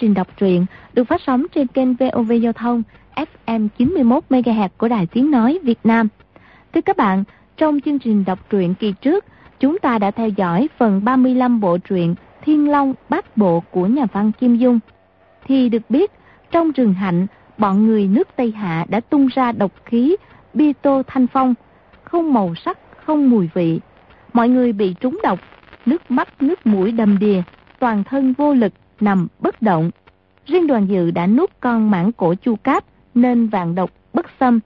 trình 0.00 0.14
đọc 0.14 0.36
truyện 0.36 0.66
được 0.94 1.04
phát 1.04 1.20
sóng 1.26 1.46
trên 1.54 1.66
kênh 1.66 1.94
VOV 1.94 2.32
Giao 2.42 2.52
thông 2.52 2.82
FM 3.46 3.68
91 3.78 4.24
MHz 4.30 4.68
của 4.78 4.88
Đài 4.88 5.06
Tiếng 5.06 5.30
nói 5.30 5.58
Việt 5.62 5.78
Nam. 5.84 6.08
Thưa 6.72 6.80
các 6.80 6.96
bạn, 6.96 7.24
trong 7.56 7.80
chương 7.80 7.98
trình 7.98 8.24
đọc 8.24 8.38
truyện 8.50 8.74
kỳ 8.74 8.92
trước, 8.92 9.24
chúng 9.60 9.78
ta 9.78 9.98
đã 9.98 10.10
theo 10.10 10.28
dõi 10.28 10.68
phần 10.78 11.04
35 11.04 11.60
bộ 11.60 11.78
truyện 11.78 12.14
Thiên 12.42 12.70
Long 12.70 12.94
Bát 13.08 13.36
Bộ 13.36 13.62
của 13.70 13.86
nhà 13.86 14.06
văn 14.12 14.32
Kim 14.32 14.56
Dung. 14.56 14.78
Thì 15.46 15.68
được 15.68 15.82
biết, 15.88 16.10
trong 16.50 16.72
rừng 16.72 16.94
hạnh, 16.94 17.26
bọn 17.58 17.86
người 17.86 18.08
nước 18.08 18.28
Tây 18.36 18.50
Hạ 18.50 18.86
đã 18.88 19.00
tung 19.00 19.26
ra 19.26 19.52
độc 19.52 19.72
khí 19.84 20.16
bi 20.54 20.72
tô 20.72 21.02
thanh 21.06 21.26
phong, 21.26 21.54
không 22.04 22.32
màu 22.32 22.54
sắc, 22.54 22.78
không 23.04 23.30
mùi 23.30 23.48
vị. 23.54 23.80
Mọi 24.32 24.48
người 24.48 24.72
bị 24.72 24.94
trúng 25.00 25.18
độc, 25.22 25.38
nước 25.86 26.10
mắt 26.10 26.42
nước 26.42 26.66
mũi 26.66 26.92
đầm 26.92 27.18
đìa, 27.18 27.42
toàn 27.78 28.04
thân 28.04 28.32
vô 28.38 28.54
lực, 28.54 28.72
nằm 29.02 29.28
bất 29.40 29.62
động. 29.62 29.90
Riêng 30.46 30.66
đoàn 30.66 30.86
dự 30.86 31.10
đã 31.10 31.26
nuốt 31.26 31.50
con 31.60 31.90
mãng 31.90 32.12
cổ 32.12 32.34
chu 32.34 32.56
cáp, 32.56 32.84
nên 33.14 33.48
vàng 33.48 33.74
độc 33.74 33.90
bất 34.12 34.26
xâm. 34.40 34.60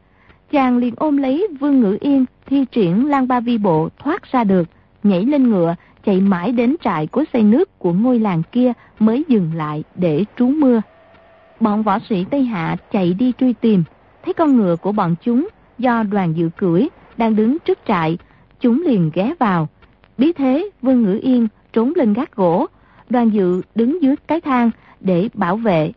Chàng 0.51 0.79
liền 0.79 0.95
ôm 0.97 1.16
lấy 1.16 1.48
Vương 1.61 1.80
Ngữ 1.80 1.98
Yên, 2.01 2.25
thi 2.47 2.65
triển 2.73 3.09
lang 3.09 3.28
ba 3.28 3.41
vi 3.41 3.59
bộ 3.59 3.89
thoát 3.98 4.33
ra 4.33 4.45
được, 4.45 4.69
nhảy 5.02 5.25
lên 5.25 5.51
ngựa, 5.51 5.75
chạy 6.05 6.20
mãi 6.20 6.52
đến 6.52 6.77
trại 6.84 7.06
của 7.06 7.25
xây 7.33 7.42
nước 7.42 7.78
của 7.78 7.92
ngôi 7.92 8.19
làng 8.19 8.42
kia 8.53 8.72
mới 8.98 9.25
dừng 9.28 9.50
lại 9.55 9.84
để 9.94 10.25
trú 10.37 10.47
mưa. 10.47 10.81
Bọn 11.61 11.83
võ 11.83 11.98
sĩ 12.09 12.25
Tây 12.31 12.44
Hạ 12.44 12.77
chạy 12.92 13.12
đi 13.12 13.33
truy 13.39 13.53
tìm, 13.53 13.84
thấy 14.25 14.34
con 14.34 14.56
ngựa 14.56 14.77
của 14.77 14.92
bọn 14.92 15.14
chúng 15.25 15.48
do 15.78 16.03
đoàn 16.03 16.33
dự 16.37 16.50
cưỡi 16.56 16.87
đang 17.16 17.37
đứng 17.37 17.59
trước 17.59 17.78
trại, 17.87 18.19
chúng 18.61 18.83
liền 18.87 19.11
ghé 19.14 19.34
vào. 19.39 19.69
Bí 20.19 20.33
thế, 20.33 20.70
Vương 20.83 21.03
Ngữ 21.03 21.19
Yên 21.22 21.48
trốn 21.72 21.92
lên 21.97 22.12
gác 22.12 22.37
gỗ, 22.37 22.66
đoàn 23.15 23.31
dự 23.31 23.62
đứng 23.75 24.03
dưới 24.03 24.17
cái 24.27 24.41
thang 24.41 24.70
để 25.01 25.29
bảo 25.34 25.57
vệ. 25.57 25.93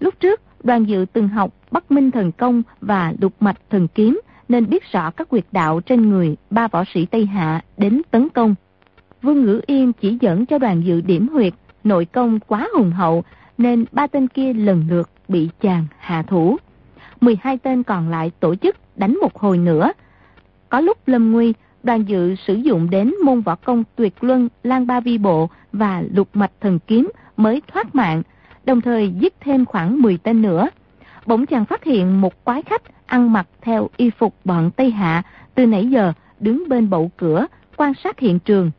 Lúc 0.00 0.14
trước, 0.20 0.40
đoàn 0.64 0.84
dự 0.84 1.06
từng 1.12 1.28
học 1.28 1.50
Bắc 1.70 1.90
Minh 1.90 2.10
Thần 2.10 2.32
Công 2.32 2.62
và 2.80 3.12
Lục 3.20 3.32
Mạch 3.40 3.56
Thần 3.70 3.88
Kiếm 3.88 4.20
nên 4.48 4.68
biết 4.68 4.92
rõ 4.92 5.10
các 5.10 5.28
quyệt 5.28 5.44
đạo 5.52 5.80
trên 5.80 6.10
người 6.10 6.36
ba 6.50 6.68
võ 6.68 6.84
sĩ 6.94 7.06
Tây 7.06 7.26
Hạ 7.26 7.60
đến 7.76 8.02
tấn 8.10 8.28
công. 8.28 8.54
Vương 9.22 9.44
Ngữ 9.44 9.60
Yên 9.66 9.92
chỉ 9.92 10.18
dẫn 10.20 10.46
cho 10.46 10.58
đoàn 10.58 10.82
dự 10.84 11.00
điểm 11.00 11.28
huyệt, 11.28 11.54
nội 11.84 12.04
công 12.04 12.40
quá 12.40 12.68
hùng 12.76 12.92
hậu 12.92 13.24
nên 13.58 13.84
ba 13.92 14.06
tên 14.06 14.28
kia 14.28 14.52
lần 14.52 14.84
lượt 14.90 15.10
bị 15.28 15.48
chàng 15.60 15.86
hạ 15.98 16.22
thủ. 16.22 16.56
12 17.20 17.58
tên 17.58 17.82
còn 17.82 18.08
lại 18.08 18.30
tổ 18.40 18.54
chức 18.54 18.76
đánh 18.96 19.18
một 19.22 19.38
hồi 19.38 19.58
nữa. 19.58 19.92
Có 20.68 20.80
lúc 20.80 21.08
lâm 21.08 21.32
nguy, 21.32 21.54
đoàn 21.86 22.04
dự 22.04 22.34
sử 22.34 22.54
dụng 22.54 22.90
đến 22.90 23.14
môn 23.24 23.40
võ 23.40 23.54
công 23.54 23.84
tuyệt 23.96 24.24
luân 24.24 24.48
Lan 24.62 24.86
Ba 24.86 25.00
Vi 25.00 25.18
Bộ 25.18 25.48
và 25.72 26.02
lục 26.14 26.28
mạch 26.34 26.50
thần 26.60 26.78
kiếm 26.86 27.10
mới 27.36 27.62
thoát 27.72 27.94
mạng, 27.94 28.22
đồng 28.64 28.80
thời 28.80 29.12
giết 29.18 29.34
thêm 29.40 29.64
khoảng 29.64 30.02
10 30.02 30.18
tên 30.22 30.42
nữa. 30.42 30.68
Bỗng 31.26 31.46
chàng 31.46 31.64
phát 31.64 31.84
hiện 31.84 32.20
một 32.20 32.44
quái 32.44 32.62
khách 32.62 32.82
ăn 33.06 33.32
mặc 33.32 33.46
theo 33.62 33.88
y 33.96 34.10
phục 34.10 34.34
bọn 34.44 34.70
Tây 34.70 34.90
Hạ 34.90 35.22
từ 35.54 35.66
nãy 35.66 35.86
giờ 35.86 36.12
đứng 36.40 36.68
bên 36.68 36.90
bậu 36.90 37.10
cửa 37.16 37.46
quan 37.76 37.92
sát 38.04 38.18
hiện 38.18 38.38
trường. 38.38 38.70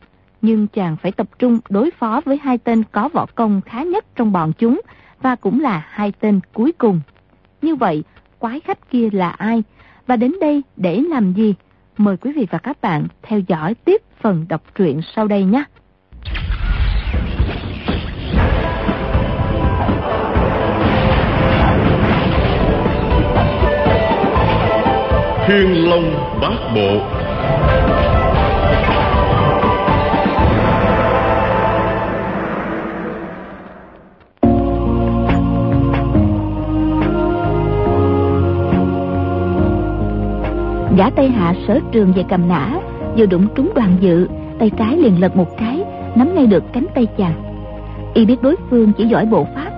Nhưng 0.41 0.67
chàng 0.67 0.97
phải 1.01 1.11
tập 1.11 1.27
trung 1.39 1.59
đối 1.69 1.91
phó 1.91 2.21
với 2.25 2.39
hai 2.43 2.57
tên 2.57 2.83
có 2.91 3.09
võ 3.13 3.25
công 3.35 3.61
khá 3.61 3.83
nhất 3.83 4.05
trong 4.15 4.31
bọn 4.31 4.51
chúng 4.57 4.81
và 5.21 5.35
cũng 5.35 5.59
là 5.59 5.85
hai 5.89 6.11
tên 6.19 6.39
cuối 6.53 6.71
cùng. 6.71 6.99
Như 7.61 7.75
vậy, 7.75 8.03
quái 8.39 8.59
khách 8.59 8.89
kia 8.89 9.09
là 9.11 9.29
ai? 9.29 9.63
Và 10.07 10.15
đến 10.15 10.33
đây 10.41 10.61
để 10.77 11.01
làm 11.09 11.33
gì? 11.33 11.55
Mời 11.97 12.17
quý 12.17 12.31
vị 12.35 12.47
và 12.51 12.57
các 12.57 12.81
bạn 12.81 13.07
theo 13.23 13.39
dõi 13.47 13.73
tiếp 13.73 14.01
phần 14.21 14.45
đọc 14.49 14.61
truyện 14.75 15.01
sau 15.15 15.27
đây 15.27 15.43
nhé. 15.43 15.63
Thiên 25.47 25.89
Long 25.89 26.39
Bát 26.41 26.71
Bộ 26.75 27.26
Gã 40.97 41.09
Tây 41.09 41.29
Hạ 41.29 41.53
sở 41.67 41.79
trường 41.91 42.13
về 42.13 42.23
cầm 42.29 42.47
nã. 42.47 42.79
Vừa 43.17 43.25
đụng 43.25 43.47
trúng 43.55 43.71
đoàn 43.75 43.97
dự 43.99 44.27
Tay 44.59 44.71
trái 44.77 44.97
liền 44.97 45.21
lật 45.21 45.35
một 45.35 45.57
cái 45.57 45.83
Nắm 46.15 46.35
ngay 46.35 46.47
được 46.47 46.63
cánh 46.73 46.85
tay 46.95 47.07
chàng. 47.17 47.33
Y 48.13 48.25
biết 48.25 48.41
đối 48.41 48.55
phương 48.69 48.91
chỉ 48.97 49.07
giỏi 49.07 49.25
bộ 49.25 49.47
pháp 49.55 49.71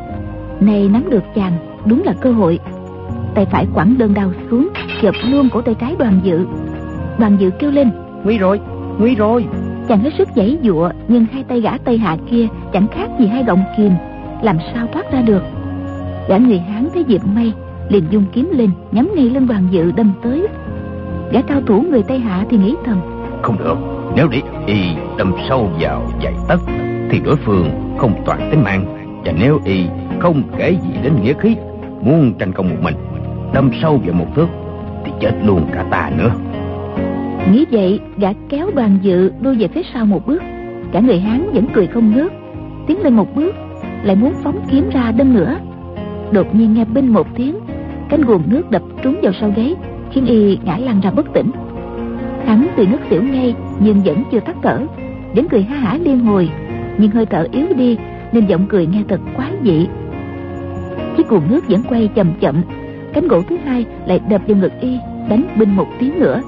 Này 0.60 0.90
nắm 0.94 1.10
được 1.10 1.24
chàng 1.36 1.54
Đúng 1.86 2.04
là 2.06 2.14
cơ 2.22 2.32
hội. 2.32 2.60
Tay 3.36 3.46
phải 3.46 3.68
quẳng 3.74 3.96
đơn 3.98 4.14
đao 4.14 4.32
xuống 4.50 4.70
Chợp 5.02 5.16
luôn 5.30 5.50
cổ 5.50 5.62
tay 5.62 5.76
trái 5.76 5.96
đoàn 6.00 6.20
dự. 6.24 6.46
Đoàn 7.20 7.38
dự 7.40 7.50
kêu 7.50 7.72
lên 7.72 7.90
Nguy 8.24 8.38
rồi, 8.38 8.60
nguy 9.00 9.16
rồi. 9.16 9.46
Chàng 9.88 10.00
hết 10.00 10.14
sức 10.18 10.30
giãy 10.36 10.58
dụa 10.64 10.92
Nhưng 11.08 11.26
hai 11.34 11.44
tay 11.44 11.62
gã 11.62 11.78
Tây 11.78 11.98
Hạ 11.98 12.18
kia 12.30 12.48
Chẳng 12.74 12.88
khác 12.88 13.10
gì 13.20 13.28
hai 13.28 13.44
động 13.44 13.64
kìm. 13.78 13.92
Làm 14.42 14.58
sao 14.74 14.88
thoát 14.94 15.12
ra 15.12 15.22
được? 15.22 15.44
Gã 16.30 16.38
người 16.38 16.60
Hán 16.60 16.90
thấy 16.94 17.06
Diệp 17.08 17.22
Mây 17.36 17.54
liền 17.90 18.04
dung 18.10 18.26
kiếm 18.34 18.50
lên 18.52 18.70
nhắm 18.92 19.10
ngay 19.16 19.30
lên 19.30 19.48
đoàn 19.48 19.68
dự 19.72 19.92
đâm 19.92 20.12
tới 20.24 20.48
gã 21.32 21.42
cao 21.42 21.62
thủ 21.68 21.82
người 21.82 22.04
tây 22.04 22.20
hạ 22.20 22.46
thì 22.50 22.58
nghĩ 22.58 22.76
thầm. 22.86 23.00
Không 23.42 23.58
được. 23.58 23.78
Nếu 24.16 24.28
để 24.32 24.42
y 24.68 24.82
đâm 25.18 25.34
sâu 25.50 25.70
vào 25.80 26.08
vài 26.22 26.34
tấc 26.48 26.60
thì 27.10 27.20
đối 27.26 27.36
phương 27.36 27.70
không 27.98 28.14
toàn 28.26 28.50
tính 28.52 28.64
mạng. 28.64 28.86
Và 29.26 29.34
nếu 29.40 29.60
y 29.66 29.86
không 30.20 30.44
kể 30.58 30.72
gì 30.72 30.90
đến 31.04 31.14
nghĩa 31.24 31.34
khí 31.34 31.56
muốn 32.02 32.34
tranh 32.40 32.54
công 32.54 32.70
một 32.70 32.76
mình 32.82 32.96
đâm 33.54 33.72
sâu 33.82 34.00
vào 34.06 34.14
một 34.14 34.36
thước 34.36 34.48
thì 35.06 35.12
chết 35.20 35.32
luôn 35.46 35.62
cả 35.74 35.86
ta 35.92 36.12
nữa. 36.18 36.32
Nghĩ 37.52 37.66
vậy 37.72 38.00
gã 38.18 38.30
kéo 38.50 38.70
đoàn 38.76 38.98
dự 39.02 39.32
đuôi 39.42 39.56
về 39.56 39.68
phía 39.68 39.84
sau 39.94 40.06
một 40.06 40.28
bước. 40.28 40.44
Cả 40.92 41.00
người 41.00 41.20
hán 41.20 41.50
vẫn 41.54 41.68
cười 41.74 41.88
không 41.88 42.16
ngớt. 42.16 42.32
Tiến 42.88 43.02
lên 43.04 43.16
một 43.16 43.36
bước 43.36 43.56
lại 44.04 44.16
muốn 44.16 44.34
phóng 44.44 44.66
kiếm 44.72 44.90
ra 44.90 45.12
đâm 45.12 45.34
nữa 45.34 45.60
đột 46.32 46.56
nhiên 46.56 46.74
nghe 46.74 46.86
binh 46.86 47.14
một 47.14 47.28
tiếng 47.36 47.56
cánh 48.10 48.22
guồng 48.22 48.44
nước 48.48 48.72
đập 48.72 48.82
trúng 49.04 49.20
vào 49.22 49.34
sau 49.40 49.52
gáy 49.56 49.76
khiến 50.12 50.26
y 50.26 50.58
ngã 50.66 50.78
lăn 50.78 51.00
ra 51.02 51.12
bất 51.12 51.34
tỉnh. 51.34 51.52
Hắn 52.46 52.68
từ 52.76 52.88
nước 52.88 53.00
xỉu 53.10 53.24
ngay 53.24 53.56
nhưng 53.80 54.04
vẫn 54.04 54.24
chưa 54.32 54.40
tắt 54.40 54.56
thở 54.62 54.86
vẫn 55.36 55.48
cười 55.50 55.64
ha 55.64 55.76
hả 55.76 55.98
liên 55.98 56.20
hồi, 56.20 56.50
nhưng 56.98 57.12
hơi 57.12 57.26
thở 57.26 57.48
yếu 57.52 57.66
đi, 57.78 57.98
nên 58.32 58.46
giọng 58.46 58.66
cười 58.70 58.88
nghe 58.88 59.04
thật 59.08 59.20
quái 59.36 59.52
dị. 59.64 59.88
Chiếc 61.18 61.28
cuồng 61.28 61.44
nước 61.50 61.68
vẫn 61.70 61.84
quay 61.90 62.10
chậm 62.16 62.34
chậm, 62.40 62.62
cánh 63.14 63.28
gỗ 63.28 63.42
thứ 63.50 63.58
hai 63.66 63.86
lại 64.06 64.20
đập 64.30 64.42
vào 64.48 64.58
ngực 64.58 64.74
y, 64.82 64.98
đánh 65.30 65.48
binh 65.58 65.76
một 65.76 65.88
tiếng 66.00 66.20
nữa, 66.20 66.42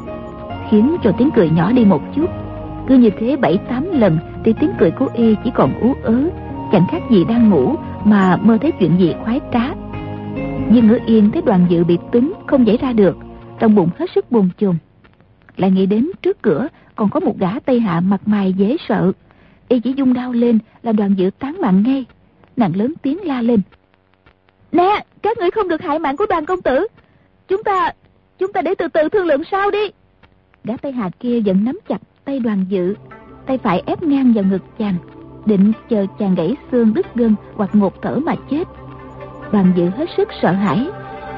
khiến 0.70 0.96
cho 1.04 1.12
tiếng 1.18 1.30
cười 1.36 1.50
nhỏ 1.50 1.72
đi 1.72 1.86
một 1.86 2.02
chút. 2.16 2.30
Cứ 2.88 2.98
như 2.98 3.10
thế 3.20 3.36
bảy 3.36 3.58
tám 3.58 3.86
lần 3.92 4.18
thì 4.44 4.54
tiếng 4.60 4.72
cười 4.80 4.92
của 4.92 5.08
y 5.14 5.36
chỉ 5.44 5.52
còn 5.56 5.80
ú 5.82 5.94
ớ, 6.04 6.24
chẳng 6.72 6.86
khác 6.92 7.02
gì 7.12 7.24
đang 7.30 7.50
ngủ 7.50 7.76
mà 8.06 8.38
mơ 8.38 8.58
thấy 8.62 8.72
chuyện 8.72 8.92
gì 9.00 9.14
khoái 9.24 9.40
trá. 9.54 9.74
Nhưng 10.70 10.88
ngữ 10.88 11.00
yên 11.06 11.32
thấy 11.32 11.42
đoàn 11.42 11.66
dự 11.70 11.84
bị 11.84 11.98
túng 12.12 12.34
không 12.48 12.68
giải 12.68 12.78
ra 12.82 12.94
được 12.94 13.18
trong 13.62 13.76
bụng 13.76 13.90
hết 14.00 14.10
sức 14.16 14.32
buồn 14.32 14.50
chồn. 14.58 14.76
Lại 15.58 15.72
nghĩ 15.72 15.86
đến 15.86 16.12
trước 16.22 16.42
cửa 16.42 16.68
còn 16.96 17.10
có 17.10 17.20
một 17.20 17.38
gã 17.40 17.60
tây 17.60 17.80
hạ 17.80 18.00
mặt 18.00 18.22
mày 18.26 18.54
dễ 18.54 18.78
sợ. 18.88 19.12
Y 19.68 19.80
chỉ 19.80 19.94
dung 19.94 20.14
đao 20.14 20.32
lên 20.32 20.60
là 20.84 20.92
đoàn 20.92 21.14
dự 21.18 21.30
tán 21.40 21.62
mạng 21.62 21.84
ngay. 21.86 22.06
Nàng 22.58 22.76
lớn 22.76 22.94
tiếng 23.02 23.26
la 23.26 23.42
lên. 23.42 23.62
Nè 24.72 25.06
các 25.22 25.38
người 25.38 25.52
không 25.52 25.68
được 25.68 25.82
hại 25.82 26.00
mạng 26.00 26.18
của 26.18 26.26
đoàn 26.30 26.46
công 26.46 26.62
tử. 26.62 26.88
Chúng 27.48 27.64
ta 27.64 27.92
chúng 28.40 28.54
ta 28.54 28.62
để 28.62 28.76
từ 28.76 28.88
từ 28.88 29.10
thương 29.10 29.26
lượng 29.26 29.42
sau 29.52 29.72
đi. 29.72 29.92
Gã 30.64 30.78
tây 30.78 30.92
hạ 30.92 31.10
kia 31.20 31.40
vẫn 31.46 31.64
nắm 31.64 31.80
chặt 31.88 32.02
tay 32.26 32.40
đoàn 32.40 32.66
dự 32.70 32.96
tay 33.46 33.58
phải 33.58 33.84
ép 33.86 34.04
ngang 34.04 34.34
vào 34.34 34.44
ngực 34.44 34.64
chàng 34.80 34.96
định 35.46 35.74
chờ 35.90 36.06
chàng 36.20 36.36
gãy 36.36 36.56
xương 36.72 36.94
đứt 36.94 37.16
gân 37.16 37.36
hoặc 37.56 37.70
ngột 37.74 38.02
thở 38.02 38.20
mà 38.20 38.36
chết. 38.50 38.68
Đoàn 39.52 39.74
dự 39.76 39.90
hết 39.90 40.10
sức 40.18 40.30
sợ 40.42 40.52
hãi 40.52 40.88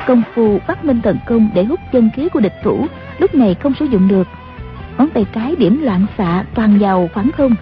công 0.07 0.23
phu 0.33 0.59
bắt 0.67 0.85
minh 0.85 1.01
thần 1.01 1.17
công 1.25 1.49
để 1.53 1.63
hút 1.63 1.79
chân 1.91 2.09
khí 2.15 2.29
của 2.29 2.39
địch 2.39 2.55
thủ, 2.63 2.87
lúc 3.19 3.35
này 3.35 3.55
không 3.55 3.73
sử 3.79 3.85
dụng 3.85 4.07
được. 4.07 4.27
Ngón 4.97 5.09
tay 5.09 5.25
trái 5.33 5.55
điểm 5.55 5.81
loạn 5.81 6.05
xạ 6.17 6.43
toàn 6.55 6.79
vào 6.79 7.09
khoảng 7.13 7.31
không. 7.37 7.55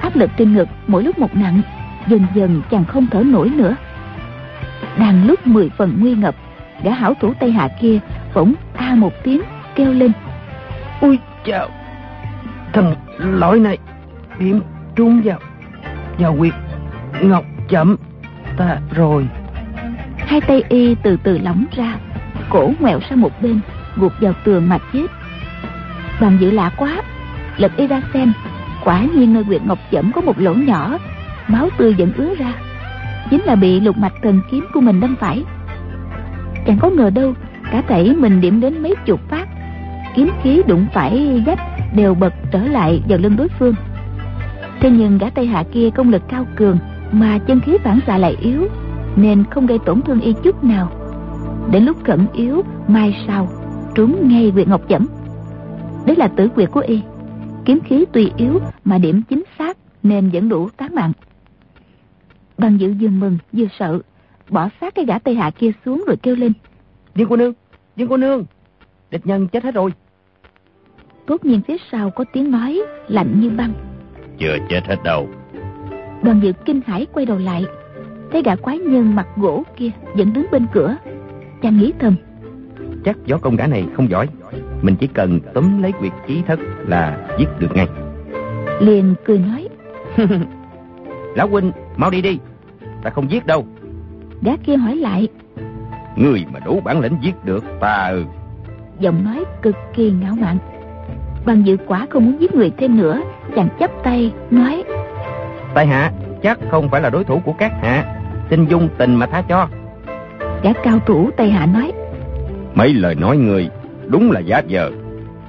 Áp 0.00 0.16
lực 0.16 0.30
trên 0.36 0.54
ngực 0.54 0.68
mỗi 0.86 1.02
lúc 1.02 1.18
một 1.18 1.36
nặng, 1.36 1.60
dần 2.06 2.26
dần 2.34 2.62
chàng 2.70 2.84
không 2.84 3.06
thở 3.10 3.22
nổi 3.22 3.50
nữa. 3.56 3.76
Đang 4.98 5.26
lúc 5.26 5.46
mười 5.46 5.70
phần 5.76 5.96
nguy 6.00 6.14
ngập, 6.14 6.34
gã 6.82 6.94
hảo 6.94 7.14
thủ 7.20 7.32
tây 7.40 7.52
hạ 7.52 7.68
kia 7.80 7.98
bỗng 8.34 8.54
a 8.76 8.94
một 8.94 9.12
tiếng 9.22 9.42
kêu 9.74 9.92
lên. 9.92 10.12
Ui 11.00 11.18
chào 11.44 11.68
thằng 12.72 12.94
lỗi 13.18 13.60
này, 13.60 13.78
điểm 14.38 14.60
trúng 14.96 15.20
vào 15.24 15.38
vào 16.18 16.36
quyệt 16.38 16.54
ngọc 17.22 17.44
chậm 17.68 17.96
ta 18.56 18.78
rồi 18.90 19.28
hai 20.28 20.40
tay 20.40 20.62
y 20.68 20.94
từ 20.94 21.16
từ 21.22 21.38
lỏng 21.38 21.64
ra, 21.76 21.94
cổ 22.48 22.72
ngoẹo 22.80 23.00
sang 23.00 23.20
một 23.20 23.42
bên 23.42 23.60
gục 23.96 24.12
vào 24.20 24.32
tường 24.44 24.68
mà 24.68 24.78
chết. 24.92 25.06
Bằng 26.20 26.38
dự 26.40 26.50
lạ 26.50 26.70
quá, 26.76 27.02
lật 27.56 27.76
y 27.76 27.86
ra 27.86 28.02
xem, 28.12 28.32
quả 28.84 29.02
nhiên 29.14 29.34
nơi 29.34 29.44
quyệt 29.44 29.62
ngọc 29.64 29.78
chẩm 29.92 30.12
có 30.12 30.20
một 30.20 30.38
lỗ 30.38 30.54
nhỏ, 30.54 30.98
máu 31.48 31.68
tươi 31.78 31.94
vẫn 31.98 32.12
ứa 32.16 32.34
ra. 32.38 32.52
Chính 33.30 33.42
là 33.44 33.54
bị 33.54 33.80
lục 33.80 33.96
mạch 33.98 34.12
thần 34.22 34.40
kiếm 34.50 34.66
của 34.74 34.80
mình 34.80 35.00
đâm 35.00 35.16
phải. 35.20 35.44
Chẳng 36.66 36.78
có 36.80 36.90
ngờ 36.90 37.10
đâu, 37.10 37.34
cả 37.72 37.82
thảy 37.88 38.14
mình 38.18 38.40
điểm 38.40 38.60
đến 38.60 38.82
mấy 38.82 38.94
chục 39.06 39.20
phát, 39.28 39.48
kiếm 40.16 40.30
khí 40.42 40.62
đụng 40.66 40.86
phải 40.94 41.42
vách 41.46 41.60
đều 41.96 42.14
bật 42.14 42.34
trở 42.50 42.58
lại 42.58 43.02
vào 43.08 43.18
lưng 43.18 43.36
đối 43.36 43.48
phương. 43.48 43.74
Thế 44.80 44.90
nhưng 44.90 45.18
gã 45.18 45.30
tây 45.30 45.46
hạ 45.46 45.64
kia 45.72 45.90
công 45.90 46.10
lực 46.10 46.22
cao 46.28 46.46
cường 46.56 46.78
mà 47.12 47.38
chân 47.38 47.60
khí 47.60 47.78
phản 47.84 48.00
xạ 48.06 48.18
lại 48.18 48.36
yếu 48.40 48.68
nên 49.18 49.44
không 49.50 49.66
gây 49.66 49.78
tổn 49.78 50.02
thương 50.02 50.20
y 50.20 50.34
chút 50.42 50.64
nào. 50.64 50.92
Đến 51.72 51.84
lúc 51.84 52.04
cẩn 52.04 52.26
yếu 52.32 52.62
mai 52.88 53.24
sau 53.26 53.48
trúng 53.94 54.28
ngay 54.28 54.50
quyệt 54.54 54.68
ngọc 54.68 54.82
chẩm. 54.88 55.06
Đấy 56.06 56.16
là 56.16 56.28
tử 56.28 56.48
quyệt 56.48 56.70
của 56.70 56.80
y. 56.80 57.00
Kiếm 57.64 57.78
khí 57.80 58.04
tùy 58.12 58.32
yếu 58.36 58.58
mà 58.84 58.98
điểm 58.98 59.22
chính 59.28 59.42
xác 59.58 59.76
nên 60.02 60.30
vẫn 60.30 60.48
đủ 60.48 60.68
tán 60.76 60.94
mạng. 60.94 61.12
Đoàn 62.58 62.76
dự 62.76 62.94
vừa 63.00 63.08
mừng 63.08 63.38
vừa 63.52 63.66
sợ 63.78 64.00
bỏ 64.50 64.68
sát 64.80 64.94
cái 64.94 65.04
gã 65.04 65.18
tây 65.18 65.34
hạ 65.34 65.50
kia 65.50 65.70
xuống 65.84 66.04
rồi 66.06 66.16
kêu 66.16 66.36
lên. 66.36 66.52
Dương 67.14 67.28
cô 67.28 67.36
nương 67.36 67.52
dương 67.96 68.08
cô 68.08 68.16
nương 68.16 68.44
địch 69.10 69.26
nhân 69.26 69.48
chết 69.48 69.64
hết 69.64 69.74
rồi. 69.74 69.92
Tốt 71.26 71.44
nhiên 71.44 71.60
phía 71.68 71.76
sau 71.92 72.10
có 72.10 72.24
tiếng 72.32 72.50
nói 72.50 72.82
lạnh 73.08 73.40
như 73.40 73.50
băng. 73.50 73.72
Chưa 74.38 74.56
chết 74.68 74.80
hết 74.86 74.96
đâu. 75.04 75.28
Đoàn 76.22 76.40
dự 76.42 76.52
kinh 76.64 76.80
hãi 76.86 77.06
quay 77.12 77.26
đầu 77.26 77.38
lại 77.38 77.64
Thấy 78.32 78.42
gã 78.42 78.56
quái 78.56 78.78
nhân 78.78 79.14
mặt 79.14 79.26
gỗ 79.36 79.62
kia 79.76 79.90
Vẫn 80.14 80.32
đứng 80.32 80.46
bên 80.52 80.66
cửa 80.72 80.96
Chàng 81.62 81.78
nghĩ 81.78 81.92
thầm. 81.98 82.14
Chắc 83.04 83.16
gió 83.26 83.38
công 83.38 83.56
gã 83.56 83.66
này 83.66 83.84
không 83.94 84.10
giỏi 84.10 84.28
Mình 84.82 84.96
chỉ 85.00 85.06
cần 85.06 85.40
túm 85.54 85.82
lấy 85.82 85.92
quyệt 85.92 86.12
chí 86.26 86.42
thất 86.46 86.60
là 86.86 87.28
giết 87.38 87.48
được 87.58 87.68
ngay. 87.74 87.86
Liền 88.80 89.14
cười 89.24 89.38
nói 89.38 89.68
Lão 91.34 91.48
huynh 91.48 91.72
mau 91.96 92.10
đi 92.10 92.22
đi 92.22 92.38
Ta 93.02 93.10
không 93.10 93.30
giết 93.30 93.46
đâu. 93.46 93.66
Gã 94.42 94.52
kia 94.56 94.76
hỏi 94.76 94.96
lại 94.96 95.28
Người 96.16 96.44
mà 96.52 96.60
đủ 96.64 96.80
bản 96.84 97.00
lĩnh 97.00 97.16
giết 97.20 97.44
được 97.44 97.64
ta 97.80 98.08
ừ 98.08 98.24
Giọng 99.00 99.24
nói 99.24 99.44
cực 99.62 99.76
kỳ 99.94 100.10
ngạo 100.10 100.34
mạn. 100.40 100.58
Bằng 101.46 101.66
dự 101.66 101.76
quả 101.86 102.06
không 102.10 102.24
muốn 102.24 102.40
giết 102.40 102.54
người 102.54 102.70
thêm 102.78 102.96
nữa 102.96 103.20
Chàng 103.56 103.68
chấp 103.78 103.90
tay 104.04 104.32
nói 104.50 104.84
Tại 105.74 105.86
hạ 105.86 106.12
chắc 106.42 106.58
không 106.70 106.88
phải 106.88 107.00
là 107.00 107.10
đối 107.10 107.24
thủ 107.24 107.40
của 107.44 107.52
các 107.52 107.72
hạ 107.82 108.17
Xin 108.50 108.66
dung 108.66 108.88
tình 108.98 109.14
mà 109.14 109.26
tha 109.26 109.42
cho. 109.48 109.68
Gã 110.62 110.72
cao 110.84 110.98
thủ 111.06 111.30
Tây 111.36 111.50
Hạ 111.50 111.66
nói. 111.66 111.92
Mấy 112.74 112.94
lời 112.94 113.14
nói 113.14 113.36
người 113.36 113.68
đúng 114.06 114.30
là 114.30 114.40
giá 114.40 114.62
giờ 114.66 114.90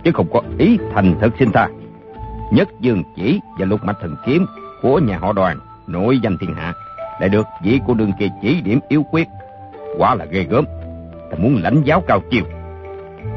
Chứ 0.03 0.11
không 0.11 0.27
có 0.33 0.41
ý 0.57 0.77
thành 0.93 1.15
thực 1.21 1.33
xin 1.39 1.51
tha. 1.51 1.67
Nhất 2.51 2.67
dương 2.79 3.03
chỉ 3.15 3.39
và 3.59 3.65
lục 3.65 3.83
mạch 3.83 3.97
thần 4.01 4.15
kiếm 4.25 4.45
Của 4.81 4.99
nhà 4.99 5.17
họ 5.17 5.33
đoàn 5.33 5.59
Nội 5.87 6.19
danh 6.23 6.37
thiên 6.37 6.53
hạ 6.53 6.73
Lại 7.19 7.29
được 7.29 7.47
vị 7.63 7.79
của 7.87 7.93
đường 7.93 8.11
kia 8.19 8.27
chỉ 8.41 8.61
điểm 8.61 8.79
yếu 8.87 9.03
quyết. 9.11 9.27
Quá 9.97 10.15
là 10.15 10.25
ghê 10.25 10.43
gớm. 10.49 10.65
Ta 11.31 11.37
muốn 11.37 11.59
lãnh 11.63 11.81
giáo 11.83 12.03
cao 12.07 12.21
chiều. 12.31 12.43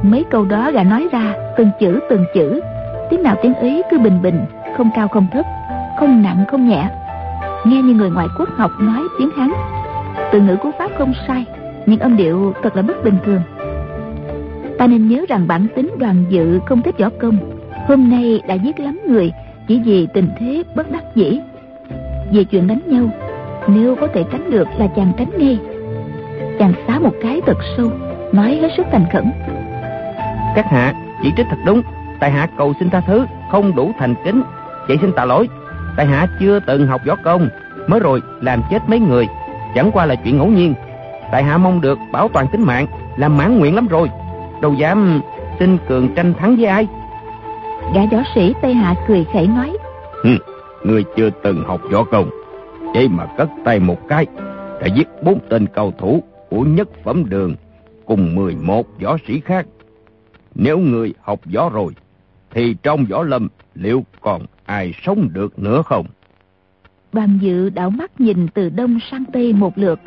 Mấy 0.03 0.25
câu 0.31 0.45
đó 0.45 0.71
gã 0.71 0.83
nói 0.83 1.09
ra 1.13 1.35
Từng 1.57 1.71
chữ 1.81 2.01
từng 2.11 2.25
chữ. 2.35 2.61
Tiếng 3.11 3.23
nào 3.23 3.37
tiếng 3.43 3.55
ý 3.55 3.83
cứ 3.91 3.99
bình 3.99 4.23
bình 4.23 4.45
Không 4.77 4.91
cao 4.95 5.09
không 5.09 5.27
thấp 5.33 5.47
Không 5.99 6.23
nặng 6.23 6.45
không 6.51 6.69
nhẹ 6.69 6.89
Nghe 7.65 7.83
như 7.83 7.95
người 7.95 8.11
ngoại 8.11 8.29
quốc 8.39 8.49
học 8.57 8.71
nói 8.81 9.03
tiếng 9.19 9.31
Hán. 9.37 9.53
Từ 10.33 10.41
ngữ 10.41 10.57
của 10.57 10.71
Pháp 10.79 10.91
không 10.99 11.13
sai, 11.27 11.45
Nhưng 11.87 11.99
âm 11.99 12.17
điệu 12.17 12.55
thật 12.63 12.77
là 12.77 12.83
bất 12.83 13.05
bình 13.05 13.17
thường. 13.25 13.41
Ta 14.79 14.87
nên 14.87 15.09
nhớ 15.09 15.25
rằng 15.29 15.47
bản 15.49 15.67
tính 15.77 15.91
đoàn 15.99 16.25
dự 16.29 16.61
không 16.67 16.83
thích 16.83 16.95
võ 16.99 17.09
công. 17.21 17.39
Hôm 17.89 18.11
nay 18.11 18.43
đã 18.49 18.55
giết 18.55 18.81
lắm 18.81 19.01
người, 19.09 19.33
Chỉ 19.69 19.81
vì 19.85 20.07
tình 20.15 20.29
thế 20.39 20.63
bất 20.75 20.91
đắc 20.91 21.05
dĩ. 21.15 21.41
Về 22.33 22.45
chuyện 22.45 22.67
đánh 22.67 22.81
nhau, 22.87 23.05
Nếu 23.67 23.97
có 24.01 24.07
thể 24.07 24.25
tránh 24.33 24.51
được 24.51 24.69
là 24.79 24.87
chàng 24.97 25.13
tránh 25.17 25.31
ngay. 25.39 25.59
Chàng 26.59 26.73
xá 26.87 26.99
một 26.99 27.13
cái 27.23 27.41
thật 27.47 27.57
sâu, 27.77 27.91
Nói 28.33 28.59
hết 28.63 28.69
sức 28.77 28.87
thành 28.93 29.05
khẩn. 29.13 29.25
Các 30.55 30.67
hạ, 30.67 30.95
chỉ 31.23 31.33
trích 31.37 31.47
thật 31.51 31.57
đúng. 31.67 31.83
Tại 32.21 32.31
hạ 32.31 32.49
cầu 32.59 32.73
xin 32.81 32.91
tha 32.91 33.01
thứ, 33.07 33.27
không 33.51 33.75
đủ 33.77 33.93
thành 33.99 34.15
kính. 34.25 34.43
Vậy 34.89 34.97
xin 35.01 35.13
tạ 35.13 35.25
lỗi 35.25 35.49
tại 35.97 36.07
hạ 36.07 36.27
chưa 36.41 36.61
từng 36.61 36.87
học 36.87 37.01
võ 37.07 37.17
công 37.17 37.49
mới 37.89 38.01
rồi 38.01 38.23
làm 38.41 38.63
chết 38.71 38.79
mấy 38.89 39.01
người 39.01 39.29
chẳng 39.75 39.91
qua 39.93 40.07
là 40.07 40.15
chuyện 40.15 40.39
ngẫu 40.39 40.47
nhiên. 40.47 40.75
Tại 41.33 41.43
hạ 41.45 41.59
mong 41.59 41.81
được 41.81 41.99
bảo 42.13 42.29
toàn 42.29 42.47
tính 42.53 42.63
mạng 42.63 42.87
làm 43.17 43.37
mãn 43.37 43.59
nguyện 43.59 43.75
lắm 43.75 43.87
rồi 43.87 44.11
đâu 44.63 44.75
dám 44.75 45.21
xin 45.59 45.79
cường 45.89 46.15
tranh 46.15 46.35
thắng 46.35 46.57
với 46.57 46.67
ai. 46.67 46.89
Gã 47.95 48.01
võ 48.13 48.19
sĩ 48.35 48.55
tây 48.63 48.75
hạ 48.75 48.95
cười 49.09 49.27
khẩy 49.33 49.47
nói 49.47 49.77
Hừ, 50.25 50.31
người 50.85 51.05
chưa 51.17 51.31
từng 51.43 51.65
học 51.65 51.81
võ 51.91 52.05
công 52.05 52.31
vậy 52.95 53.09
mà 53.09 53.27
cất 53.37 53.49
tay 53.65 53.79
một 53.79 54.09
cái 54.09 54.27
đã 54.81 54.87
giết 54.87 55.09
bốn 55.23 55.39
tên 55.49 55.67
cầu 55.67 55.93
thủ 55.99 56.23
của 56.51 56.61
nhất 56.61 56.89
phẩm 57.05 57.25
đường 57.29 57.55
cùng 58.07 58.35
mười 58.35 58.57
một 58.57 58.87
võ 59.01 59.17
sĩ 59.27 59.41
khác. 59.41 59.67
Nếu 60.55 60.79
người 60.79 61.15
học 61.21 61.41
võ 61.55 61.69
rồi, 61.69 61.93
thì 62.51 62.77
trong 62.83 63.05
võ 63.05 63.23
lâm 63.23 63.49
liệu 63.75 64.05
còn 64.21 64.43
ai 64.65 64.95
sống 65.03 65.29
được 65.33 65.59
nữa 65.59 65.83
không? 65.83 66.07
Đoàn 67.13 67.39
dự 67.43 67.71
đảo 67.71 67.91
mắt 67.91 68.21
nhìn 68.21 68.49
từ 68.49 68.69
đông 68.69 68.99
sang 69.11 69.25
tây 69.33 69.53
một 69.53 69.79
lượt, 69.79 70.01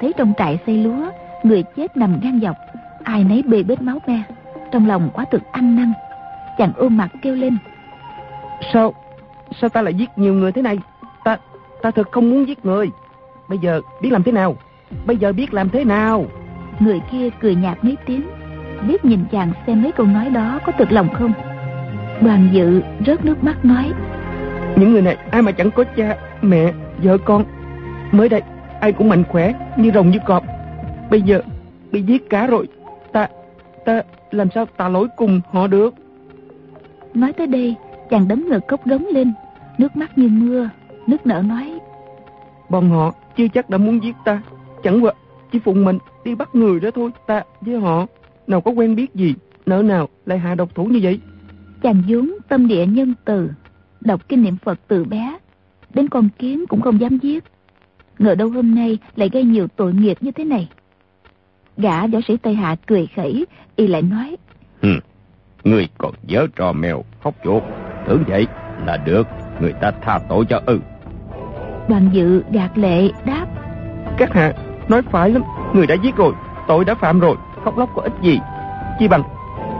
thấy 0.00 0.12
trong 0.16 0.32
trại 0.38 0.58
xây 0.66 0.78
lúa, 0.78 1.10
người 1.42 1.62
chết 1.76 1.96
nằm 1.96 2.20
ngang 2.22 2.40
dọc, 2.42 2.56
ai 3.04 3.24
nấy 3.24 3.42
bê 3.42 3.62
bết 3.62 3.82
máu 3.82 3.98
me, 4.06 4.22
trong 4.72 4.88
lòng 4.88 5.10
quá 5.14 5.24
thực 5.32 5.42
ăn 5.52 5.76
năn. 5.76 5.92
Chàng 6.58 6.72
ôm 6.76 6.96
mặt 6.96 7.08
kêu 7.22 7.34
lên. 7.34 7.56
Sao, 8.72 8.94
sao 9.60 9.70
ta 9.70 9.82
lại 9.82 9.94
giết 9.94 10.10
nhiều 10.16 10.34
người 10.34 10.52
thế 10.52 10.62
này? 10.62 10.78
Ta, 11.24 11.36
ta 11.82 11.90
thật 11.90 12.12
không 12.12 12.30
muốn 12.30 12.48
giết 12.48 12.64
người. 12.64 12.90
Bây 13.48 13.58
giờ 13.58 13.80
biết 14.02 14.12
làm 14.12 14.22
thế 14.22 14.32
nào? 14.32 14.56
Bây 15.06 15.16
giờ 15.16 15.32
biết 15.32 15.54
làm 15.54 15.70
thế 15.70 15.84
nào? 15.84 16.26
Người 16.80 17.00
kia 17.10 17.28
cười 17.40 17.54
nhạt 17.54 17.84
mấy 17.84 17.96
tiếng, 18.06 18.22
biết 18.88 19.04
nhìn 19.04 19.24
chàng 19.32 19.52
xem 19.66 19.82
mấy 19.82 19.92
câu 19.92 20.06
nói 20.06 20.30
đó 20.30 20.60
có 20.66 20.72
thực 20.78 20.92
lòng 20.92 21.08
không 21.14 21.32
đoàn 22.20 22.48
dự 22.52 22.82
rớt 23.06 23.24
nước 23.24 23.44
mắt 23.44 23.64
nói. 23.64 23.92
Những 24.76 24.92
người 24.92 25.02
này 25.02 25.16
ai 25.30 25.42
mà 25.42 25.52
chẳng 25.52 25.70
có 25.70 25.84
cha 25.96 26.16
mẹ 26.42 26.72
vợ 27.02 27.18
con. 27.18 27.44
Mới 28.12 28.28
đây 28.28 28.42
ai 28.80 28.92
cũng 28.92 29.08
mạnh 29.08 29.24
khỏe 29.28 29.52
như 29.76 29.90
rồng 29.94 30.10
như 30.10 30.18
cọp. 30.26 30.44
Bây 31.10 31.22
giờ 31.22 31.40
bị 31.92 32.02
giết 32.02 32.30
cả 32.30 32.46
rồi. 32.46 32.68
Ta 33.12 33.28
ta 33.84 34.02
làm 34.30 34.48
sao 34.54 34.66
tạ 34.76 34.88
lỗi 34.88 35.08
cùng 35.16 35.40
họ 35.52 35.66
được? 35.66 35.94
Nói 37.14 37.32
tới 37.32 37.46
đây 37.46 37.74
chàng 38.10 38.28
đấm 38.28 38.48
ngực 38.48 38.66
cốc 38.68 38.86
đống 38.86 39.06
lên. 39.12 39.32
Nước 39.78 39.96
mắt 39.96 40.18
như 40.18 40.28
mưa 40.28 40.68
nước 41.06 41.26
nở 41.26 41.42
nói. 41.42 41.78
Bọn 42.68 42.90
họ 42.90 43.12
chưa 43.36 43.48
chắc 43.48 43.70
đã 43.70 43.78
muốn 43.78 44.02
giết 44.02 44.16
ta. 44.24 44.42
Chẳng 44.82 45.04
qua 45.04 45.12
chỉ 45.52 45.58
phụng 45.58 45.84
mình 45.84 45.98
đi 46.24 46.34
bắt 46.34 46.54
người 46.54 46.80
đó 46.80 46.90
thôi 46.94 47.10
ta 47.26 47.42
với 47.60 47.80
họ. 47.80 48.06
Nào 48.46 48.60
có 48.60 48.70
quen 48.70 48.96
biết 48.96 49.14
gì 49.14 49.34
nỡ 49.66 49.82
nào 49.82 50.08
lại 50.26 50.38
hạ 50.38 50.54
độc 50.54 50.74
thủ 50.74 50.84
như 50.84 51.00
vậy 51.02 51.20
chàng 51.84 52.02
vốn 52.08 52.30
tâm 52.48 52.68
địa 52.68 52.86
nhân 52.86 53.14
từ 53.24 53.50
đọc 54.00 54.28
kinh 54.28 54.42
niệm 54.42 54.56
phật 54.64 54.80
từ 54.88 55.04
bé 55.04 55.38
đến 55.94 56.08
con 56.08 56.28
kiến 56.38 56.64
cũng 56.68 56.80
không 56.80 57.00
dám 57.00 57.18
giết. 57.18 57.44
Ngờ 58.18 58.34
đâu 58.34 58.50
hôm 58.50 58.74
nay 58.74 58.98
lại 59.16 59.28
gây 59.32 59.44
nhiều 59.44 59.66
tội 59.76 59.92
nghiệp 59.92 60.16
như 60.20 60.30
thế 60.30 60.44
này. 60.44 60.68
Gã 61.76 62.06
võ 62.06 62.18
sĩ 62.28 62.36
tây 62.36 62.54
hạ 62.54 62.76
cười 62.86 63.08
khẩy 63.16 63.46
y 63.76 63.86
lại 63.86 64.02
nói 64.02 64.36
Hừ, 64.82 64.88
người 65.64 65.88
còn 65.98 66.14
nhớ 66.22 66.46
trò 66.56 66.72
mèo 66.72 67.04
khóc 67.22 67.34
chuột. 67.44 67.62
Tưởng 68.06 68.24
vậy 68.26 68.46
là 68.86 68.96
được 68.96 69.26
người 69.60 69.72
ta 69.72 69.90
tha 69.90 70.18
tội 70.28 70.44
cho 70.48 70.60
ư. 70.66 70.80
Đoàn 71.88 72.10
dự 72.12 72.42
gạt 72.52 72.78
lệ 72.78 73.10
đáp 73.26 73.46
các 74.18 74.32
hạ 74.32 74.52
nói 74.88 75.02
phải 75.02 75.30
lắm 75.30 75.42
người 75.74 75.86
đã 75.86 75.94
giết 75.94 76.16
rồi 76.16 76.32
tội 76.68 76.84
đã 76.84 76.94
phạm 76.94 77.20
rồi 77.20 77.36
khóc 77.64 77.78
lóc 77.78 77.90
có 77.94 78.02
ích 78.02 78.14
gì? 78.22 78.40
Chi 78.98 79.08
bằng 79.08 79.22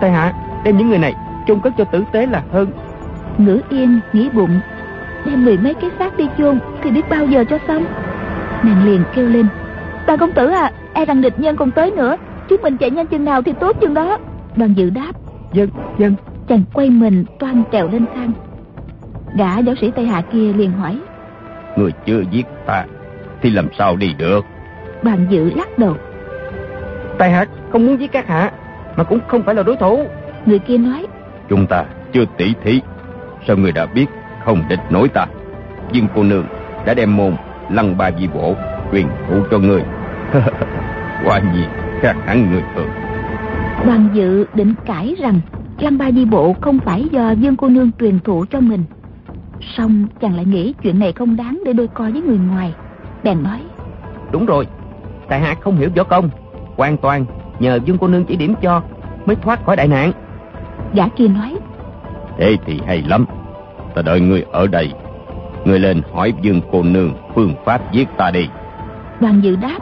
tại 0.01 0.11
hạ 0.11 0.33
đem 0.65 0.77
những 0.77 0.89
người 0.89 0.99
này 0.99 1.15
chôn 1.47 1.61
cất 1.61 1.73
cho 1.79 1.85
tử 1.85 2.05
tế 2.13 2.27
là 2.27 2.43
hơn. 2.53 2.69
Ngữ 3.39 3.61
yên 3.69 4.01
nghĩ 4.13 4.29
bụng. 4.29 4.61
Đem 5.27 5.45
mười 5.45 5.59
mấy 5.59 5.75
cái 5.75 5.91
xác 5.99 6.17
đi 6.17 6.29
chôn 6.39 6.59
thì 6.83 6.91
biết 6.91 7.09
bao 7.11 7.27
giờ 7.27 7.45
cho 7.51 7.59
xong. 7.69 7.85
Nàng 8.63 8.85
liền 8.85 9.03
kêu 9.15 9.29
lên. 9.29 9.47
Đoàn 10.07 10.19
công 10.19 10.33
tử 10.33 10.49
à 10.49 10.73
e 10.93 11.05
rằng 11.05 11.21
địch 11.21 11.39
nhân 11.39 11.57
còn 11.57 11.71
tới 11.71 11.91
nữa. 11.91 12.17
Chúng 12.49 12.63
mình 12.63 12.77
chạy 12.77 12.91
nhanh 12.91 13.07
chừng 13.07 13.25
nào 13.25 13.43
thì 13.43 13.53
tốt 13.61 13.77
chừng 13.81 13.95
đó. 13.95 14.19
Đoàn 14.57 14.75
dự 14.77 14.91
đáp. 14.91 15.13
Dân 15.53 15.69
dân. 15.99 16.15
Chàng 16.49 16.63
quay 16.73 16.91
mình 16.91 17.25
toan 17.39 17.63
trèo 17.73 17.89
lên 17.89 18.05
thang. 18.15 18.33
Gã 19.37 19.61
võ 19.61 19.73
sĩ 19.81 19.91
tây 19.91 20.07
hạ 20.07 20.23
kia 20.33 20.53
liền 20.53 20.73
hỏi. 20.73 20.99
Người 21.77 21.91
chưa 22.07 22.23
giết 22.31 22.47
ta 22.67 22.85
thì 23.43 23.51
làm 23.51 23.69
sao 23.79 23.97
đi 23.97 24.15
được? 24.19 24.45
Đoàn 25.03 25.27
dự 25.31 25.51
lắc 25.57 25.79
đầu. 25.79 25.97
Tài 27.19 27.31
hạ 27.31 27.45
không 27.73 27.87
muốn 27.87 28.01
giết 28.01 28.13
các 28.13 28.27
hạ 28.27 28.53
mà 28.97 29.05
cũng 29.05 29.19
không 29.29 29.43
phải 29.43 29.55
là 29.55 29.63
đối 29.63 29.77
thủ. 29.77 30.05
Người 30.47 30.59
kia 30.59 30.79
nói 30.79 31.07
chúng 31.49 31.67
ta 31.67 31.85
chưa 32.13 32.25
tỉ 32.37 32.55
thí. 32.63 32.81
Sao 33.47 33.57
người 33.57 33.73
đã 33.73 33.87
biết 33.87 34.07
không 34.45 34.63
địch 34.69 34.81
nổi 34.91 35.09
ta? 35.09 35.27
Nhưng 35.93 36.07
cô 36.15 36.23
nương 36.23 36.47
đã 36.87 36.95
đem 36.95 37.17
môn 37.17 37.37
lăng 37.71 37.99
ba 37.99 38.11
di 38.19 38.29
bộ 38.29 38.55
truyền 38.93 39.07
thụ 39.29 39.35
cho 39.51 39.59
người 39.59 39.83
quả 41.25 41.39
nhiên 41.39 41.69
khác 42.01 42.17
hẳn 42.27 42.51
người 42.51 42.63
thường. 42.75 42.89
Đoàn 43.87 44.09
dự 44.13 44.47
định 44.55 44.75
cãi 44.87 45.15
rằng 45.19 45.41
lăng 45.79 45.99
ba 45.99 46.13
di 46.13 46.25
bộ 46.25 46.55
không 46.61 46.79
phải 46.79 47.05
do 47.11 47.31
dương 47.31 47.57
cô 47.57 47.69
nương 47.69 47.91
truyền 48.01 48.21
thụ 48.21 48.45
cho 48.51 48.61
mình. 48.61 48.85
Song 49.77 50.07
chàng 50.21 50.37
lại 50.37 50.45
nghĩ 50.45 50.75
chuyện 50.83 50.99
này 50.99 51.13
không 51.13 51.37
đáng 51.37 51.63
để 51.67 51.73
đôi 51.73 51.89
co 51.89 52.05
với 52.05 52.23
người 52.23 52.39
ngoài. 52.39 52.75
Bèn 53.23 53.43
nói 53.43 53.61
đúng 54.35 54.47
rồi 54.47 54.67
tại 55.29 55.41
hạ 55.41 55.55
không 55.61 55.77
hiểu 55.77 55.91
võ 55.97 56.05
công 56.05 56.31
hoàn 56.77 56.97
toàn 56.97 57.27
nhờ 57.59 57.79
dương 57.85 57.99
cô 57.99 58.09
nương 58.09 58.25
chỉ 58.25 58.37
điểm 58.37 58.55
cho 58.63 58.83
mới 59.27 59.37
thoát 59.37 59.65
khỏi 59.65 59.77
đại 59.77 59.89
nạn 59.89 60.13
gã 60.95 61.09
kia 61.09 61.29
nói. 61.29 61.55
Thế 62.39 62.57
thì 62.67 62.81
hay 62.87 63.03
lắm. 63.07 63.27
Ta 63.95 64.03
đợi 64.03 64.21
người 64.21 64.45
ở 64.53 64.67
đây. 64.67 64.93
Người 65.65 65.79
lên 65.79 66.03
hỏi 66.13 66.35
dương 66.43 66.61
cô 66.73 66.83
nương 66.83 67.13
phương 67.35 67.55
pháp 67.65 67.93
giết 67.93 68.09
ta 68.17 68.31
đi. 68.31 68.49
Đoàn 69.21 69.41
dự 69.41 69.57
đáp. 69.57 69.79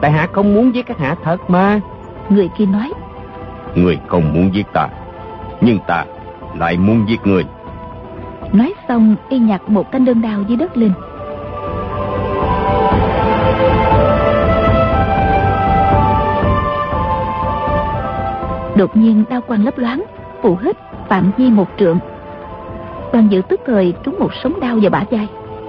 Tại 0.00 0.10
hạ 0.10 0.26
không 0.32 0.54
muốn 0.54 0.74
giết 0.74 0.86
các 0.86 0.98
hạ 0.98 1.16
thật 1.24 1.50
mà. 1.50 1.80
Người 2.28 2.48
kia 2.58 2.66
nói. 2.66 2.92
Người 3.74 3.98
không 4.06 4.32
muốn 4.34 4.54
giết 4.54 4.66
ta 4.72 4.88
nhưng 5.60 5.78
ta 5.86 6.04
lại 6.58 6.76
muốn 6.76 7.04
giết 7.08 7.26
người 7.26 7.44
nói 8.52 8.74
xong 8.88 9.16
y 9.28 9.38
nhặt 9.38 9.62
một 9.68 9.92
thanh 9.92 10.04
đơn 10.04 10.22
đao 10.22 10.42
dưới 10.48 10.56
đất 10.56 10.76
lên 10.76 10.92
đột 18.76 18.96
nhiên 18.96 19.24
đao 19.30 19.40
quang 19.40 19.64
lấp 19.64 19.78
loáng 19.78 20.04
phụ 20.42 20.56
hít, 20.62 20.76
phạm 21.08 21.30
vi 21.36 21.50
một 21.50 21.68
trượng. 21.78 21.98
Đoàn 23.12 23.28
dự 23.30 23.42
tức 23.48 23.60
thời, 23.66 23.94
trúng 24.04 24.18
một 24.18 24.30
sống 24.42 24.60
đao 24.60 24.78
vào 24.82 24.90
bả 24.90 25.04
vai, 25.10 25.28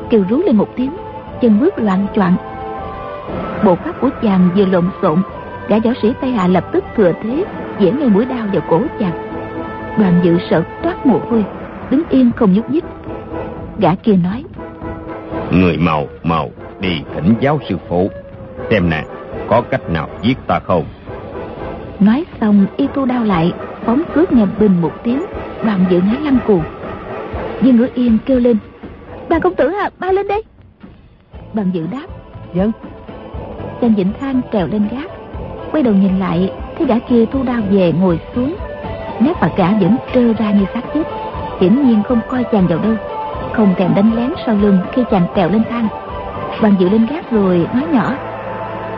kêu 0.09 0.23
rú 0.29 0.37
lên 0.37 0.55
một 0.55 0.67
tiếng, 0.75 0.91
chân 1.41 1.59
bước 1.59 1.79
loạn 1.79 2.07
choạng. 2.15 2.35
Bộ 3.65 3.75
pháp 3.75 4.01
của 4.01 4.09
chàng 4.21 4.49
vừa 4.55 4.65
lộn 4.65 4.89
xộn, 5.01 5.21
gã 5.67 5.79
võ 5.79 5.91
sĩ 6.01 6.13
tây 6.21 6.31
hạ 6.31 6.47
lập 6.47 6.65
tức 6.71 6.83
thừa 6.95 7.11
thế 7.23 7.43
dễ 7.79 7.91
ngay 7.91 8.09
mũi 8.09 8.25
đao 8.25 8.47
vào 8.53 8.61
cổ 8.69 8.81
chàng. 8.99 9.27
Đoàn 9.99 10.19
dự 10.23 10.37
sợ 10.49 10.63
toát 10.83 11.05
mồ 11.05 11.19
hôi, 11.29 11.45
đứng 11.89 12.03
yên 12.09 12.31
không 12.35 12.53
nhúc 12.53 12.69
nhích. 12.69 12.85
Gã 13.79 13.95
kia 13.95 14.15
nói, 14.23 14.43
người 15.51 15.77
màu 15.77 16.07
màu 16.23 16.49
đi 16.79 17.01
thỉnh 17.13 17.33
giáo 17.39 17.59
sư 17.69 17.77
phụ. 17.89 18.09
Xem 18.69 18.89
nè, 18.89 19.03
có 19.47 19.61
cách 19.61 19.89
nào 19.89 20.09
giết 20.21 20.37
ta 20.47 20.59
không? 20.59 20.83
Nói 21.99 22.25
xong 22.41 22.65
y 22.77 22.87
thu 22.95 23.05
đao 23.05 23.23
lại 23.23 23.53
phóng 23.85 24.03
cướp 24.13 24.33
nghe 24.33 24.45
bình 24.59 24.81
một 24.81 24.91
tiếng 25.03 25.25
đoàn 25.63 25.85
dự 25.89 26.01
ngã 26.01 26.19
lăn 26.23 26.37
cuồng 26.47 26.63
dương 27.61 27.77
ngữ 27.77 27.87
yên 27.93 28.17
kêu 28.25 28.39
lên 28.39 28.57
đoàn 29.29 29.41
công 29.41 29.55
tử 29.55 29.71
à 29.71 29.89
ba 29.99 30.11
lên 30.11 30.27
đây. 30.27 30.43
Đoàn 31.53 31.69
dự 31.73 31.87
đáp 31.91 32.07
dân 32.53 32.71
chàng 33.81 33.93
vĩnh 33.95 34.11
thang 34.19 34.41
trèo 34.53 34.67
lên 34.67 34.87
gác 34.91 35.11
quay 35.71 35.83
đầu 35.83 35.93
nhìn 35.93 36.19
lại 36.19 36.51
thấy 36.77 36.87
gã 36.87 36.99
kia 36.99 37.25
thu 37.25 37.43
đao 37.43 37.61
về 37.71 37.93
ngồi 37.99 38.19
xuống. 38.35 38.55
Nét 39.19 39.33
mặt 39.41 39.51
gã 39.57 39.71
vẫn 39.71 39.97
trơ 40.13 40.33
ra 40.33 40.51
như 40.51 40.65
xác 40.73 40.81
chết 40.93 41.03
hiển 41.59 41.87
nhiên 41.87 42.03
không 42.07 42.19
coi 42.29 42.43
chàng 42.43 42.67
vào 42.67 42.79
đâu 42.79 42.93
không 43.53 43.73
thèm 43.77 43.95
đánh 43.95 44.15
lén 44.15 44.33
sau 44.45 44.55
lưng 44.55 44.79
khi 44.91 45.03
chàng 45.11 45.27
trèo 45.35 45.49
lên 45.49 45.63
thang. 45.69 45.87
Đoàn 46.61 46.75
dự 46.79 46.89
lên 46.89 47.05
gác 47.05 47.31
rồi 47.31 47.67
nói 47.73 47.83
nhỏ 47.91 48.15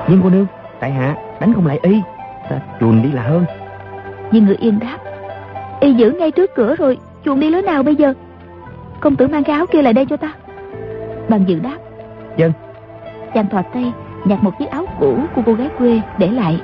nhưng 0.07 0.21
cô 0.23 0.29
nương 0.29 0.45
tại 0.79 0.91
hạ 0.91 1.15
đánh 1.39 1.53
không 1.53 1.67
lại 1.67 1.79
y 1.81 2.01
ta 2.49 2.59
chuồn 2.79 3.01
đi 3.01 3.11
là 3.11 3.21
hơn. 3.21 3.45
Nhưng 4.31 4.45
người 4.45 4.55
yên 4.55 4.79
đáp 4.79 4.97
y 5.79 5.93
giữ 5.93 6.11
ngay 6.11 6.31
trước 6.31 6.55
cửa 6.55 6.75
rồi 6.75 6.97
chuồn 7.25 7.39
đi 7.39 7.49
lối 7.49 7.61
nào 7.61 7.83
bây 7.83 7.95
giờ? 7.95 8.13
Công 8.99 9.15
tử 9.15 9.27
mang 9.27 9.43
cái 9.43 9.55
áo 9.55 9.65
kia 9.71 9.81
lại 9.81 9.93
đây 9.93 10.05
cho 10.05 10.17
ta. 10.17 10.33
Bằng 11.29 11.43
dự 11.47 11.59
đáp 11.59 11.77
dân. 12.37 12.51
Chàng 13.33 13.49
thò 13.49 13.61
tay 13.61 13.93
nhặt 14.25 14.43
một 14.43 14.59
chiếc 14.59 14.69
áo 14.69 14.85
cũ 14.99 15.17
của 15.35 15.41
cô 15.45 15.53
gái 15.53 15.69
quê 15.77 16.01
để 16.17 16.27
lại. 16.27 16.61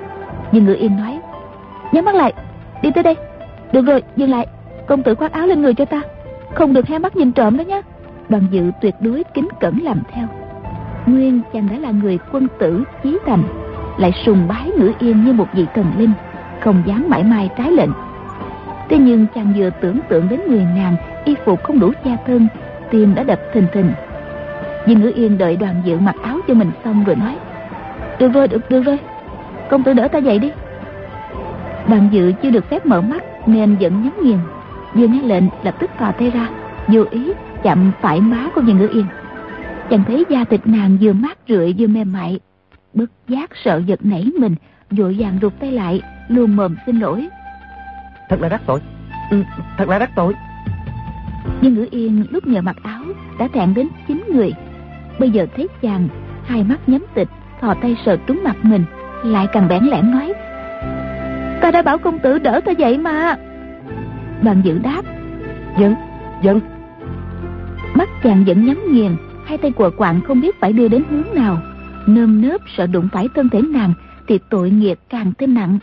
Nhưng 0.52 0.66
người 0.66 0.76
yên 0.76 0.98
nói 0.98 1.20
nhắm 1.92 2.06
mắt 2.06 2.16
lại 2.16 2.34
đi 2.82 2.92
tới 2.92 3.04
đây. 3.04 3.16
Được 3.72 3.82
rồi 3.82 4.04
dừng 4.16 4.30
lại 4.30 4.48
công 4.88 5.04
tử 5.04 5.16
khoác 5.16 5.32
áo 5.32 5.48
lên 5.48 5.62
người 5.62 5.74
cho 5.74 5.86
ta 5.86 6.02
không 6.54 6.74
được 6.74 6.88
hé 6.88 7.00
mắt 7.00 7.16
nhìn 7.16 7.32
trộm 7.32 7.58
đó 7.58 7.62
nhé 7.62 7.82
đoàn 8.30 8.44
dự 8.52 8.72
tuyệt 8.82 8.96
đối 9.00 9.24
kính 9.34 9.48
cẩn 9.60 9.80
làm 9.84 10.02
theo. 10.12 10.28
Nguyên 11.06 11.42
chàng 11.54 11.68
đã 11.72 11.78
là 11.78 11.92
người 11.92 12.20
quân 12.32 12.48
tử 12.60 12.84
chí 13.04 13.18
thành 13.26 13.44
lại 13.98 14.12
sùng 14.26 14.48
bái 14.48 14.72
ngữ 14.78 14.92
yên 15.00 15.26
như 15.26 15.34
một 15.34 15.48
vị 15.54 15.66
thần 15.76 15.86
linh, 15.98 16.12
không 16.62 16.84
dám 16.86 17.06
mãi 17.10 17.24
mai 17.24 17.50
trái 17.58 17.72
lệnh. 17.72 17.90
Thế 18.90 18.98
nhưng 18.98 19.26
chàng 19.36 19.54
vừa 19.58 19.70
tưởng 19.82 20.00
tượng 20.10 20.30
đến 20.30 20.40
người 20.48 20.66
nàng, 20.76 20.96
y 21.26 21.36
phục 21.46 21.64
không 21.64 21.80
đủ 21.80 21.92
che 22.06 22.18
thân, 22.28 22.48
tim 22.92 23.16
đã 23.16 23.24
đập 23.24 23.40
thình 23.54 23.68
thình. 23.74 23.92
Nhưng 24.88 25.02
ngữ 25.02 25.12
yên 25.16 25.38
đợi 25.38 25.56
đoàn 25.56 25.82
dự 25.86 26.00
mặc 26.00 26.16
áo 26.24 26.40
cho 26.48 26.54
mình 26.54 26.72
xong 26.84 27.04
rồi 27.04 27.16
nói, 27.16 27.36
được 28.20 28.34
rồi, 28.34 28.48
được 28.48 28.70
được 28.70 28.82
rồi, 28.82 29.00
công 29.70 29.84
tử 29.84 29.94
đỡ 29.94 30.08
ta 30.08 30.20
dậy 30.20 30.40
đi. 30.40 30.52
Đoàn 31.88 32.10
dự 32.12 32.32
chưa 32.44 32.50
được 32.50 32.70
phép 32.70 32.86
mở 32.86 33.02
mắt 33.02 33.24
nên 33.46 33.76
vẫn 33.80 34.04
nhắm 34.04 34.14
nghiền, 34.24 34.38
vừa 34.94 35.08
nghe 35.08 35.22
lệnh 35.22 35.44
lập 35.64 35.76
tức 35.80 35.92
thò 35.98 36.12
tay 36.12 36.32
ra, 36.32 36.50
vô 36.88 37.04
ý 37.12 37.32
chạm 37.64 37.92
phải 38.02 38.22
má 38.22 38.50
của 38.56 38.62
viên 38.62 38.78
ngữ 38.78 38.88
yên. 38.94 39.06
Chàng 39.90 40.04
thấy 40.08 40.26
da 40.30 40.44
thịt 40.44 40.62
nàng 40.66 40.98
vừa 41.02 41.14
mát 41.14 41.38
rượi 41.48 41.76
vừa 41.78 41.88
mềm 41.88 42.12
mại 42.12 42.40
bất 42.96 43.12
giác 43.28 43.50
sợ 43.64 43.82
giật 43.86 44.00
nảy 44.04 44.32
mình 44.40 44.56
vội 44.92 45.16
vàng 45.20 45.38
rụt 45.42 45.54
tay 45.60 45.72
lại 45.72 46.02
luôn 46.28 46.56
mồm 46.56 46.76
xin 46.86 47.00
lỗi. 47.00 47.28
Thật 48.30 48.42
là 48.42 48.50
đắc 48.50 48.62
tội. 48.66 48.80
Ừ, 49.32 49.44
thật 49.78 49.90
là 49.90 50.00
đắc 50.00 50.12
tội. 50.16 50.34
Nhưng 51.62 51.74
ngữ 51.74 51.88
yên 51.92 52.26
lúc 52.30 52.48
nhờ 52.48 52.62
mặc 52.62 52.76
áo 52.84 53.04
đã 53.40 53.48
thẹn 53.54 53.74
đến 53.74 53.88
chín 54.08 54.24
người. 54.34 54.54
Bây 55.20 55.30
giờ 55.30 55.48
thấy 55.56 55.68
chàng 55.82 56.08
hai 56.46 56.64
mắt 56.64 56.90
nhắm 56.90 57.06
tịch 57.14 57.28
thò 57.62 57.74
tay 57.74 57.98
sờ 58.06 58.18
trúng 58.28 58.44
mặt 58.44 58.56
mình 58.62 58.84
lại 59.24 59.48
càng 59.54 59.68
bẽn 59.68 59.84
lẽn 59.84 60.12
nói. 60.12 60.34
Ta 61.62 61.72
đã 61.72 61.82
bảo 61.82 61.98
công 61.98 62.20
tử 62.20 62.40
đỡ 62.40 62.62
ta 62.66 62.72
dậy 62.72 62.98
mà. 62.98 63.36
Đoàn 64.42 64.62
dự 64.64 64.78
đáp. 64.78 65.02
Dân 65.80 65.96
dân 66.42 66.60
mắt 67.96 68.10
chàng 68.24 68.46
vẫn 68.46 68.66
nhắm 68.66 68.80
nghiền 68.92 69.16
hai 69.46 69.58
tay 69.58 69.72
quờ 69.72 69.90
quạng 69.90 70.22
không 70.22 70.42
biết 70.42 70.60
phải 70.60 70.74
đưa 70.74 70.88
đến 70.88 71.04
hướng 71.10 71.36
nào 71.36 71.58
nơm 72.08 72.42
nớp 72.42 72.62
sợ 72.78 72.88
đụng 72.88 73.08
phải 73.12 73.28
thân 73.36 73.50
thể 73.50 73.62
nàng 73.62 73.94
thì 74.28 74.40
tội 74.50 74.70
nghiệp 74.70 75.00
càng 75.10 75.34
thêm 75.38 75.54
nặng, 75.54 75.80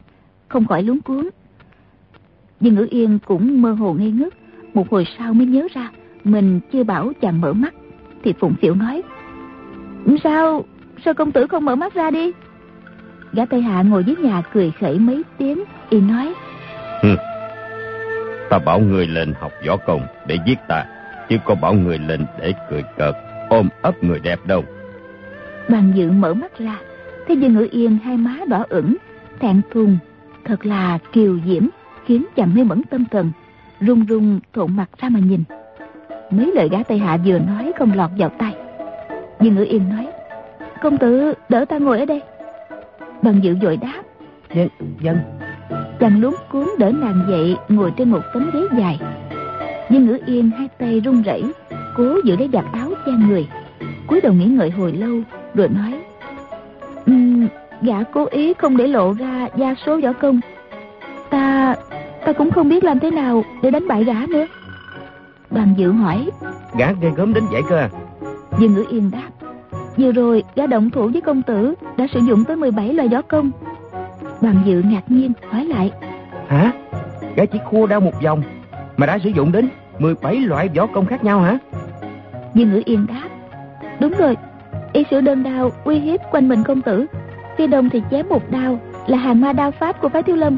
không 0.48 0.66
khỏi 0.66 0.82
lúng 0.82 1.00
cuốn 1.00 1.28
nhưng 2.60 2.74
ngữ 2.74 2.86
yên 2.90 3.18
cũng 3.24 3.62
mơ 3.62 3.72
hồ 3.72 3.92
ngây 3.92 4.10
ngất, 4.10 4.34
một 4.74 4.90
hồi 4.90 5.06
sau 5.18 5.34
mới 5.34 5.46
nhớ 5.46 5.68
ra, 5.74 5.90
mình 6.24 6.60
chưa 6.72 6.84
bảo 6.84 7.12
chàng 7.20 7.40
mở 7.40 7.52
mắt, 7.52 7.74
thì 8.24 8.34
phụng 8.40 8.54
phịu 8.62 8.74
nói, 8.74 9.02
sao 10.24 10.64
sao 11.04 11.14
công 11.14 11.32
tử 11.32 11.46
không 11.46 11.64
mở 11.64 11.76
mắt 11.76 11.94
ra 11.94 12.10
đi? 12.10 12.32
Gã 13.32 13.44
tây 13.44 13.62
hạ 13.62 13.82
ngồi 13.82 14.04
dưới 14.04 14.16
nhà 14.16 14.42
cười 14.52 14.72
khẩy 14.80 14.98
mấy 14.98 15.22
tiếng, 15.38 15.64
y 15.90 16.00
nói 16.00 16.34
ta 18.52 18.58
bảo 18.58 18.80
người 18.80 19.06
lên 19.06 19.34
học 19.40 19.52
võ 19.66 19.76
công 19.76 20.06
để 20.26 20.38
giết 20.46 20.58
ta, 20.68 20.86
chứ 21.28 21.36
có 21.44 21.54
bảo 21.54 21.74
người 21.74 21.98
lên 21.98 22.26
để 22.40 22.54
cười 22.70 22.82
cợt, 22.96 23.14
ôm 23.48 23.68
ấp 23.82 24.04
người 24.04 24.18
đẹp 24.18 24.38
đâu 24.46 24.64
đoàn 25.68 25.92
dự 25.94 26.10
mở 26.10 26.34
mắt 26.34 26.58
ra 26.58 26.78
thấy 27.26 27.36
dương 27.36 27.54
ngữ 27.54 27.68
yên 27.70 27.98
hai 28.04 28.16
má 28.16 28.36
đỏ 28.46 28.64
ửng 28.68 28.96
thẹn 29.40 29.60
thùng 29.70 29.98
thật 30.44 30.66
là 30.66 30.98
kiều 31.12 31.38
diễm 31.46 31.66
khiến 32.04 32.24
chàng 32.36 32.54
mê 32.54 32.64
mẩn 32.64 32.82
tâm 32.82 33.04
thần 33.10 33.32
run 33.80 34.04
run 34.04 34.40
thộn 34.52 34.76
mặt 34.76 34.88
ra 34.98 35.08
mà 35.08 35.20
nhìn. 35.20 35.44
Mấy 36.30 36.52
lời 36.54 36.68
gã 36.68 36.82
tây 36.82 36.98
hạ 36.98 37.18
vừa 37.24 37.38
nói 37.38 37.72
không 37.78 37.92
lọt 37.94 38.10
vào 38.18 38.28
tay 38.28 38.54
dương 39.40 39.54
ngữ 39.54 39.64
yên 39.64 39.88
nói 39.88 40.06
công 40.82 40.98
tử 40.98 41.34
đỡ 41.48 41.64
ta 41.64 41.78
ngồi 41.78 41.98
ở 41.98 42.04
đây. 42.04 42.22
Đoàn 43.22 43.40
dự 43.42 43.56
vội 43.62 43.76
đáp 43.76 44.02
dân 44.54 44.68
dân 45.00 45.18
chàng 46.00 46.20
luống 46.20 46.34
cuốn 46.50 46.66
đỡ 46.78 46.92
nàng 46.92 47.26
dậy 47.28 47.56
ngồi 47.68 47.92
trên 47.96 48.10
một 48.10 48.20
tấm 48.34 48.50
ghế 48.54 48.60
dài. 48.78 49.00
Nhưng 49.88 50.06
ngữ 50.06 50.18
yên 50.26 50.50
hai 50.50 50.68
tay 50.78 51.00
run 51.00 51.22
rẩy 51.22 51.44
cố 51.96 52.16
giữ 52.24 52.36
lấy 52.36 52.48
giặt 52.52 52.64
áo 52.72 52.90
che 53.06 53.12
người. 53.28 53.48
Cúi 54.06 54.20
đầu 54.20 54.32
nghĩ 54.32 54.44
ngợi 54.44 54.70
hồi 54.70 54.92
lâu 54.92 55.20
rồi 55.54 55.68
nói. 55.68 56.00
Um, 57.06 57.48
gã 57.82 58.02
cố 58.02 58.26
ý 58.30 58.54
không 58.54 58.76
để 58.76 58.86
lộ 58.86 59.12
ra 59.12 59.48
gia 59.56 59.74
số 59.86 60.00
võ 60.00 60.12
công. 60.12 60.40
Ta 61.30 61.74
ta 62.24 62.32
cũng 62.32 62.50
không 62.50 62.68
biết 62.68 62.84
làm 62.84 62.98
thế 62.98 63.10
nào 63.10 63.44
để 63.62 63.70
đánh 63.70 63.88
bại 63.88 64.04
gã 64.04 64.26
nữa. 64.28 64.46
Đoàn 65.50 65.74
dự 65.76 65.92
hỏi. 65.92 66.30
Gã 66.78 66.92
ghê 66.92 67.10
gớm 67.16 67.34
đến 67.34 67.44
vậy 67.50 67.62
cơ 67.68 67.76
à? 67.76 67.88
Dương 68.58 68.74
ngữ 68.74 68.84
yên 68.90 69.10
đáp. 69.10 69.28
Vừa 69.96 70.12
rồi 70.12 70.44
gã 70.54 70.66
động 70.66 70.90
thủ 70.90 71.08
với 71.12 71.20
công 71.20 71.42
tử 71.42 71.74
đã 71.96 72.06
sử 72.14 72.20
dụng 72.20 72.44
tới 72.44 72.56
17 72.56 72.92
loại 72.92 73.08
võ 73.08 73.22
công. 73.22 73.50
Đoàn 74.40 74.56
dự 74.64 74.82
ngạc 74.82 75.02
nhiên 75.08 75.32
hỏi 75.50 75.64
lại. 75.64 75.92
Hả? 76.48 76.72
Gã 77.36 77.44
chỉ 77.44 77.58
khua 77.64 77.86
đao 77.86 78.00
một 78.00 78.22
vòng 78.22 78.42
mà 78.96 79.06
đã 79.06 79.18
sử 79.24 79.30
dụng 79.30 79.52
đến 79.52 79.68
17 79.98 80.36
loại 80.36 80.68
võ 80.76 80.86
công 80.86 81.06
khác 81.06 81.24
nhau 81.24 81.40
hả? 81.40 81.58
Dương 82.54 82.70
ngữ 82.70 82.82
yên 82.84 83.06
đáp. 83.06 83.28
Đúng 84.00 84.12
rồi 84.18 84.36
y 84.92 85.04
sử 85.10 85.20
đơn 85.20 85.42
đao 85.42 85.70
uy 85.84 85.98
hiếp 85.98 86.20
quanh 86.30 86.48
mình 86.48 86.64
công 86.64 86.82
tử. 86.82 87.06
Phi 87.58 87.66
đồng 87.66 87.90
thì 87.90 88.02
chém 88.10 88.28
một 88.28 88.50
đao 88.50 88.78
là 89.06 89.18
hàng 89.18 89.40
ma 89.40 89.52
đao 89.52 89.70
pháp 89.70 90.00
của 90.00 90.08
phái 90.08 90.22
thiếu 90.22 90.36
lâm. 90.36 90.56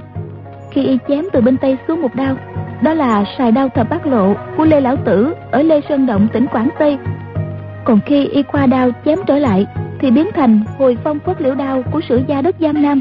Khi 0.70 0.84
y 0.84 0.98
chém 1.08 1.24
từ 1.32 1.40
bên 1.40 1.56
tây 1.56 1.76
xuống 1.88 2.02
một 2.02 2.14
đao, 2.14 2.36
đó 2.82 2.94
là 2.94 3.24
sài 3.38 3.52
đao 3.52 3.68
thập 3.68 3.90
bát 3.90 4.06
lộ 4.06 4.34
của 4.56 4.64
lê 4.64 4.80
lão 4.80 4.96
tử 4.96 5.34
ở 5.50 5.62
lê 5.62 5.80
sơn 5.88 6.06
động, 6.06 6.28
tỉnh 6.32 6.46
quảng 6.46 6.68
tây. 6.78 6.98
Còn 7.84 8.00
khi 8.06 8.26
y 8.26 8.42
qua 8.42 8.66
đao 8.66 8.90
chém 9.04 9.18
trở 9.26 9.38
lại, 9.38 9.66
thì 10.00 10.10
biến 10.10 10.30
thành 10.34 10.60
hồi 10.78 10.96
phong 11.04 11.18
phất 11.18 11.42
liễu 11.42 11.54
đao 11.54 11.82
của 11.92 12.00
sử 12.08 12.22
gia 12.26 12.42
đất 12.42 12.56
giang 12.60 12.82
nam. 12.82 13.00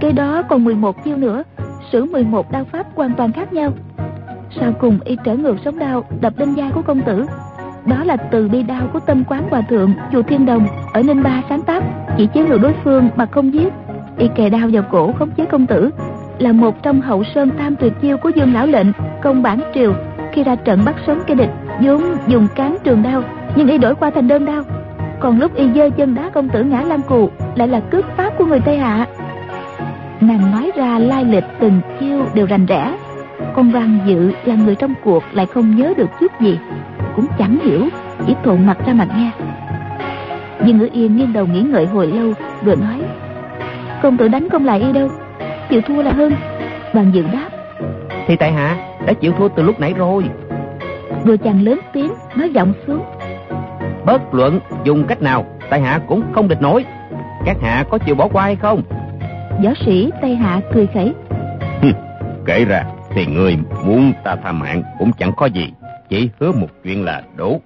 Cái 0.00 0.12
đó 0.12 0.42
còn 0.42 0.64
11 0.64 1.04
chiêu 1.04 1.16
nữa, 1.16 1.42
sử 1.92 2.04
11 2.04 2.52
đao 2.52 2.64
pháp 2.64 2.86
hoàn 2.94 3.12
toàn 3.16 3.32
khác 3.32 3.52
nhau. 3.52 3.72
Sau 4.60 4.72
cùng 4.72 4.98
y 5.04 5.16
trở 5.24 5.36
ngược 5.36 5.56
sống 5.64 5.78
đao 5.78 6.04
đập 6.20 6.32
lên 6.38 6.54
vai 6.54 6.70
của 6.74 6.82
công 6.82 7.00
tử. 7.02 7.26
Đó 7.86 8.04
là 8.04 8.16
từ 8.16 8.48
bi 8.48 8.62
đao 8.62 8.88
của 8.92 9.00
tâm 9.00 9.24
quán 9.24 9.48
hòa 9.50 9.62
thượng 9.62 9.92
chùa 10.12 10.22
Thiên 10.22 10.46
Đồng 10.46 10.66
ở 10.92 11.02
Ninh 11.02 11.22
Ba 11.22 11.42
sáng 11.48 11.62
tác, 11.62 11.82
chỉ 12.16 12.26
chiến 12.26 12.48
lược 12.48 12.60
đối 12.60 12.74
phương 12.84 13.08
mà 13.16 13.26
không 13.26 13.54
giết. 13.54 13.72
Y 14.18 14.28
kề 14.34 14.50
đao 14.50 14.68
vào 14.72 14.82
cổ 14.90 15.12
khống 15.12 15.30
chế 15.30 15.44
công 15.44 15.66
tử, 15.66 15.90
là 16.38 16.52
một 16.52 16.82
trong 16.82 17.00
hậu 17.00 17.24
sơn 17.34 17.50
tam 17.58 17.76
tuyệt 17.76 17.92
chiêu 18.02 18.16
của 18.16 18.28
Dương 18.28 18.54
lão 18.54 18.66
lệnh 18.66 18.86
công 19.22 19.42
bản 19.42 19.60
triều. 19.74 19.94
Khi 20.32 20.44
ra 20.44 20.54
trận 20.54 20.80
bắt 20.84 20.94
sống 21.06 21.20
kẻ 21.26 21.34
địch 21.34 21.50
vốn 21.82 22.02
dùng 22.28 22.46
cán 22.54 22.76
trường 22.84 23.02
đao 23.02 23.22
nhưng 23.56 23.68
y 23.68 23.78
đổi 23.78 23.94
qua 23.94 24.10
thành 24.10 24.28
đơn 24.28 24.44
đao. 24.44 24.62
Còn 25.20 25.40
lúc 25.40 25.54
y 25.54 25.68
dơ 25.74 25.90
chân 25.90 26.14
đá 26.14 26.30
công 26.30 26.48
tử 26.48 26.64
ngã 26.64 26.80
lam 26.80 27.02
cù 27.02 27.30
lại 27.54 27.68
là 27.68 27.80
cướp 27.80 28.04
pháp 28.16 28.30
của 28.38 28.46
người 28.46 28.60
tây 28.60 28.78
hạ. 28.78 29.06
Nàng 30.20 30.50
nói 30.50 30.72
ra 30.76 30.98
lai 30.98 31.24
lịch 31.24 31.44
từng 31.60 31.80
chiêu 32.00 32.24
đều 32.34 32.46
rành 32.46 32.66
rẽ 32.66 32.96
con 33.54 33.70
văn 33.70 33.98
dự 34.06 34.32
là 34.44 34.54
người 34.54 34.74
trong 34.74 34.94
cuộc 35.04 35.22
lại 35.32 35.46
không 35.46 35.76
nhớ 35.76 35.94
được 35.96 36.10
chút 36.20 36.40
gì. 36.40 36.58
Cũng 37.16 37.26
chẳng 37.38 37.58
hiểu 37.64 37.88
chỉ 38.26 38.34
thuận 38.44 38.66
mặt 38.66 38.78
ra 38.86 38.92
mặt 38.92 39.08
nghe. 39.16 39.30
Nhưng 40.64 40.78
ngữ 40.78 40.88
yên 40.92 41.16
nghiêng 41.16 41.32
đầu 41.32 41.46
nghĩ 41.46 41.60
ngợi 41.60 41.86
hồi 41.86 42.06
lâu 42.06 42.32
rồi 42.64 42.76
nói 42.76 43.00
công 44.02 44.16
tử 44.16 44.28
đánh 44.28 44.48
không 44.48 44.64
lại 44.64 44.80
y 44.80 44.92
đâu? 44.92 45.08
Chịu 45.70 45.80
thua 45.80 46.02
là 46.02 46.12
hơn. 46.12 46.32
Đoàn 46.94 47.10
dự 47.14 47.22
đáp 47.32 47.48
thì 48.26 48.36
tại 48.36 48.52
hạ 48.52 48.76
đã 49.06 49.12
chịu 49.12 49.32
thua 49.32 49.48
từ 49.48 49.62
lúc 49.62 49.80
nãy 49.80 49.94
rồi. 49.96 50.24
Rồi 51.24 51.38
chàng 51.38 51.62
lớn 51.62 51.80
tiếng 51.92 52.12
nói 52.36 52.50
giọng 52.50 52.72
xuống 52.86 53.04
bất 54.06 54.34
luận 54.34 54.60
dùng 54.84 55.04
cách 55.06 55.22
nào 55.22 55.44
tại 55.70 55.80
hạ 55.80 56.00
cũng 56.06 56.22
không 56.32 56.48
địch 56.48 56.62
nổi. 56.62 56.84
Các 57.44 57.56
hạ 57.62 57.84
có 57.90 57.98
chịu 57.98 58.14
bỏ 58.14 58.28
qua 58.28 58.42
hay 58.42 58.56
không? 58.56 58.82
Võ 59.64 59.70
sĩ 59.86 60.10
tây 60.22 60.34
hạ 60.36 60.60
cười 60.74 60.86
khẩy 60.86 61.14
kể 62.46 62.64
ra 62.64 62.84
thì 63.16 63.26
người 63.26 63.58
muốn 63.84 64.12
ta 64.24 64.36
tha 64.36 64.52
mạng 64.52 64.82
cũng 64.98 65.12
chẳng 65.18 65.32
có 65.36 65.46
gì. 65.46 65.72
Chỉ 66.08 66.30
hứa 66.40 66.52
một 66.52 66.68
chuyện 66.84 67.04
là 67.04 67.22
đủ. 67.36 67.60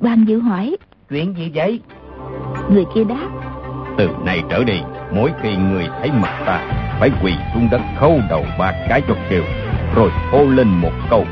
Đoàn 0.00 0.24
dự 0.24 0.40
hỏi. 0.40 0.76
Chuyện 1.10 1.36
gì 1.36 1.50
vậy? 1.54 1.80
Người 2.70 2.84
kia 2.94 3.04
đáp. 3.04 3.28
Từ 3.98 4.08
nay 4.24 4.42
trở 4.50 4.64
đi 4.64 4.80
mỗi 5.14 5.32
khi 5.42 5.56
người 5.56 5.88
thấy 6.00 6.10
mặt 6.12 6.42
ta 6.46 6.60
phải 7.00 7.10
quỳ 7.22 7.32
xuống 7.54 7.68
đất 7.70 7.80
khâu 7.98 8.20
đầu 8.30 8.44
ba 8.58 8.72
cái 8.88 9.02
cho 9.08 9.14
kêu 9.30 9.42
rồi 9.94 10.10
hô 10.32 10.44
lên 10.44 10.68
một 10.68 10.92
câu 11.10 11.24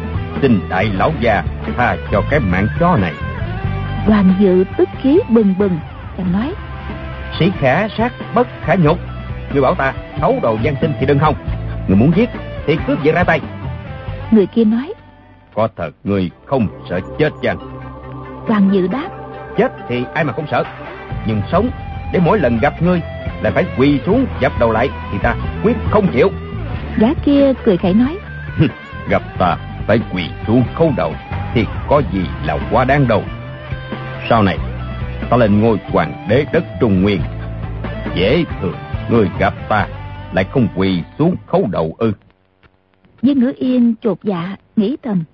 xin 0.42 0.60
đại 0.68 0.84
lão 0.84 1.12
già 1.20 1.44
tha 1.76 1.96
cho 2.12 2.22
cái 2.30 2.40
mạng 2.40 2.66
chó 2.80 2.96
này. 2.96 3.12
Đoàn 4.08 4.34
dự 4.38 4.64
tức 4.78 4.88
khí 5.02 5.18
bừng 5.28 5.54
bừng 5.58 5.78
chàng 6.16 6.32
nói. 6.32 6.52
Sĩ 7.38 7.52
khả 7.58 7.88
sát 7.88 8.12
bất 8.34 8.48
khả 8.62 8.74
nhục. 8.74 8.98
Người 9.52 9.62
bảo 9.62 9.74
ta 9.74 9.94
thấu 10.20 10.38
đầu 10.42 10.58
gian 10.62 10.74
sinh 10.80 10.92
thì 11.00 11.06
đừng 11.06 11.18
không 11.18 11.34
người 11.88 11.96
muốn 11.96 12.12
giết 12.16 12.30
thì 12.66 12.76
cướp 12.86 12.98
việc 13.02 13.14
ra 13.14 13.24
tay. 13.24 13.40
Người 14.30 14.46
kia 14.46 14.64
nói 14.64 14.92
có 15.54 15.68
thật 15.76 15.90
người 16.04 16.30
không 16.46 16.68
sợ 16.90 17.00
chết 17.18 17.32
chăng? 17.42 17.58
Đoàn 18.48 18.68
dự 18.72 18.86
đáp 18.86 19.08
chết 19.56 19.72
thì 19.88 20.04
ai 20.14 20.24
mà 20.24 20.32
không 20.32 20.46
sợ? 20.50 20.64
Nhưng 21.26 21.42
sống 21.52 21.70
để 22.12 22.20
mỗi 22.24 22.38
lần 22.38 22.58
gặp 22.62 22.82
ngươi 22.82 23.00
là 23.42 23.50
phải 23.50 23.64
quỳ 23.78 24.00
xuống 24.06 24.26
dập 24.40 24.52
đầu 24.60 24.72
lại 24.72 24.88
thì 25.12 25.18
ta 25.22 25.36
quyết 25.62 25.76
không 25.90 26.06
chịu. 26.12 26.28
Gã 26.98 27.08
kia 27.24 27.52
cười 27.64 27.76
khẩy 27.76 27.94
nói 27.94 28.18
gặp 29.08 29.22
ta 29.38 29.56
phải 29.86 30.00
quỳ 30.14 30.30
xuống 30.46 30.62
khấu 30.74 30.92
đầu 30.96 31.12
thì 31.54 31.66
có 31.88 32.02
gì 32.12 32.24
là 32.44 32.58
quá 32.70 32.84
đáng 32.84 33.08
đâu. 33.08 33.22
Sau 34.28 34.42
này 34.42 34.58
ta 35.30 35.36
lên 35.36 35.60
ngôi 35.60 35.78
hoàng 35.92 36.26
đế 36.28 36.46
đất 36.52 36.64
trung 36.80 37.02
nguyên. 37.02 37.20
Dễ 38.14 38.44
thường 38.60 38.76
người 39.10 39.30
gặp 39.38 39.54
ta 39.68 39.86
lại 40.32 40.44
không 40.44 40.68
quỳ 40.76 41.02
xuống 41.18 41.36
khấu 41.46 41.66
đầu 41.72 41.94
ư 41.98 42.12
viên 43.26 43.40
ngữ 43.40 43.52
yên 43.56 43.94
chột 44.02 44.18
dạ 44.22 44.56
nghĩ 44.76 44.96
thầm. 45.02 45.24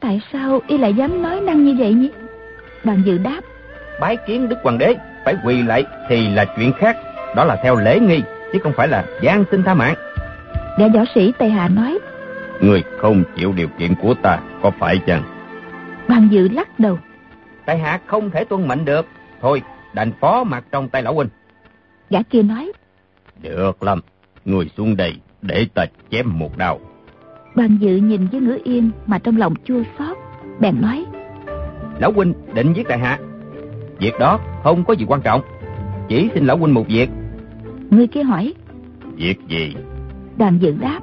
Tại 0.00 0.20
sao 0.32 0.60
y 0.66 0.78
lại 0.78 0.94
dám 0.94 1.22
nói 1.22 1.40
năng 1.40 1.64
như 1.64 1.74
vậy 1.78 1.94
nhỉ? 1.94 2.10
Đoàn 2.84 3.02
dự 3.06 3.18
đáp. 3.18 3.40
Bái 4.00 4.16
kiến 4.16 4.48
đức 4.48 4.56
hoàng 4.62 4.78
đế 4.78 4.96
phải 5.24 5.36
quỳ 5.44 5.62
lại 5.62 5.84
thì 6.08 6.28
là 6.28 6.44
chuyện 6.56 6.72
khác. 6.78 6.96
Đó 7.36 7.44
là 7.44 7.60
theo 7.62 7.76
lễ 7.76 8.00
nghi 8.00 8.22
chứ 8.52 8.58
không 8.62 8.72
phải 8.76 8.88
là 8.88 9.04
gian 9.22 9.44
xin 9.50 9.62
tha 9.62 9.74
mạng. 9.74 9.94
Gã 10.78 10.88
võ 10.88 11.00
sĩ 11.14 11.32
tây 11.38 11.50
hạ 11.50 11.68
nói. 11.68 11.98
Người 12.60 12.84
không 12.98 13.22
chịu 13.36 13.52
điều 13.52 13.68
kiện 13.78 13.94
của 13.94 14.14
ta 14.22 14.38
có 14.62 14.70
phải 14.78 14.98
chăng? 15.06 15.22
Đoàn 16.08 16.28
dự 16.30 16.48
lắc 16.48 16.80
đầu. 16.80 16.98
Tại 17.66 17.78
hạ 17.78 18.00
không 18.06 18.30
thể 18.30 18.44
tuân 18.44 18.68
mệnh 18.68 18.84
được. 18.84 19.06
Thôi 19.40 19.62
đành 19.94 20.12
phó 20.20 20.44
mặt 20.44 20.64
trong 20.72 20.88
tay 20.88 21.02
lão 21.02 21.14
huynh. 21.14 21.28
Gã 22.10 22.22
kia 22.22 22.42
nói. 22.42 22.72
Được 23.42 23.82
lắm. 23.82 24.00
Người 24.44 24.70
xuống 24.76 24.96
đây 24.96 25.14
để 25.42 25.66
ta 25.74 25.86
chém 26.10 26.38
một 26.38 26.58
đao 26.58 26.80
đoàn 27.54 27.76
dự 27.80 27.96
nhìn 27.96 28.26
với 28.32 28.40
ngữ 28.40 28.58
yên 28.64 28.90
mà 29.06 29.18
trong 29.18 29.36
lòng 29.36 29.54
chua 29.64 29.82
xót 29.98 30.16
bèn 30.60 30.74
nói. 30.80 31.04
Lão 31.98 32.12
huynh 32.12 32.34
định 32.54 32.72
giết 32.72 32.88
tại 32.88 32.98
hạ. 32.98 33.18
Việc 33.98 34.12
đó 34.20 34.40
không 34.62 34.84
có 34.84 34.94
gì 34.94 35.04
quan 35.08 35.20
trọng. 35.20 35.40
Chỉ 36.08 36.30
xin 36.34 36.46
lão 36.46 36.56
huynh 36.56 36.74
một 36.74 36.84
việc. 36.88 37.10
Người 37.90 38.06
kia 38.06 38.22
hỏi. 38.22 38.54
Việc 39.16 39.38
gì? 39.48 39.76
Đoàn 40.36 40.58
dự 40.58 40.74
đáp. 40.80 41.00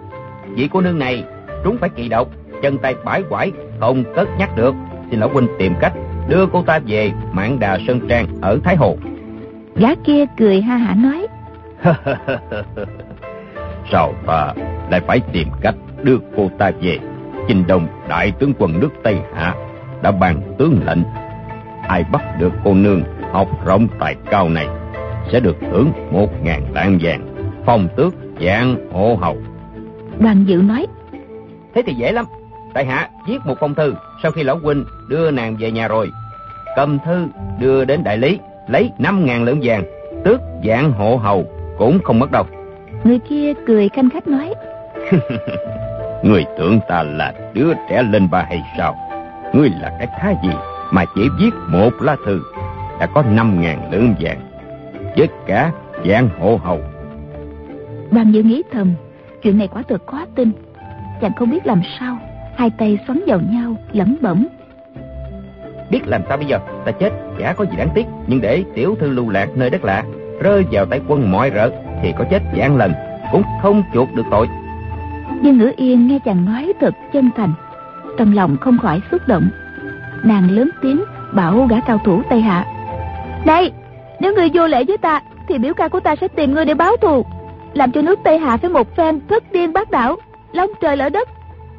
Vị 0.55 0.69
cô 0.71 0.81
nương 0.81 0.99
này 0.99 1.23
trúng 1.63 1.77
phải 1.77 1.89
kỳ 1.89 2.07
độc 2.07 2.29
chân 2.61 2.77
tay 2.77 2.95
bãi 3.05 3.23
quải 3.29 3.51
không 3.79 4.03
cất 4.15 4.27
nhắc 4.37 4.49
được. 4.57 4.75
Xin 5.11 5.19
lão 5.19 5.29
huynh 5.29 5.47
tìm 5.59 5.73
cách 5.79 5.93
đưa 6.29 6.45
cô 6.45 6.61
ta 6.61 6.79
về 6.87 7.11
mãn 7.33 7.59
đà 7.59 7.79
sơn 7.87 7.99
trang 8.09 8.27
ở 8.41 8.59
thái 8.63 8.75
hồ. 8.75 8.97
Gã 9.75 9.95
kia 9.95 10.25
cười 10.37 10.61
ha 10.61 10.77
hả 10.77 10.95
nói. 10.95 11.27
Sao 13.91 14.13
ta 14.27 14.53
lại 14.91 15.01
phải 15.07 15.19
tìm 15.33 15.47
cách 15.61 15.75
đưa 16.03 16.17
cô 16.37 16.49
ta 16.57 16.71
về. 16.81 16.97
Chinh 17.47 17.63
đông 17.67 17.87
đại 18.09 18.31
tướng 18.31 18.53
quân 18.59 18.79
nước 18.79 18.89
tây 19.03 19.17
hạ 19.35 19.55
đã 20.01 20.11
ban 20.11 20.41
tướng 20.57 20.79
lệnh. 20.85 21.03
Ai 21.87 22.03
bắt 22.11 22.21
được 22.39 22.53
cô 22.63 22.73
nương 22.73 23.03
học 23.31 23.47
rộng 23.65 23.87
tài 23.99 24.15
cao 24.31 24.49
này 24.49 24.67
sẽ 25.31 25.39
được 25.39 25.57
hưởng 25.71 25.91
một 26.11 26.43
ngàn 26.43 26.73
lạng 26.73 26.97
vàng 27.01 27.35
phong 27.65 27.87
tước 27.95 28.13
dạng 28.41 28.89
hộ 28.91 29.17
hầu. 29.21 29.37
Đoàn 30.19 30.43
dự 30.47 30.61
nói 30.61 30.87
thế 31.75 31.81
thì 31.85 31.93
dễ 31.93 32.11
lắm. 32.11 32.25
Tại 32.73 32.85
hạ 32.85 33.09
viết 33.27 33.37
một 33.45 33.55
phong 33.59 33.75
thư 33.75 33.93
sau 34.23 34.31
khi 34.31 34.43
lão 34.43 34.57
huynh 34.57 34.85
đưa 35.09 35.31
nàng 35.31 35.55
về 35.59 35.71
nhà 35.71 35.87
rồi 35.87 36.11
cầm 36.75 36.99
thư 37.05 37.27
đưa 37.59 37.85
đến 37.85 38.03
đại 38.03 38.17
lý 38.17 38.39
lấy 38.67 38.91
năm 38.97 39.25
ngàn 39.25 39.43
lượng 39.43 39.59
vàng 39.63 39.83
tước 40.25 40.39
dạng 40.67 40.91
hộ 40.91 41.15
hầu 41.15 41.45
cũng 41.77 41.99
không 42.03 42.19
mất 42.19 42.31
đâu. 42.31 42.43
Người 43.03 43.19
kia 43.29 43.53
cười 43.67 43.89
khanh 43.89 44.09
khách 44.09 44.27
nói 44.27 44.53
người 46.23 46.45
tưởng 46.57 46.79
ta 46.87 47.03
là 47.03 47.33
đứa 47.53 47.73
trẻ 47.89 48.03
lên 48.03 48.29
ba 48.31 48.43
hay 48.43 48.63
sao? 48.77 48.95
Ngươi 49.53 49.69
là 49.69 49.95
cái 49.99 50.07
thá 50.19 50.33
gì 50.43 50.49
mà 50.91 51.05
chỉ 51.15 51.29
viết 51.39 51.51
một 51.67 51.89
lá 52.01 52.15
thư? 52.25 52.41
Đã 52.99 53.05
có 53.05 53.23
năm 53.31 53.61
ngàn 53.61 53.91
lượng 53.91 54.15
vàng 54.19 54.39
với 55.17 55.27
cả 55.47 55.71
dạng 56.05 56.29
hộ 56.39 56.59
hầu. 56.63 56.79
Đoàn 58.11 58.31
dự 58.31 58.43
nghĩ 58.43 58.63
thầm 58.71 58.93
chuyện 59.41 59.57
này 59.57 59.67
quả 59.67 59.83
thực 59.87 60.07
khó 60.07 60.25
tin. 60.35 60.51
Chàng 61.21 61.33
không 61.35 61.49
biết 61.49 61.65
làm 61.67 61.81
sao 61.99 62.17
hai 62.55 62.69
tay 62.69 62.99
xoắn 63.07 63.21
vào 63.27 63.39
nhau 63.49 63.75
lẩm 63.91 64.17
bẩm. 64.21 64.47
Biết 65.89 66.07
làm 66.07 66.21
sao 66.27 66.37
bây 66.37 66.45
giờ? 66.45 66.59
Ta 66.85 66.91
chết 66.91 67.09
chả 67.39 67.53
có 67.53 67.65
gì 67.65 67.77
đáng 67.77 67.89
tiếc. 67.95 68.05
Nhưng 68.27 68.41
để 68.41 68.63
tiểu 68.75 68.95
thư 68.99 69.09
lưu 69.09 69.29
lạc 69.29 69.49
nơi 69.55 69.69
đất 69.69 69.83
lạ 69.83 70.03
rơi 70.41 70.65
vào 70.71 70.85
tay 70.85 71.01
quân 71.07 71.31
mọi 71.31 71.51
rợ 71.55 71.71
thì 72.01 72.13
có 72.17 72.25
chết 72.31 72.41
vạn 72.55 72.77
lần 72.77 72.93
cũng 73.31 73.43
không 73.61 73.83
chuộc 73.93 74.13
được 74.15 74.25
tội 74.31 74.47
nhưng 75.41 75.57
ngữ 75.57 75.71
yên 75.77 76.07
nghe 76.07 76.19
chàng 76.25 76.45
nói 76.45 76.73
thật 76.79 76.93
chân 77.13 77.29
thành 77.35 77.53
trong 78.17 78.35
lòng 78.35 78.57
không 78.61 78.77
khỏi 78.77 79.01
xúc 79.11 79.21
động. 79.27 79.49
Nàng 80.23 80.51
lớn 80.51 80.69
tiếng 80.81 81.03
bảo 81.33 81.67
gã 81.69 81.79
cao 81.79 82.01
thủ 82.05 82.21
tây 82.29 82.41
hạ 82.41 82.65
này 83.45 83.71
nếu 84.19 84.35
ngươi 84.35 84.49
vô 84.53 84.67
lễ 84.67 84.83
với 84.83 84.97
ta 84.97 85.21
thì 85.47 85.57
biểu 85.57 85.73
ca 85.73 85.87
của 85.87 85.99
ta 85.99 86.15
sẽ 86.21 86.27
tìm 86.27 86.53
ngươi 86.53 86.65
để 86.65 86.73
báo 86.73 86.97
thù 86.97 87.25
làm 87.73 87.91
cho 87.91 88.01
nước 88.01 88.19
tây 88.23 88.37
hạ 88.37 88.57
phải 88.57 88.69
một 88.69 88.95
phen 88.95 89.19
thất 89.27 89.51
điên 89.51 89.73
bát 89.73 89.91
đảo 89.91 90.15
long 90.51 90.69
trời 90.81 90.97
lở 90.97 91.09
đất. 91.09 91.29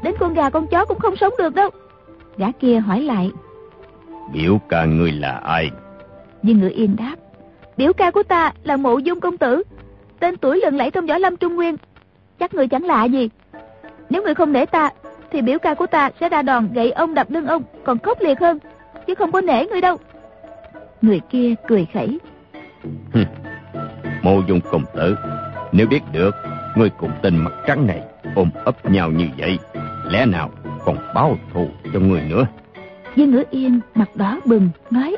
Đến 0.02 0.14
con 0.18 0.34
gà 0.34 0.50
con 0.50 0.66
chó 0.66 0.84
cũng 0.84 0.98
không 0.98 1.16
sống 1.16 1.34
được 1.38 1.54
đâu. 1.54 1.70
Gã 2.36 2.50
kia 2.60 2.78
hỏi 2.78 3.00
lại 3.02 3.30
biểu 4.32 4.58
ca 4.68 4.84
ngươi 4.84 5.12
là 5.12 5.32
ai? 5.32 5.70
Nhưng 6.42 6.60
ngữ 6.60 6.68
yên 6.68 6.96
đáp 6.96 7.14
biểu 7.76 7.92
ca 7.92 8.10
của 8.10 8.22
ta 8.22 8.52
là 8.64 8.76
mộ 8.76 8.98
dung 8.98 9.20
công 9.20 9.36
tử 9.36 9.62
tên 10.20 10.36
tuổi 10.36 10.60
lừng 10.64 10.76
lẫy 10.76 10.90
trong 10.90 11.06
võ 11.06 11.18
lâm 11.18 11.36
trung 11.36 11.54
nguyên. 11.54 11.76
Chắc 12.38 12.54
người 12.54 12.68
chẳng 12.68 12.84
lạ 12.84 13.04
gì 13.04 13.30
nếu 14.10 14.22
người 14.22 14.34
không 14.34 14.52
nể 14.52 14.66
ta 14.66 14.90
thì 15.30 15.42
biểu 15.42 15.58
ca 15.58 15.74
của 15.74 15.86
ta 15.86 16.10
sẽ 16.20 16.28
ra 16.28 16.42
đòn 16.42 16.68
gậy 16.72 16.92
ông 16.92 17.14
đập 17.14 17.30
lưng 17.30 17.46
ông 17.46 17.62
còn 17.84 17.98
khốc 17.98 18.20
liệt 18.20 18.40
hơn 18.40 18.58
chứ 19.06 19.14
không 19.14 19.32
có 19.32 19.40
nể 19.40 19.66
người 19.66 19.80
đâu. 19.80 19.96
Người 21.02 21.20
kia 21.30 21.54
cười 21.68 21.86
khẩy. 21.94 22.18
Mộ 24.22 24.40
dung 24.48 24.60
công 24.70 24.84
tử 24.94 25.16
nếu 25.72 25.86
biết 25.86 26.00
được 26.12 26.30
ngươi 26.76 26.90
cùng 26.98 27.10
tên 27.22 27.36
mặt 27.36 27.52
trắng 27.66 27.86
này 27.86 28.00
ôm 28.34 28.50
ấp 28.64 28.90
nhau 28.90 29.10
như 29.10 29.28
vậy 29.38 29.58
lẽ 30.10 30.26
nào 30.26 30.50
còn 30.84 30.96
báo 31.14 31.36
thù 31.54 31.68
cho 31.92 32.00
người 32.00 32.22
nữa? 32.22 32.46
Viên 33.14 33.30
ngữ 33.30 33.44
yên 33.50 33.80
mặt 33.94 34.16
đỏ 34.16 34.40
bừng 34.44 34.70
nói 34.90 35.16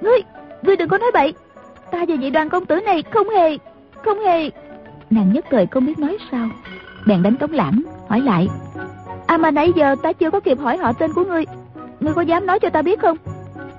ngươi 0.00 0.18
ngươi 0.62 0.76
đừng 0.76 0.88
có 0.88 0.98
nói 0.98 1.10
bậy. 1.14 1.34
Ta 1.90 2.04
và 2.08 2.16
vị 2.20 2.30
đoàn 2.30 2.48
công 2.48 2.66
tử 2.66 2.80
này 2.80 3.02
không 3.10 3.28
hề 3.28 3.56
không 4.04 4.18
hề. 4.20 4.50
Nàng 5.10 5.32
nhất 5.32 5.44
thời 5.50 5.66
không 5.66 5.86
biết 5.86 5.98
nói 5.98 6.16
sao 6.30 6.48
bèn 7.06 7.22
đánh 7.22 7.36
tống 7.36 7.52
lãng 7.52 7.82
hỏi 8.08 8.20
lại 8.20 8.48
à 9.26 9.38
mà 9.38 9.50
nãy 9.50 9.72
giờ 9.76 9.96
ta 10.02 10.12
chưa 10.12 10.30
có 10.30 10.40
kịp 10.40 10.58
hỏi 10.58 10.76
họ 10.76 10.92
tên 10.92 11.12
của 11.12 11.24
ngươi 11.24 11.44
ngươi 12.00 12.14
có 12.14 12.22
dám 12.22 12.46
nói 12.46 12.58
cho 12.58 12.70
ta 12.70 12.82
biết 12.82 13.00
không 13.00 13.16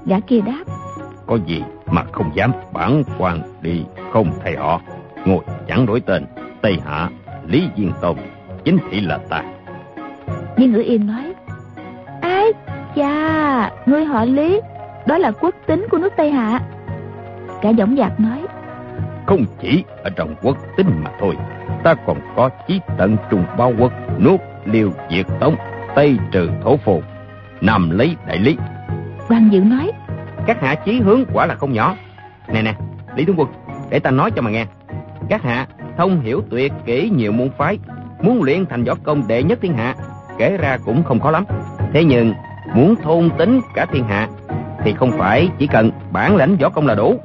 Gã 0.06 0.20
kia 0.20 0.42
đáp. 0.42 0.64
Có 1.28 1.38
gì 1.48 1.64
mà 1.86 2.04
không 2.12 2.32
dám 2.36 2.52
bản 2.74 3.04
quan 3.18 3.42
đi 3.62 3.84
không 4.14 4.32
thay 4.44 4.56
họ. 4.56 4.82
Ngồi 5.26 5.44
chẳng 5.68 5.86
đổi 5.86 6.00
tên, 6.00 6.26
Tây 6.62 6.78
Hạ, 6.86 7.10
Lý 7.48 7.68
Diên 7.78 7.92
Tông, 8.02 8.18
chính 8.64 8.78
thị 8.90 9.02
là 9.02 9.20
ta. 9.30 9.44
Viên 10.58 10.72
ngữ 10.74 10.82
yên 10.82 11.08
nói. 11.08 11.34
Ái 12.22 12.54
cha, 12.96 13.72
ngươi 13.86 14.06
họ 14.06 14.26
Lý, 14.26 14.62
đó 15.08 15.18
là 15.18 15.32
quốc 15.32 15.56
tính 15.68 15.88
của 15.92 15.98
nước 15.98 16.14
Tây 16.18 16.32
Hạ. 16.32 16.60
Cả 17.62 17.70
giọng 17.70 17.96
dạc 17.98 18.20
nói. 18.20 18.46
Không 19.32 19.46
chỉ 19.62 19.84
ở 20.04 20.10
trong 20.10 20.36
quốc 20.42 20.58
tính 20.78 20.88
mà 21.04 21.12
thôi, 21.20 21.38
ta 21.84 21.96
còn 22.06 22.18
có 22.36 22.50
chí 22.68 22.80
tận 22.98 23.18
trùng 23.30 23.46
bao 23.58 23.74
quốc, 23.80 23.92
nuốt 24.20 24.40
liều 24.66 24.90
diệt 25.12 25.26
tống, 25.40 25.56
Tây 25.96 26.18
trừ 26.32 26.50
thổ 26.64 26.78
phồn, 26.78 27.02
Nam 27.62 27.90
lấy 27.90 28.16
đại 28.28 28.38
lý. 28.38 28.58
Quan 29.30 29.50
Dự 29.52 29.60
nói. 29.60 29.92
Các 30.48 30.62
hạ 30.62 30.76
chí 30.76 31.00
hướng 31.00 31.24
quả 31.34 31.46
là 31.46 31.56
không 31.56 31.74
nhỏ. 31.74 31.96
Nè 32.48 32.62
nè, 32.62 32.74
Lý 33.16 33.26
Tướng 33.26 33.40
Quân, 33.40 33.48
để 33.90 34.00
ta 34.00 34.12
nói 34.12 34.32
cho 34.32 34.42
mà 34.42 34.52
nghe. 34.52 34.66
Các 35.30 35.44
hạ 35.44 35.68
thông 35.98 36.22
hiểu 36.22 36.44
tuyệt 36.50 36.72
kỹ 36.86 37.10
nhiều 37.16 37.32
môn 37.32 37.50
phái, 37.58 37.78
muốn 38.22 38.44
luyện 38.44 38.66
thành 38.66 38.84
võ 38.84 38.94
công 39.04 39.28
đệ 39.28 39.44
nhất 39.44 39.60
thiên 39.62 39.74
hạ, 39.74 39.96
kể 40.38 40.58
ra 40.58 40.78
cũng 40.86 41.04
không 41.04 41.20
khó 41.20 41.32
lắm. 41.32 41.46
Thế 41.94 42.04
nhưng, 42.04 42.34
muốn 42.76 42.96
thôn 42.96 43.30
tính 43.38 43.62
cả 43.76 43.86
thiên 43.86 44.04
hạ, 44.04 44.28
thì 44.84 44.94
không 44.94 45.12
phải 45.12 45.50
chỉ 45.58 45.68
cần 45.68 45.92
bản 46.12 46.36
lãnh 46.36 46.58
võ 46.58 46.70
công 46.70 46.88
là 46.88 46.96
đủ. 46.96 47.20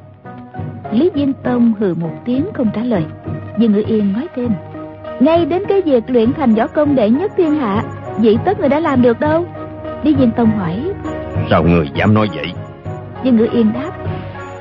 Lý 0.92 1.10
Diên 1.14 1.32
Tông 1.42 1.72
hừ 1.78 1.94
một 1.94 2.12
tiếng 2.24 2.44
không 2.54 2.70
trả 2.74 2.82
lời. 2.82 3.04
Dương 3.58 3.72
Ngự 3.72 3.82
Yên 3.86 4.12
nói 4.12 4.26
thêm. 4.36 4.50
Ngay 5.20 5.44
đến 5.44 5.62
cái 5.68 5.82
việc 5.82 6.04
luyện 6.06 6.32
thành 6.32 6.54
võ 6.54 6.66
công 6.66 6.94
đệ 6.94 7.10
nhất 7.10 7.32
thiên 7.36 7.54
hạ, 7.54 7.82
vậy 8.16 8.38
tất 8.44 8.60
người 8.60 8.68
đã 8.68 8.80
làm 8.80 9.02
được 9.02 9.20
đâu? 9.20 9.46
Lý 10.02 10.14
Diên 10.18 10.32
Tông 10.32 10.50
hỏi. 10.50 10.90
Sao 11.50 11.62
người 11.62 11.90
dám 11.94 12.14
nói 12.14 12.28
vậy? 12.34 12.52
Dương 13.24 13.36
Ngự 13.36 13.48
Yên 13.52 13.72
đáp. 13.72 13.90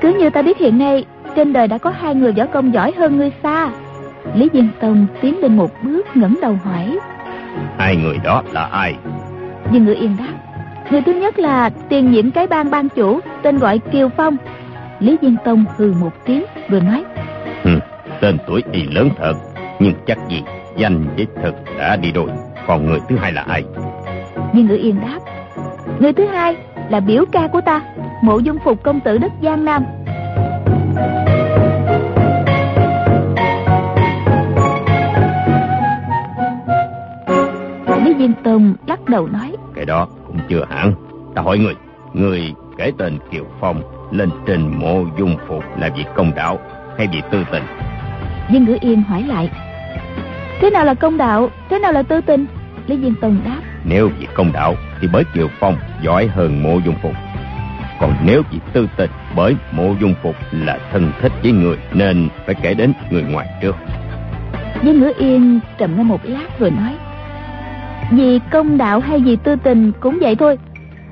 Cứ 0.00 0.14
như 0.18 0.30
ta 0.30 0.42
biết 0.42 0.58
hiện 0.58 0.78
nay, 0.78 1.04
trên 1.36 1.52
đời 1.52 1.68
đã 1.68 1.78
có 1.78 1.90
hai 1.90 2.14
người 2.14 2.32
võ 2.32 2.46
công 2.46 2.74
giỏi 2.74 2.92
hơn 2.96 3.16
ngươi 3.16 3.30
xa. 3.42 3.70
Lý 4.34 4.48
Diên 4.52 4.68
Tông 4.80 5.06
tiến 5.20 5.40
lên 5.40 5.56
một 5.56 5.70
bước 5.82 6.06
ngẩng 6.16 6.34
đầu 6.42 6.58
hỏi. 6.64 6.98
Hai 7.78 7.96
người 7.96 8.18
đó 8.24 8.42
là 8.52 8.64
ai? 8.64 8.94
Dương 9.72 9.84
Ngự 9.84 9.94
Yên 9.94 10.16
đáp. 10.18 10.32
Người 10.90 11.02
thứ 11.02 11.12
nhất 11.12 11.38
là 11.38 11.70
tiền 11.88 12.10
nhiệm 12.10 12.30
cái 12.30 12.46
bang 12.46 12.70
ban 12.70 12.88
chủ, 12.88 13.20
tên 13.42 13.58
gọi 13.58 13.78
Kiều 13.78 14.08
Phong. 14.08 14.36
Lý 15.00 15.16
Diên 15.22 15.36
Tông 15.44 15.64
hừ 15.76 15.92
một 16.00 16.12
tiếng 16.24 16.44
rồi 16.68 16.80
nói. 16.80 17.04
Ừ, 17.64 17.70
tên 18.20 18.38
tuổi 18.46 18.62
y 18.72 18.82
lớn 18.82 19.08
thật, 19.18 19.34
nhưng 19.80 19.94
chắc 20.06 20.18
gì 20.28 20.42
danh 20.76 21.04
với 21.16 21.26
thực 21.42 21.54
đã 21.78 21.96
đi 21.96 22.12
đôi. 22.12 22.30
Còn 22.66 22.86
người 22.86 23.00
thứ 23.08 23.16
hai 23.16 23.32
là 23.32 23.42
ai? 23.42 23.64
Dương 24.54 24.66
Ngự 24.66 24.76
Yên 24.76 25.00
đáp. 25.00 25.18
Người 26.00 26.12
thứ 26.12 26.26
hai 26.26 26.56
là 26.90 27.00
biểu 27.00 27.24
ca 27.32 27.46
của 27.46 27.60
ta, 27.60 27.80
mộ 28.22 28.38
dung 28.38 28.58
phục 28.64 28.82
công 28.82 29.00
tử 29.00 29.18
đất 29.18 29.32
Giang 29.42 29.64
Nam. 29.64 29.84
Lý 38.04 38.14
Diên 38.18 38.32
Tông 38.44 38.74
lắc 38.86 39.08
đầu 39.08 39.26
nói. 39.26 39.56
Cái 39.74 39.84
đó 39.84 40.08
cũng 40.26 40.38
chưa 40.48 40.64
hẳn. 40.70 40.92
Ta 41.34 41.42
hỏi 41.42 41.58
người, 41.58 41.74
người 42.12 42.52
kể 42.78 42.92
tên 42.98 43.18
Kiều 43.30 43.44
Phong 43.60 43.82
lên 44.10 44.30
trình 44.46 44.78
mộ 44.78 45.04
dung 45.18 45.36
phục 45.48 45.64
là 45.78 45.90
việc 45.96 46.04
công 46.14 46.34
đạo 46.34 46.58
hay 46.98 47.08
việc 47.12 47.22
tư 47.30 47.44
tình? 47.52 47.62
Dương 48.50 48.64
Ngữ 48.64 48.76
Yên 48.80 49.02
hỏi 49.02 49.22
lại. 49.22 49.50
Thế 50.60 50.70
nào 50.70 50.84
là 50.84 50.94
công 50.94 51.16
đạo, 51.16 51.50
thế 51.70 51.78
nào 51.78 51.92
là 51.92 52.02
tư 52.02 52.20
tình? 52.20 52.46
Lý 52.86 52.98
Diên 53.02 53.14
Tông 53.20 53.38
đáp. 53.44 53.60
Nếu 53.84 54.08
việc 54.18 54.28
công 54.34 54.52
đạo 54.52 54.74
thì 55.00 55.08
bởi 55.12 55.24
Kiều 55.34 55.48
Phong 55.60 55.76
giỏi 56.02 56.26
hơn 56.26 56.62
mộ 56.62 56.78
dung 56.84 56.94
phục. 57.02 57.12
Còn 58.00 58.14
nếu 58.24 58.42
việc 58.52 58.60
tư 58.72 58.88
tình 58.96 59.10
bởi 59.36 59.56
mộ 59.72 59.94
dung 60.00 60.14
phục 60.22 60.34
là 60.52 60.78
thân 60.92 61.12
thích 61.20 61.32
với 61.42 61.52
người 61.52 61.76
nên 61.92 62.28
phải 62.46 62.54
kể 62.62 62.74
đến 62.74 62.92
người 63.10 63.22
ngoài 63.22 63.48
trước. 63.62 63.76
Dương 64.82 65.00
Ngữ 65.00 65.12
Yên 65.18 65.60
trầm 65.78 65.96
ngâm 65.96 66.08
một 66.08 66.20
lát 66.24 66.58
rồi 66.58 66.70
nói. 66.70 66.94
Vì 68.12 68.40
công 68.50 68.78
đạo 68.78 69.00
hay 69.00 69.18
vì 69.18 69.36
tư 69.36 69.56
tình 69.56 69.92
cũng 70.00 70.18
vậy 70.20 70.36
thôi. 70.36 70.58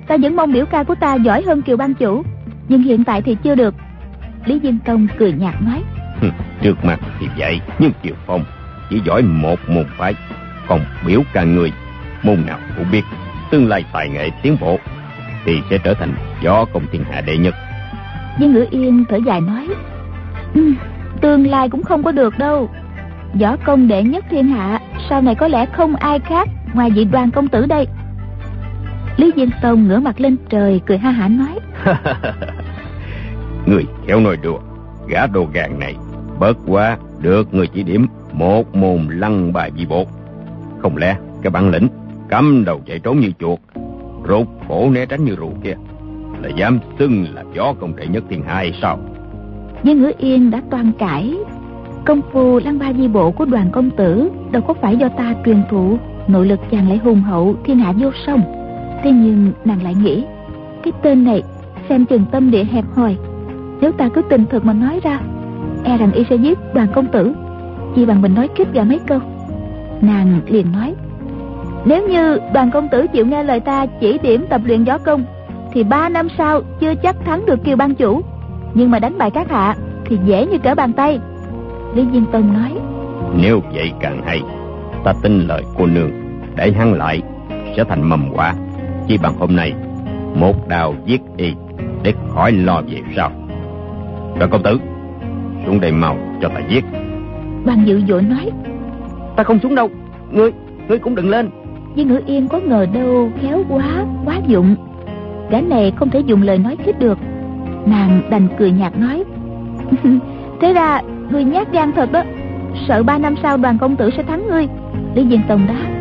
Ta 0.06 0.16
vẫn 0.16 0.36
mong 0.36 0.52
biểu 0.52 0.66
ca 0.66 0.82
của 0.82 0.94
ta 0.94 1.14
giỏi 1.14 1.42
hơn 1.42 1.62
Kiều 1.62 1.76
Ban 1.76 1.94
Chủ. 1.94 2.22
Nhưng 2.68 2.82
hiện 2.82 3.04
tại 3.04 3.22
thì 3.22 3.36
chưa 3.42 3.54
được. 3.54 3.74
Lý 4.44 4.60
Diên 4.62 4.78
Tông 4.78 5.06
cười 5.18 5.32
nhạt 5.32 5.54
nói. 5.62 5.82
Trước 6.62 6.84
mặt 6.84 7.00
thì 7.20 7.26
vậy, 7.38 7.60
nhưng 7.78 7.92
Kiều 8.02 8.14
Phong 8.26 8.44
chỉ 8.90 9.00
giỏi 9.04 9.22
một 9.22 9.58
môn 9.68 9.84
phái. 9.96 10.14
Còn 10.66 10.80
biểu 11.06 11.22
ca 11.32 11.44
người, 11.44 11.72
môn 12.22 12.46
nào 12.46 12.58
cũng 12.76 12.90
biết. 12.92 13.02
Tương 13.50 13.68
lai 13.68 13.84
tài 13.92 14.08
nghệ 14.08 14.30
tiến 14.42 14.56
bộ 14.60 14.78
thì 15.44 15.60
sẽ 15.70 15.78
trở 15.84 15.94
thành 15.94 16.14
võ 16.44 16.64
công 16.64 16.86
thiên 16.92 17.04
hạ 17.04 17.20
đệ 17.20 17.36
nhất. 17.36 17.54
Viên 18.40 18.52
ngữ 18.52 18.66
yên 18.70 19.04
thở 19.08 19.16
dài 19.26 19.40
nói. 19.40 19.68
Ừ, 20.54 20.72
tương 21.20 21.46
lai 21.46 21.68
cũng 21.68 21.82
không 21.82 22.02
có 22.02 22.12
được 22.12 22.38
đâu. 22.38 22.70
Võ 23.40 23.56
công 23.56 23.88
đệ 23.88 24.02
nhất 24.02 24.24
thiên 24.30 24.46
hạ 24.46 24.80
sau 25.10 25.22
này 25.22 25.34
có 25.34 25.48
lẽ 25.48 25.66
không 25.66 25.96
ai 25.96 26.18
khác 26.18 26.48
ngoài 26.74 26.90
vị 26.90 27.04
đoàn 27.04 27.30
công 27.30 27.48
tử 27.48 27.66
đây. 27.66 27.86
Lý 29.16 29.32
Diên 29.36 29.50
Tông 29.62 29.88
ngửa 29.88 30.00
mặt 30.00 30.20
lên 30.20 30.36
trời 30.48 30.80
cười 30.86 30.98
ha 30.98 31.10
hả 31.10 31.28
nói. 31.28 31.58
người 33.66 33.84
khéo 34.06 34.20
nói 34.20 34.36
đùa, 34.42 34.58
gã 35.08 35.26
đồ 35.26 35.46
gàng 35.52 35.78
này 35.78 35.94
bớt 36.40 36.56
quá 36.66 36.98
được 37.22 37.54
người 37.54 37.66
chỉ 37.66 37.82
điểm 37.82 38.06
một 38.32 38.74
môn 38.74 39.08
lăng 39.10 39.52
bài 39.52 39.70
vi 39.70 39.86
bột. 39.86 40.06
Không 40.78 40.96
lẽ 40.96 41.16
cái 41.42 41.50
bản 41.50 41.70
lĩnh 41.70 41.88
cắm 42.28 42.64
đầu 42.66 42.80
chạy 42.86 42.98
trốn 42.98 43.20
như 43.20 43.30
chuột, 43.38 43.58
rụt 44.28 44.46
cổ 44.68 44.90
né 44.90 45.06
tránh 45.06 45.24
như 45.24 45.36
rùa 45.36 45.50
kia 45.62 45.74
là 46.42 46.48
dám 46.48 46.78
xưng 46.98 47.26
là 47.34 47.44
võ 47.56 47.72
công 47.72 47.96
đệ 47.96 48.06
nhất 48.06 48.24
thiên 48.30 48.42
hai 48.42 48.72
sao? 48.82 48.98
Viên 49.82 50.02
ngữ 50.02 50.12
yên 50.18 50.50
đã 50.50 50.62
toan 50.70 50.92
cãi 50.98 51.36
công 52.06 52.20
phu 52.32 52.58
lăng 52.64 52.78
ba 52.78 52.92
di 52.92 53.08
bộ 53.08 53.30
của 53.30 53.44
đoàn 53.44 53.70
công 53.72 53.90
tử 53.90 54.30
đâu 54.52 54.62
có 54.62 54.74
phải 54.74 54.96
do 54.96 55.08
ta 55.08 55.34
truyền 55.44 55.62
thụ 55.70 55.98
nội 56.28 56.46
lực 56.46 56.60
chàng 56.70 56.88
lại 56.88 57.00
hùng 57.04 57.22
hậu 57.22 57.54
thiên 57.64 57.78
hạ 57.78 57.92
vô 57.92 58.10
song 58.26 58.63
thế 59.04 59.10
nhưng 59.10 59.52
nàng 59.64 59.82
lại 59.82 59.94
nghĩ, 59.94 60.24
cái 60.82 60.92
tên 61.02 61.24
này 61.24 61.42
xem 61.88 62.06
chừng 62.06 62.24
tâm 62.30 62.50
địa 62.50 62.64
hẹp 62.64 62.84
hòi. 62.94 63.16
Nếu 63.80 63.92
ta 63.92 64.08
cứ 64.14 64.22
tình 64.30 64.44
thực 64.50 64.64
mà 64.64 64.72
nói 64.72 65.00
ra 65.02 65.20
e 65.84 65.96
rằng 65.96 66.12
y 66.12 66.24
sẽ 66.30 66.36
giết 66.36 66.58
đoàn 66.74 66.88
công 66.94 67.06
tử. 67.06 67.34
Chỉ 67.94 68.06
bằng 68.06 68.22
mình 68.22 68.34
nói 68.34 68.48
kích 68.56 68.68
gà 68.72 68.84
mấy 68.84 69.00
câu. 69.06 69.18
Nàng 70.00 70.40
liền 70.46 70.72
nói, 70.72 70.94
nếu 71.84 72.08
như 72.08 72.38
đoàn 72.54 72.70
công 72.70 72.88
tử 72.88 73.06
chịu 73.06 73.26
nghe 73.26 73.42
lời 73.42 73.60
ta 73.60 73.86
chỉ 74.00 74.18
điểm 74.18 74.44
tập 74.48 74.60
luyện 74.64 74.84
gió 74.84 74.98
công, 74.98 75.24
thì 75.72 75.84
ba 75.84 76.08
năm 76.08 76.28
sau 76.38 76.62
chưa 76.80 76.94
chắc 76.94 77.16
thắng 77.24 77.46
được 77.46 77.64
kiều 77.64 77.76
ban 77.76 77.94
chủ. 77.94 78.20
Nhưng 78.74 78.90
mà 78.90 78.98
đánh 78.98 79.18
bại 79.18 79.30
các 79.30 79.50
hạ 79.50 79.74
thì 80.04 80.18
dễ 80.24 80.46
như 80.46 80.58
cỡ 80.58 80.74
bàn 80.74 80.92
tay. 80.92 81.18
Lý 81.94 82.06
diên 82.12 82.26
tông 82.32 82.52
nói, 82.52 82.72
nếu 83.42 83.60
vậy 83.74 83.92
càng 84.00 84.22
hay, 84.26 84.42
ta 85.04 85.12
tin 85.22 85.46
lời 85.46 85.62
cô 85.78 85.86
nương, 85.86 86.10
để 86.56 86.72
hắn 86.72 86.92
lại 86.92 87.22
sẽ 87.76 87.84
thành 87.84 88.08
mầm 88.08 88.30
quả 88.34 88.54
chỉ 89.08 89.18
bằng 89.18 89.34
hôm 89.38 89.56
nay 89.56 89.72
một 90.34 90.68
đào 90.68 90.94
giết 91.06 91.20
y 91.36 91.52
để 92.02 92.12
khỏi 92.28 92.52
lo 92.52 92.82
về 92.88 93.00
sau. 93.16 93.30
Đoàn 94.38 94.50
công 94.50 94.62
tử 94.62 94.78
xuống 95.66 95.80
đây 95.80 95.92
mau 95.92 96.16
cho 96.42 96.48
ta 96.48 96.60
giết. 96.68 96.84
Đoàn 97.64 97.82
dự 97.86 98.02
vội 98.08 98.22
nói 98.22 98.50
ta 99.36 99.42
không 99.42 99.58
xuống 99.58 99.74
đâu. 99.74 99.90
Ngươi 100.30 100.50
ngươi 100.88 100.98
cũng 100.98 101.14
đừng 101.14 101.30
lên. 101.30 101.50
Viên 101.94 102.08
ngữ 102.08 102.20
yên 102.26 102.48
có 102.48 102.60
ngờ 102.60 102.86
đâu 102.94 103.30
khéo 103.42 103.64
quá 103.68 104.04
quá 104.24 104.40
dụng. 104.46 104.76
Gã 105.50 105.60
này 105.60 105.92
không 105.96 106.10
thể 106.10 106.20
dùng 106.20 106.42
lời 106.42 106.58
nói 106.58 106.76
khích 106.84 106.98
được. 106.98 107.18
Nàng 107.86 108.22
đành 108.30 108.48
cười 108.58 108.70
nhạt 108.70 108.98
nói 108.98 109.24
thế 110.60 110.72
ra 110.72 111.00
ngươi 111.30 111.44
nhát 111.44 111.72
gan 111.72 111.92
thật 111.92 112.12
đó 112.12 112.22
sợ 112.88 113.02
ba 113.02 113.18
năm 113.18 113.34
sau 113.42 113.56
đoàn 113.56 113.78
công 113.78 113.96
tử 113.96 114.10
sẽ 114.16 114.22
thắng 114.22 114.46
ngươi. 114.46 114.68
Lý 115.14 115.26
diên 115.30 115.40
tông 115.48 115.66
đáp 115.66 115.94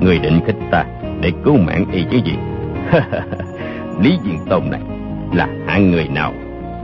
người 0.00 0.18
định 0.18 0.40
khích 0.46 0.56
ta 0.70 0.84
để 1.26 1.32
cứu 1.44 1.56
mạng 1.56 1.84
y 1.92 2.04
chứ 2.10 2.18
gì? 2.24 2.34
Lý 4.02 4.18
diên 4.24 4.36
tông 4.48 4.70
này, 4.70 4.80
là 5.32 5.48
hạng 5.66 5.90
người 5.90 6.08
nào 6.08 6.32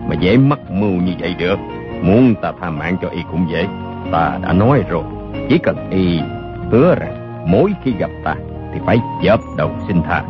mà 0.09 0.15
dễ 0.21 0.37
mắc 0.37 0.59
mưu 0.71 0.91
như 0.91 1.13
vậy 1.21 1.35
được? 1.39 1.57
Muốn 2.03 2.35
ta 2.43 2.53
tha 2.61 2.71
mạng 2.71 2.97
cho 3.03 3.09
y 3.09 3.21
cũng 3.31 3.47
dễ. 3.51 3.67
Ta 4.13 4.39
đã 4.43 4.53
nói 4.53 4.83
rồi, 4.89 5.03
chỉ 5.49 5.59
cần 5.59 5.91
y 5.91 6.21
hứa 6.71 6.95
rằng 6.95 7.45
mỗi 7.47 7.73
khi 7.85 7.93
gặp 7.99 8.11
ta 8.25 8.35
thì 8.75 8.81
phải 8.87 8.99
dập 9.23 9.41
đầu 9.57 9.71
xin 9.89 10.03
tha. 10.03 10.25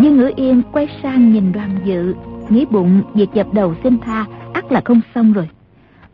Nhưng 0.00 0.16
Ngữ 0.16 0.30
Yên 0.36 0.62
quay 0.72 0.88
sang 1.02 1.32
nhìn 1.32 1.52
đoàn 1.52 1.70
dự, 1.84 2.14
Nghĩ 2.48 2.66
bụng 2.70 3.02
việc 3.14 3.28
dập 3.34 3.46
đầu 3.52 3.74
xin 3.82 3.98
tha, 3.98 4.26
ắt 4.52 4.72
là 4.72 4.80
không 4.84 5.00
xong 5.14 5.32
rồi. 5.32 5.48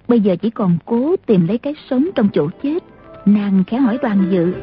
Bây 0.09 0.20
giờ 0.20 0.37
chỉ 0.42 0.51
còn 0.51 0.79
cố 0.85 1.16
tìm 1.27 1.47
lấy 1.47 1.59
cái 1.59 1.75
sống 1.90 2.09
trong 2.14 2.29
chỗ 2.33 2.49
chết. 2.62 2.79
Nàng 3.27 3.64
khẽ 3.66 3.77
hỏi 3.77 3.99
đoàn 4.03 4.27
dự, 4.31 4.55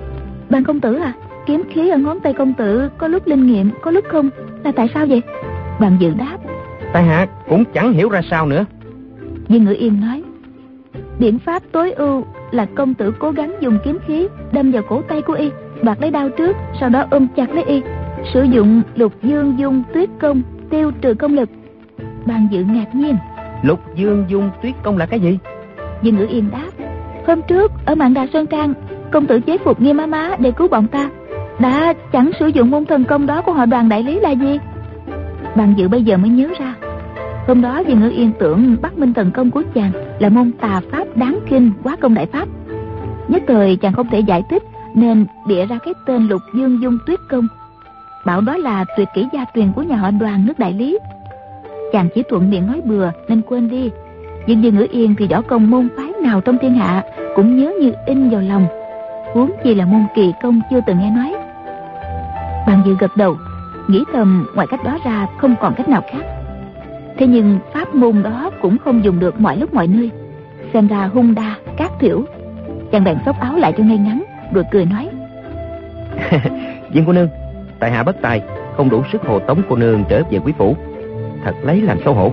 bạn 0.50 0.64
công 0.64 0.80
tử 0.80 0.96
à 0.96 1.14
Kiếm 1.46 1.64
khí 1.70 1.90
ở 1.90 1.98
ngón 1.98 2.20
tay 2.20 2.34
công 2.34 2.54
tử 2.54 2.90
Có 2.98 3.08
lúc 3.08 3.28
linh 3.28 3.48
nghiệm 3.48 3.72
có 3.82 3.92
lúc 3.92 4.06
không? 4.12 4.30
Là 4.64 4.72
tại 4.72 4.88
sao 4.94 5.06
vậy? 5.06 5.22
Đoàn 5.80 5.98
dự 6.00 6.14
đáp. 6.14 6.38
Tại 6.94 7.04
hạ 7.04 7.28
cũng 7.50 7.64
chẳng 7.74 7.94
hiểu 7.94 8.10
ra 8.10 8.22
sao 8.30 8.46
nữa. 8.46 8.66
Dương 9.48 9.66
Ngữ 9.66 9.74
Yên 9.74 10.02
nói 10.02 10.24
Biện 11.20 11.40
pháp 11.40 11.64
tối 11.72 11.92
ưu 11.92 12.24
là 12.52 12.66
công 12.76 12.94
tử 12.94 13.14
cố 13.20 13.32
gắng 13.32 13.56
dùng 13.60 13.78
kiếm 13.84 13.98
khí 14.08 14.28
Đâm 14.52 14.72
vào 14.72 14.84
cổ 14.90 15.02
tay 15.02 15.22
của 15.22 15.34
y 15.34 15.50
Đoạt 15.84 16.02
lấy 16.02 16.12
đao 16.12 16.30
trước 16.30 16.58
Sau 16.80 16.90
đó 16.90 17.06
ôm 17.12 17.28
chặt 17.36 17.54
lấy 17.54 17.64
y 17.64 17.82
Sử 18.34 18.44
dụng 18.44 18.82
lục 18.96 19.14
dương 19.24 19.56
dung 19.60 19.84
tuyết 19.94 20.10
công 20.20 20.42
tiêu 20.72 20.92
trừ 21.02 21.14
công 21.14 21.34
lực. 21.34 21.50
Bàn 22.26 22.48
dự 22.52 22.64
ngạc 22.64 22.96
nhiên. 22.96 23.18
Lục 23.64 23.80
dương 23.96 24.26
dung 24.30 24.50
tuyết 24.62 24.74
công 24.84 24.98
là 24.98 25.06
cái 25.06 25.20
gì? 25.20 25.40
Dương 26.02 26.16
ngữ 26.16 26.28
yên 26.30 26.50
đáp 26.52 26.86
Hôm 27.28 27.42
trước 27.48 27.72
ở 27.86 27.96
mạng 27.96 28.14
đà 28.14 28.28
Sơn 28.34 28.48
Trang 28.48 28.74
Công 29.12 29.26
tử 29.26 29.40
chế 29.40 29.58
phục 29.58 29.82
nghiêm 29.82 29.98
má 29.98 30.06
má 30.06 30.36
để 30.40 30.52
cứu 30.52 30.68
bọn 30.68 30.88
ta 30.88 31.10
đã 31.62 31.94
chẳng 32.12 32.32
sử 32.40 32.48
dụng 32.48 32.72
môn 32.72 32.86
thần 32.86 33.04
công 33.04 33.26
đó 33.26 33.42
của 33.42 33.54
họ 33.54 33.66
đoàn 33.66 33.90
đại 33.90 34.04
lý 34.04 34.20
là 34.20 34.32
gì? 34.32 34.60
Bàn 35.56 35.74
dự 35.78 35.88
bây 35.88 36.04
giờ 36.04 36.18
mới 36.18 36.30
nhớ 36.30 36.48
ra. 36.60 36.76
Hôm 37.48 37.62
đó 37.62 37.84
vì 37.88 37.94
ngữ 37.94 38.10
yên 38.10 38.32
tưởng 38.40 38.76
bắt 38.82 38.98
minh 38.98 39.14
thần 39.14 39.32
công 39.32 39.52
của 39.52 39.64
chàng 39.74 39.92
Là 40.20 40.30
môn 40.30 40.52
tà 40.52 40.82
pháp 40.92 41.06
đáng 41.16 41.40
kinh 41.50 41.72
quá 41.84 41.96
công 42.02 42.14
đại 42.14 42.26
pháp. 42.26 42.48
Nhất 43.28 43.44
thời 43.48 43.76
chàng 43.76 43.94
không 43.94 44.08
thể 44.12 44.20
giải 44.20 44.44
thích 44.50 44.64
Nên 44.96 45.26
bịa 45.48 45.66
ra 45.66 45.78
cái 45.86 45.94
tên 46.06 46.28
lục 46.28 46.42
dương 46.54 46.82
dung 46.82 46.98
tuyết 47.08 47.20
công. 47.30 47.48
Bảo 48.26 48.42
đó 48.42 48.58
là 48.58 48.86
tuyệt 48.98 49.08
kỹ 49.14 49.28
gia 49.34 49.46
truyền 49.56 49.72
của 49.72 49.84
nhà 49.84 49.96
họ 49.96 50.12
đoàn 50.12 50.46
nước 50.46 50.60
đại 50.60 50.74
lý. 50.74 51.00
Chàng 51.92 52.08
chỉ 52.16 52.24
thuận 52.30 52.50
miệng 52.50 52.68
nói 52.68 52.82
bừa 52.86 53.12
nên 53.28 53.42
quên 53.42 53.70
đi. 53.70 53.90
Nhưng 54.48 54.64
Dương 54.64 54.76
Ngữ 54.76 54.88
Yên 54.92 55.16
thì 55.18 55.28
võ 55.28 55.42
công 55.42 55.72
môn 55.72 55.90
phái 55.98 56.12
nào 56.24 56.42
trong 56.42 56.58
thiên 56.62 56.74
hạ 56.74 57.04
Cũng 57.36 57.58
nhớ 57.58 57.74
như 57.82 57.92
in 58.06 58.30
vào 58.30 58.42
lòng. 58.42 58.66
Huống 59.34 59.52
chi 59.64 59.76
là 59.76 59.86
môn 59.86 60.02
kỳ 60.16 60.34
công 60.44 60.62
chưa 60.72 60.80
từng 60.88 61.00
nghe 61.00 61.10
nói. 61.10 61.41
Bàn 62.82 62.88
Diệu 62.88 62.96
gật 63.00 63.18
đầu 63.18 63.38
Nghĩ 63.88 64.04
thầm 64.14 64.48
ngoài 64.56 64.68
cách 64.68 64.84
đó 64.84 64.98
ra 65.06 65.28
không 65.38 65.56
còn 65.62 65.74
cách 65.76 65.90
nào 65.90 66.02
khác. 66.12 66.22
Thế 67.18 67.28
nhưng 67.28 67.60
pháp 67.74 67.96
môn 67.96 68.24
đó 68.24 68.52
cũng 68.62 68.78
không 68.78 69.04
dùng 69.04 69.20
được 69.20 69.40
mọi 69.40 69.58
lúc 69.58 69.74
mọi 69.74 69.88
nơi. 69.88 70.12
Xem 70.74 70.88
ra 70.88 71.10
hung 71.14 71.36
đa, 71.36 71.56
cát 71.78 71.92
thiểu. 72.00 72.24
Chàng 72.92 73.04
bèn 73.04 73.18
xốc 73.26 73.40
áo 73.40 73.58
lại 73.58 73.74
cho 73.78 73.84
ngay 73.84 73.98
ngắn 73.98 74.24
Rồi 74.54 74.64
cười 74.72 74.86
nói. 74.86 75.10
Viên 76.92 77.06
cô 77.06 77.14
nương 77.14 77.30
Tại 77.80 77.92
hạ 77.92 78.04
bất 78.04 78.22
tài 78.22 78.42
Không 78.78 78.90
đủ 78.90 79.04
sức 79.12 79.22
hộ 79.22 79.40
tống 79.40 79.62
cô 79.70 79.76
nương 79.76 80.04
trở 80.10 80.24
về 80.32 80.40
quý 80.40 80.54
phủ. 80.58 80.76
Thật 81.44 81.56
lấy 81.64 81.82
làm 81.82 81.98
xấu 82.06 82.14
hổ. 82.14 82.32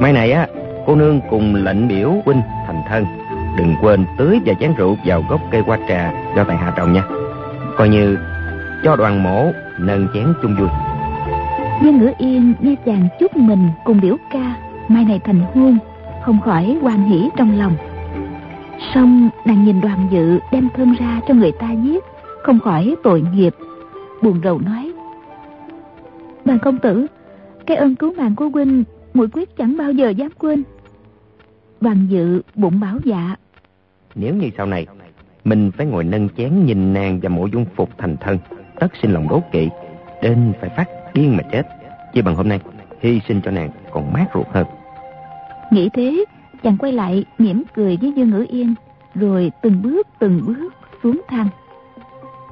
Mai 0.00 0.12
này 0.12 0.32
á 0.32 0.46
Cô 0.86 0.94
nương 0.94 1.20
cùng 1.30 1.54
lệnh 1.54 1.88
biểu 1.88 2.12
huynh 2.24 2.42
thành 2.66 2.82
thân. 2.88 3.06
Đừng 3.58 3.74
quên 3.82 4.04
tưới 4.18 4.40
và 4.46 4.54
chén 4.60 4.74
rượu 4.74 4.96
vào 5.04 5.24
gốc 5.30 5.40
cây 5.50 5.60
hoa 5.60 5.78
trà 5.88 6.12
Do 6.36 6.44
tại 6.44 6.56
hạ 6.56 6.72
trồng 6.76 6.92
nha. 6.92 7.04
Coi 7.76 7.88
như 7.88 8.16
cho 8.84 8.96
đoàn 8.96 9.22
mổ 9.22 9.52
nâng 9.78 10.08
chén 10.14 10.26
chung 10.42 10.56
vui. 10.58 10.68
Dương 11.82 11.98
ngữ 11.98 12.12
yên 12.18 12.54
nghe 12.60 12.74
chàng 12.86 13.08
chúc 13.20 13.36
mình 13.36 13.68
cùng 13.84 14.00
biểu 14.00 14.16
ca 14.32 14.56
Mai 14.88 15.04
này 15.04 15.20
thành 15.24 15.40
hôn 15.40 15.78
Không 16.24 16.40
khỏi 16.40 16.78
hoan 16.80 17.04
hỷ 17.04 17.28
trong 17.36 17.58
lòng. 17.58 17.76
Xong 18.94 19.30
nàng 19.44 19.64
nhìn 19.64 19.80
đoàn 19.80 20.08
dự 20.10 20.38
đem 20.52 20.68
thân 20.76 20.94
ra 20.98 21.20
cho 21.28 21.34
người 21.34 21.52
ta 21.52 21.72
giết 21.72 22.04
Không 22.42 22.60
khỏi 22.60 22.94
tội 23.02 23.24
nghiệp 23.34 23.54
Buồn 24.22 24.40
rầu 24.44 24.58
nói. 24.58 24.92
Đoàn 26.44 26.58
công 26.58 26.78
tử 26.78 27.06
Cái 27.66 27.76
ơn 27.76 27.94
cứu 27.94 28.14
mạng 28.14 28.34
của 28.36 28.48
huynh 28.48 28.84
Mũi 29.14 29.28
quyết 29.32 29.56
chẳng 29.56 29.76
bao 29.76 29.92
giờ 29.92 30.08
dám 30.08 30.30
quên. 30.38 30.62
Đoàn 31.80 32.06
dự 32.08 32.42
bụng 32.54 32.80
bảo 32.80 32.98
dạ. 33.04 33.36
Nếu 34.14 34.34
như 34.34 34.50
sau 34.56 34.66
này 34.66 34.86
Mình 35.44 35.70
phải 35.76 35.86
ngồi 35.86 36.04
nâng 36.04 36.28
chén 36.36 36.66
nhìn 36.66 36.92
nàng 36.92 37.20
và 37.22 37.28
mộ 37.28 37.46
dung 37.46 37.66
phục 37.76 37.90
thành 37.98 38.16
thân 38.16 38.38
Tất 38.84 38.92
sinh 39.02 39.12
lòng 39.12 39.28
đố 39.28 39.42
kỵ. 39.52 39.68
Đến 40.22 40.52
phải 40.60 40.70
phát 40.76 40.88
điên 41.14 41.36
mà 41.36 41.42
chết. 41.52 41.62
Chứ 42.14 42.22
bằng 42.22 42.34
hôm 42.34 42.48
nay 42.48 42.60
Hy 43.00 43.20
sinh 43.28 43.40
cho 43.44 43.50
nàng 43.50 43.70
còn 43.90 44.12
mát 44.12 44.26
ruột 44.34 44.46
hơn. 44.50 44.66
Nghĩ 45.70 45.88
thế 45.88 46.24
chàng 46.62 46.76
quay 46.76 46.92
lại 46.92 47.24
mỉm 47.38 47.62
cười 47.74 47.98
với 48.00 48.12
Dương 48.16 48.30
Ngữ 48.30 48.46
Yên 48.48 48.74
Rồi 49.14 49.52
từng 49.62 49.82
bước 49.82 50.06
từng 50.18 50.40
bước 50.46 50.74
xuống 51.02 51.20
thang. 51.28 51.48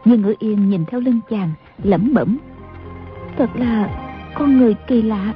Dương 0.05 0.23
Ngữ 0.23 0.35
Yên 0.38 0.71
nhìn 0.71 0.85
theo 0.85 1.01
lưng 1.01 1.21
chàng 1.31 1.51
lẩm 1.83 2.14
bẩm. 2.14 2.38
Thật 3.38 3.51
là 3.55 3.88
con 4.35 4.59
người 4.59 4.75
kỳ 4.87 5.03
lạ. 5.03 5.35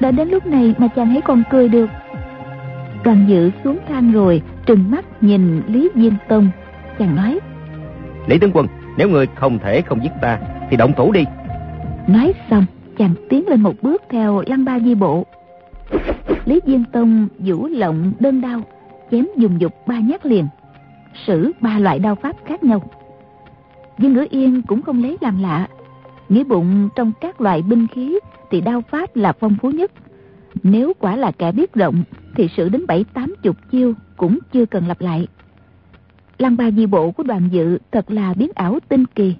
Đã 0.00 0.10
đến 0.10 0.28
lúc 0.28 0.46
này 0.46 0.74
mà 0.78 0.88
chàng 0.88 1.14
ấy 1.14 1.20
còn 1.20 1.42
cười 1.50 1.68
được. 1.68 1.90
Đoàn 3.04 3.26
dự 3.28 3.50
xuống 3.64 3.78
thang 3.88 4.12
rồi 4.12 4.42
Trừng 4.66 4.90
mắt 4.90 5.22
nhìn 5.22 5.62
Lý 5.66 5.90
Diên 5.94 6.12
Tông. 6.28 6.48
Chàng 6.98 7.16
nói 7.16 7.38
Lý 8.26 8.38
Tướng 8.38 8.52
Quân 8.52 8.66
nếu 8.96 9.08
người 9.08 9.26
không 9.26 9.58
thể 9.58 9.82
không 9.82 10.02
giết 10.02 10.12
ta, 10.22 10.38
Thì 10.70 10.76
động 10.76 10.92
thủ 10.96 11.12
đi. 11.12 11.24
Nói 12.06 12.34
xong, 12.50 12.66
chàng 12.98 13.14
tiến 13.28 13.48
lên 13.48 13.60
một 13.60 13.74
bước 13.82 14.02
theo 14.10 14.42
lăng 14.46 14.64
ba 14.64 14.78
di 14.78 14.94
bộ. 14.94 15.26
Lý 16.44 16.60
Diên 16.66 16.84
Tông 16.84 17.28
vũ 17.38 17.66
lộng 17.66 18.12
đơn 18.20 18.40
đao, 18.40 18.60
Chém 19.10 19.26
dùng 19.36 19.60
dục 19.60 19.72
ba 19.86 19.98
nhát 19.98 20.26
liền, 20.26 20.46
Sử 21.26 21.52
ba 21.60 21.78
loại 21.78 21.98
đao 21.98 22.14
pháp 22.14 22.36
khác 22.44 22.64
nhau. 22.64 22.82
Dương 23.98 24.12
Ngữ 24.12 24.26
Yên 24.30 24.62
cũng 24.62 24.82
không 24.82 25.02
lấy 25.02 25.16
làm 25.20 25.42
lạ, 25.42 25.68
Nghĩ 26.28 26.44
bụng 26.44 26.88
trong 26.96 27.12
các 27.20 27.40
loại 27.40 27.62
binh 27.62 27.86
khí 27.86 28.18
Thì 28.50 28.60
đao 28.60 28.82
pháp 28.90 29.16
là 29.16 29.32
phong 29.32 29.56
phú 29.62 29.70
nhất. 29.70 29.90
Nếu 30.62 30.92
quả 30.98 31.16
là 31.16 31.30
kẻ 31.30 31.52
biết 31.52 31.74
rộng, 31.74 32.02
Thì 32.34 32.48
sử 32.56 32.68
đến 32.68 32.86
bảy 32.86 33.04
tám 33.14 33.34
chục 33.42 33.56
chiêu 33.70 33.94
Cũng 34.16 34.38
chưa 34.52 34.66
cần 34.66 34.86
lặp 34.86 35.00
lại. 35.00 35.26
Lăng 36.38 36.56
ba 36.56 36.70
di 36.70 36.86
bộ 36.86 37.10
của 37.10 37.22
đoàn 37.22 37.48
dự 37.50 37.78
Thật 37.92 38.10
là 38.10 38.34
biến 38.34 38.50
ảo 38.54 38.78
tinh 38.88 39.04
kỳ. 39.14 39.34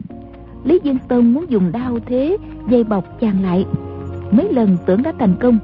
Lý 0.65 0.81
Dương 0.83 0.99
Tông 1.09 1.33
muốn 1.33 1.45
dùng 1.49 1.73
đao 1.73 1.99
thế, 2.07 2.37
Dây 2.69 2.85
bọc 2.85 3.21
chàng 3.21 3.43
lại. 3.43 3.65
Mấy 4.31 4.53
lần 4.53 4.77
tưởng 4.87 5.03
đã 5.03 5.13
thành 5.19 5.35
công 5.41 5.59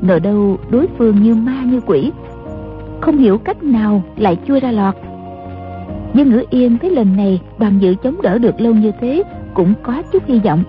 Ngờ 0.00 0.18
đâu 0.18 0.58
đối 0.70 0.86
phương 0.98 1.22
như 1.22 1.34
ma 1.34 1.62
như 1.64 1.80
quỷ. 1.86 2.12
Không 3.00 3.18
hiểu 3.18 3.38
cách 3.38 3.62
nào 3.62 4.02
lại 4.16 4.38
chui 4.46 4.60
ra 4.60 4.70
lọt. 4.70 4.94
Nhưng 6.14 6.30
Ngữ 6.30 6.44
Yên 6.50 6.78
thấy 6.78 6.90
lần 6.90 7.16
này 7.16 7.40
đoàn 7.58 7.78
dự 7.80 7.94
chống 8.02 8.22
đỡ 8.22 8.38
được 8.38 8.60
lâu 8.60 8.74
như 8.74 8.92
thế 9.00 9.22
Cũng 9.54 9.74
có 9.82 10.02
chút 10.12 10.22
hy 10.26 10.38
vọng. 10.38 10.64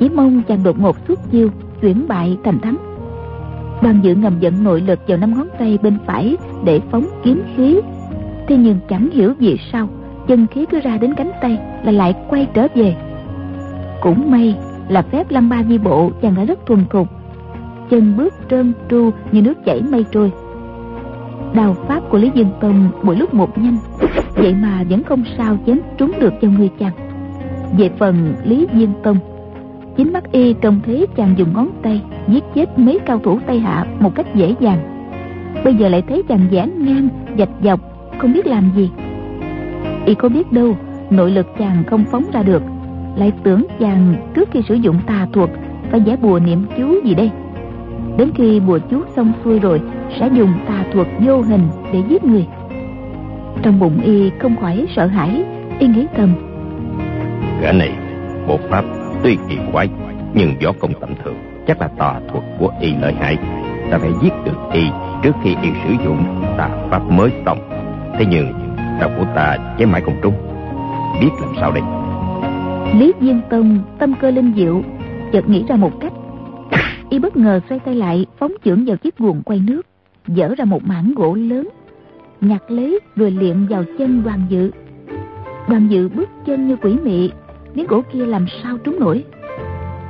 Chỉ 0.00 0.08
mong 0.08 0.42
chàng 0.48 0.62
đột 0.62 0.78
ngột 0.78 0.96
suốt 1.08 1.18
chiêu, 1.30 1.50
Chuyển 1.80 2.08
bại 2.08 2.36
thành 2.44 2.58
thắng. 2.60 2.76
Đoàn 3.82 4.00
dự 4.02 4.14
ngầm 4.14 4.40
dẫn 4.40 4.64
nội 4.64 4.80
lực 4.80 4.98
vào 5.08 5.18
năm 5.18 5.34
ngón 5.34 5.48
tay 5.58 5.78
bên 5.82 5.98
phải 6.06 6.36
Để 6.64 6.80
phóng 6.90 7.06
kiếm 7.22 7.42
khí. 7.56 7.80
Thế 8.48 8.56
nhưng 8.56 8.78
chẳng 8.88 9.10
hiểu 9.10 9.32
vì 9.38 9.58
sao 9.72 9.88
Chân 10.26 10.46
khí 10.46 10.66
cứ 10.70 10.80
ra 10.80 10.98
đến 10.98 11.14
cánh 11.14 11.30
tay 11.40 11.58
Là 11.84 11.92
lại 11.92 12.14
quay 12.28 12.46
trở 12.54 12.66
về. 12.74 12.96
Cũng 14.00 14.30
may 14.30 14.56
là 14.88 15.02
phép 15.02 15.30
lăng 15.30 15.48
ba 15.48 15.62
di 15.68 15.78
bộ 15.78 16.10
Chàng 16.22 16.34
đã 16.34 16.44
rất 16.44 16.66
thuần 16.66 16.84
thục. 16.90 17.08
Chân 17.90 18.16
bước 18.16 18.34
trơn 18.50 18.72
tru 18.90 19.10
như 19.32 19.42
nước 19.42 19.64
chảy 19.64 19.82
mây 19.82 20.04
trôi. 20.12 20.32
Đào 21.54 21.74
pháp 21.88 22.00
của 22.10 22.18
Lý 22.18 22.30
Dương 22.34 22.50
Tông 22.60 22.88
mỗi 23.02 23.16
lúc 23.16 23.34
một 23.34 23.58
nhanh 23.58 23.76
Vậy 24.34 24.54
mà 24.62 24.84
vẫn 24.90 25.02
không 25.02 25.24
sao 25.38 25.56
chém 25.66 25.78
trúng 25.98 26.12
được 26.20 26.32
cho 26.42 26.48
người 26.48 26.70
chàng. 26.78 26.92
Về 27.78 27.90
phần 27.98 28.34
Lý 28.44 28.66
diên 28.74 28.88
Tông 29.02 29.16
Chính 29.96 30.12
mắt 30.12 30.32
y 30.32 30.52
trông 30.52 30.80
thấy 30.86 31.06
chàng 31.16 31.34
dùng 31.36 31.52
ngón 31.52 31.70
tay 31.82 32.02
Giết 32.28 32.44
chết 32.54 32.78
mấy 32.78 32.98
cao 33.06 33.20
thủ 33.24 33.38
Tây 33.46 33.58
Hạ 33.58 33.86
một 34.00 34.14
cách 34.14 34.34
dễ 34.34 34.54
dàng. 34.60 34.78
Bây 35.64 35.74
giờ 35.74 35.88
lại 35.88 36.02
thấy 36.08 36.22
chàng 36.28 36.48
giãn 36.52 36.84
ngang, 36.84 37.08
dạch 37.38 37.48
dọc 37.62 37.93
không 38.18 38.32
biết 38.32 38.46
làm 38.46 38.70
gì. 38.76 38.90
Y 40.06 40.14
có 40.14 40.28
biết 40.28 40.52
đâu, 40.52 40.76
Nội 41.10 41.30
lực 41.30 41.46
chàng 41.58 41.84
không 41.86 42.04
phóng 42.12 42.24
ra 42.32 42.42
được. 42.42 42.62
Lại 43.16 43.32
tưởng 43.42 43.66
chàng 43.80 44.14
trước 44.34 44.48
khi 44.52 44.60
sử 44.68 44.74
dụng 44.74 44.96
tà 45.06 45.26
thuật, 45.32 45.50
Phải 45.90 46.00
giải 46.00 46.16
bùa 46.16 46.38
niệm 46.38 46.66
chú 46.78 47.00
gì 47.04 47.14
đây? 47.14 47.30
Đến 48.16 48.30
khi 48.34 48.60
bùa 48.60 48.78
chú 48.90 49.02
xong 49.16 49.32
xuôi 49.44 49.58
rồi, 49.58 49.80
Sẽ 50.20 50.28
dùng 50.32 50.52
tà 50.68 50.84
thuật 50.92 51.06
vô 51.26 51.40
hình 51.40 51.68
để 51.92 52.02
giết 52.08 52.24
người. 52.24 52.46
Trong 53.62 53.80
bụng 53.80 54.00
y 54.04 54.30
không 54.38 54.56
khỏi 54.56 54.86
sợ 54.96 55.06
hãi, 55.06 55.44
Y 55.78 55.86
nghĩ 55.86 56.06
thầm. 56.16 56.34
Gã 57.62 57.72
này 57.72 57.92
bộ 58.48 58.58
pháp 58.70 58.84
tuy 59.22 59.36
kỳ 59.48 59.56
quái, 59.72 59.88
Nhưng 60.34 60.54
võ 60.64 60.72
công 60.80 60.92
tầm 61.00 61.10
thường, 61.24 61.34
Chắc 61.66 61.80
là 61.80 61.88
tà 61.98 62.20
thuật 62.32 62.44
của 62.58 62.70
y 62.80 62.94
lợi 63.00 63.12
hại. 63.12 63.36
Ta 63.90 63.98
phải 63.98 64.10
giết 64.22 64.32
được 64.44 64.58
y 64.72 64.82
trước 65.22 65.32
khi 65.42 65.54
y 65.62 65.68
sử 65.84 65.94
dụng 66.04 66.24
tà 66.58 66.68
pháp 66.90 67.02
mới 67.10 67.30
xong. 67.46 67.58
Thế 68.18 68.26
nhưng 68.30 68.52
đọc 69.00 69.10
của 69.18 69.26
ta 69.34 69.56
chế 69.78 69.86
mãi 69.86 70.00
không 70.00 70.16
trúng. 70.22 70.34
Biết 71.20 71.30
làm 71.40 71.54
sao 71.60 71.72
đây? 71.72 71.82
Lý 72.98 73.12
Diên 73.20 73.40
Tông 73.50 73.78
tâm 73.98 74.14
cơ 74.20 74.30
linh 74.30 74.52
diệu, 74.56 74.82
Chợt 75.34 75.48
nghĩ 75.48 75.64
ra 75.68 75.76
một 75.76 76.00
cách. 76.00 76.12
Y 77.10 77.18
bất 77.18 77.36
ngờ 77.36 77.60
xoay 77.68 77.80
tay 77.80 77.94
lại, 77.94 78.26
phóng 78.38 78.52
chưởng 78.64 78.84
vào 78.84 78.96
chiếc 78.96 79.18
guồng 79.18 79.42
quay 79.42 79.62
nước, 79.66 79.86
dở 80.26 80.54
ra 80.58 80.64
một 80.64 80.84
mảng 80.84 81.14
gỗ 81.16 81.34
lớn, 81.34 81.68
nhặt 82.40 82.70
lấy 82.70 83.00
rồi 83.16 83.30
liệm 83.30 83.66
vào 83.66 83.84
chân 83.98 84.22
đoàn 84.24 84.40
dự. 84.48 84.70
Đoàn 85.68 85.86
dự 85.88 86.08
bước 86.08 86.28
chân 86.46 86.68
như 86.68 86.76
quỷ 86.76 86.96
mị, 87.04 87.30
miếng 87.74 87.86
gỗ 87.86 88.02
kia 88.12 88.26
làm 88.26 88.46
sao 88.62 88.78
trúng 88.78 89.00
nổi? 89.00 89.24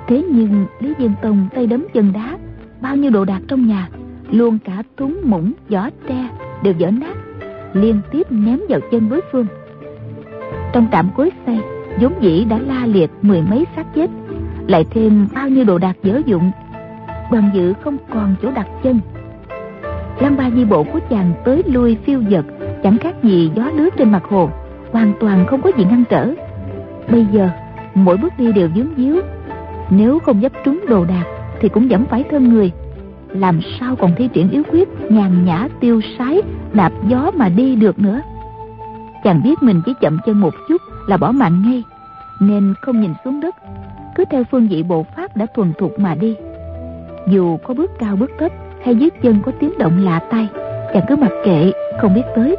Thế 0.06 0.22
nhưng, 0.30 0.66
lý 0.80 0.94
diên 0.98 1.10
tông 1.22 1.48
tay 1.54 1.66
đấm 1.66 1.86
chân 1.94 2.12
đá, 2.12 2.38
bao 2.80 2.96
nhiêu 2.96 3.10
đồ 3.10 3.24
đạc 3.24 3.40
trong 3.48 3.66
nhà, 3.66 3.88
luôn 4.30 4.58
cả 4.64 4.82
thúng 4.96 5.20
muỗng 5.24 5.52
giỏ 5.68 5.88
tre 6.08 6.28
đều 6.62 6.74
vỡ 6.78 6.90
nát 6.90 7.14
liên 7.74 8.00
tiếp 8.10 8.26
ném 8.30 8.60
vào 8.68 8.80
chân 8.90 9.08
đối 9.08 9.20
phương. 9.32 9.46
Trong 10.72 10.86
trạm 10.92 11.08
cối 11.16 11.30
xe, 11.46 11.58
vốn 12.00 12.12
dĩ 12.20 12.44
đã 12.44 12.58
la 12.58 12.86
liệt 12.86 13.10
mười 13.22 13.42
mấy 13.42 13.66
xác 13.76 13.94
chết 13.94 14.10
lại 14.66 14.84
thêm 14.90 15.28
bao 15.34 15.48
nhiêu 15.48 15.64
đồ 15.64 15.78
đạc 15.78 15.96
dở 16.02 16.20
dụng. 16.26 16.50
Đoàn 17.32 17.50
dự 17.54 17.72
không 17.84 17.96
còn 18.12 18.34
chỗ 18.42 18.50
đặt 18.50 18.66
chân. 18.82 19.00
Lăng 20.20 20.36
ba 20.36 20.50
di 20.50 20.64
bộ 20.64 20.84
của 20.84 21.00
chàng 21.10 21.32
tới 21.44 21.62
lui 21.66 21.96
phiêu 22.04 22.20
dật 22.30 22.44
chẳng 22.82 22.98
khác 22.98 23.22
gì 23.22 23.50
gió 23.54 23.70
lướt 23.74 23.90
trên 23.96 24.12
mặt 24.12 24.22
hồ 24.30 24.50
hoàn 24.92 25.12
toàn 25.20 25.46
không 25.46 25.62
có 25.62 25.70
gì 25.76 25.84
ngăn 25.84 26.04
trở. 26.10 26.30
Bây 27.10 27.26
giờ 27.32 27.48
mỗi 27.94 28.16
bước 28.16 28.32
đi 28.38 28.52
đều 28.52 28.68
dướng 28.76 28.88
díu. 28.96 29.16
Nếu 29.90 30.18
không 30.18 30.40
dấp 30.40 30.52
trúng 30.64 30.80
đồ 30.88 31.04
đạc 31.04 31.24
thì 31.60 31.68
cũng 31.68 31.88
vẫn 31.88 32.04
phải 32.04 32.24
thân 32.30 32.48
người 32.48 32.72
làm 33.34 33.60
sao 33.80 33.96
còn 33.96 34.14
thi 34.16 34.28
triển 34.32 34.50
yếu 34.50 34.62
quyết 34.72 34.88
nhàn 35.10 35.44
nhã, 35.44 35.68
tiêu 35.80 36.00
sái, 36.18 36.42
đạp 36.72 36.92
gió 37.08 37.30
mà 37.34 37.48
đi 37.48 37.76
được 37.76 37.98
nữa? 37.98 38.20
Chàng 39.24 39.42
biết 39.44 39.62
mình 39.62 39.82
chỉ 39.86 39.92
chậm 40.00 40.18
chân 40.26 40.40
một 40.40 40.54
chút 40.68 40.82
là 41.08 41.16
bỏ 41.16 41.32
mạng 41.32 41.62
ngay, 41.66 41.82
nên 42.40 42.74
không 42.80 43.00
nhìn 43.00 43.14
xuống 43.24 43.40
đất. 43.40 43.54
Cứ 44.14 44.24
theo 44.30 44.44
phương 44.50 44.68
vị 44.68 44.82
bộ 44.82 45.06
pháp 45.16 45.36
đã 45.36 45.46
thuần 45.54 45.72
thục 45.78 45.98
mà 45.98 46.14
đi. 46.14 46.36
Dù 47.28 47.56
có 47.56 47.74
bước 47.74 47.90
cao 47.98 48.16
bước 48.16 48.30
thấp 48.38 48.52
hay 48.84 48.96
dưới 48.96 49.10
chân 49.22 49.38
có 49.44 49.52
tiếng 49.60 49.78
động 49.78 50.04
lạ 50.04 50.20
tay 50.30 50.48
chàng 50.94 51.04
cứ 51.08 51.16
mặc 51.16 51.32
kệ, 51.44 51.72
không 52.00 52.14
biết 52.14 52.22
tới. 52.36 52.56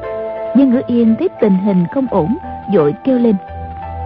Nhưng 0.55 0.69
ngữ 0.69 0.81
yên 0.88 1.15
thấy 1.19 1.29
tình 1.41 1.57
hình 1.57 1.85
không 1.93 2.07
ổn, 2.11 2.38
vội 2.73 2.93
kêu 3.03 3.19
lên. 3.19 3.35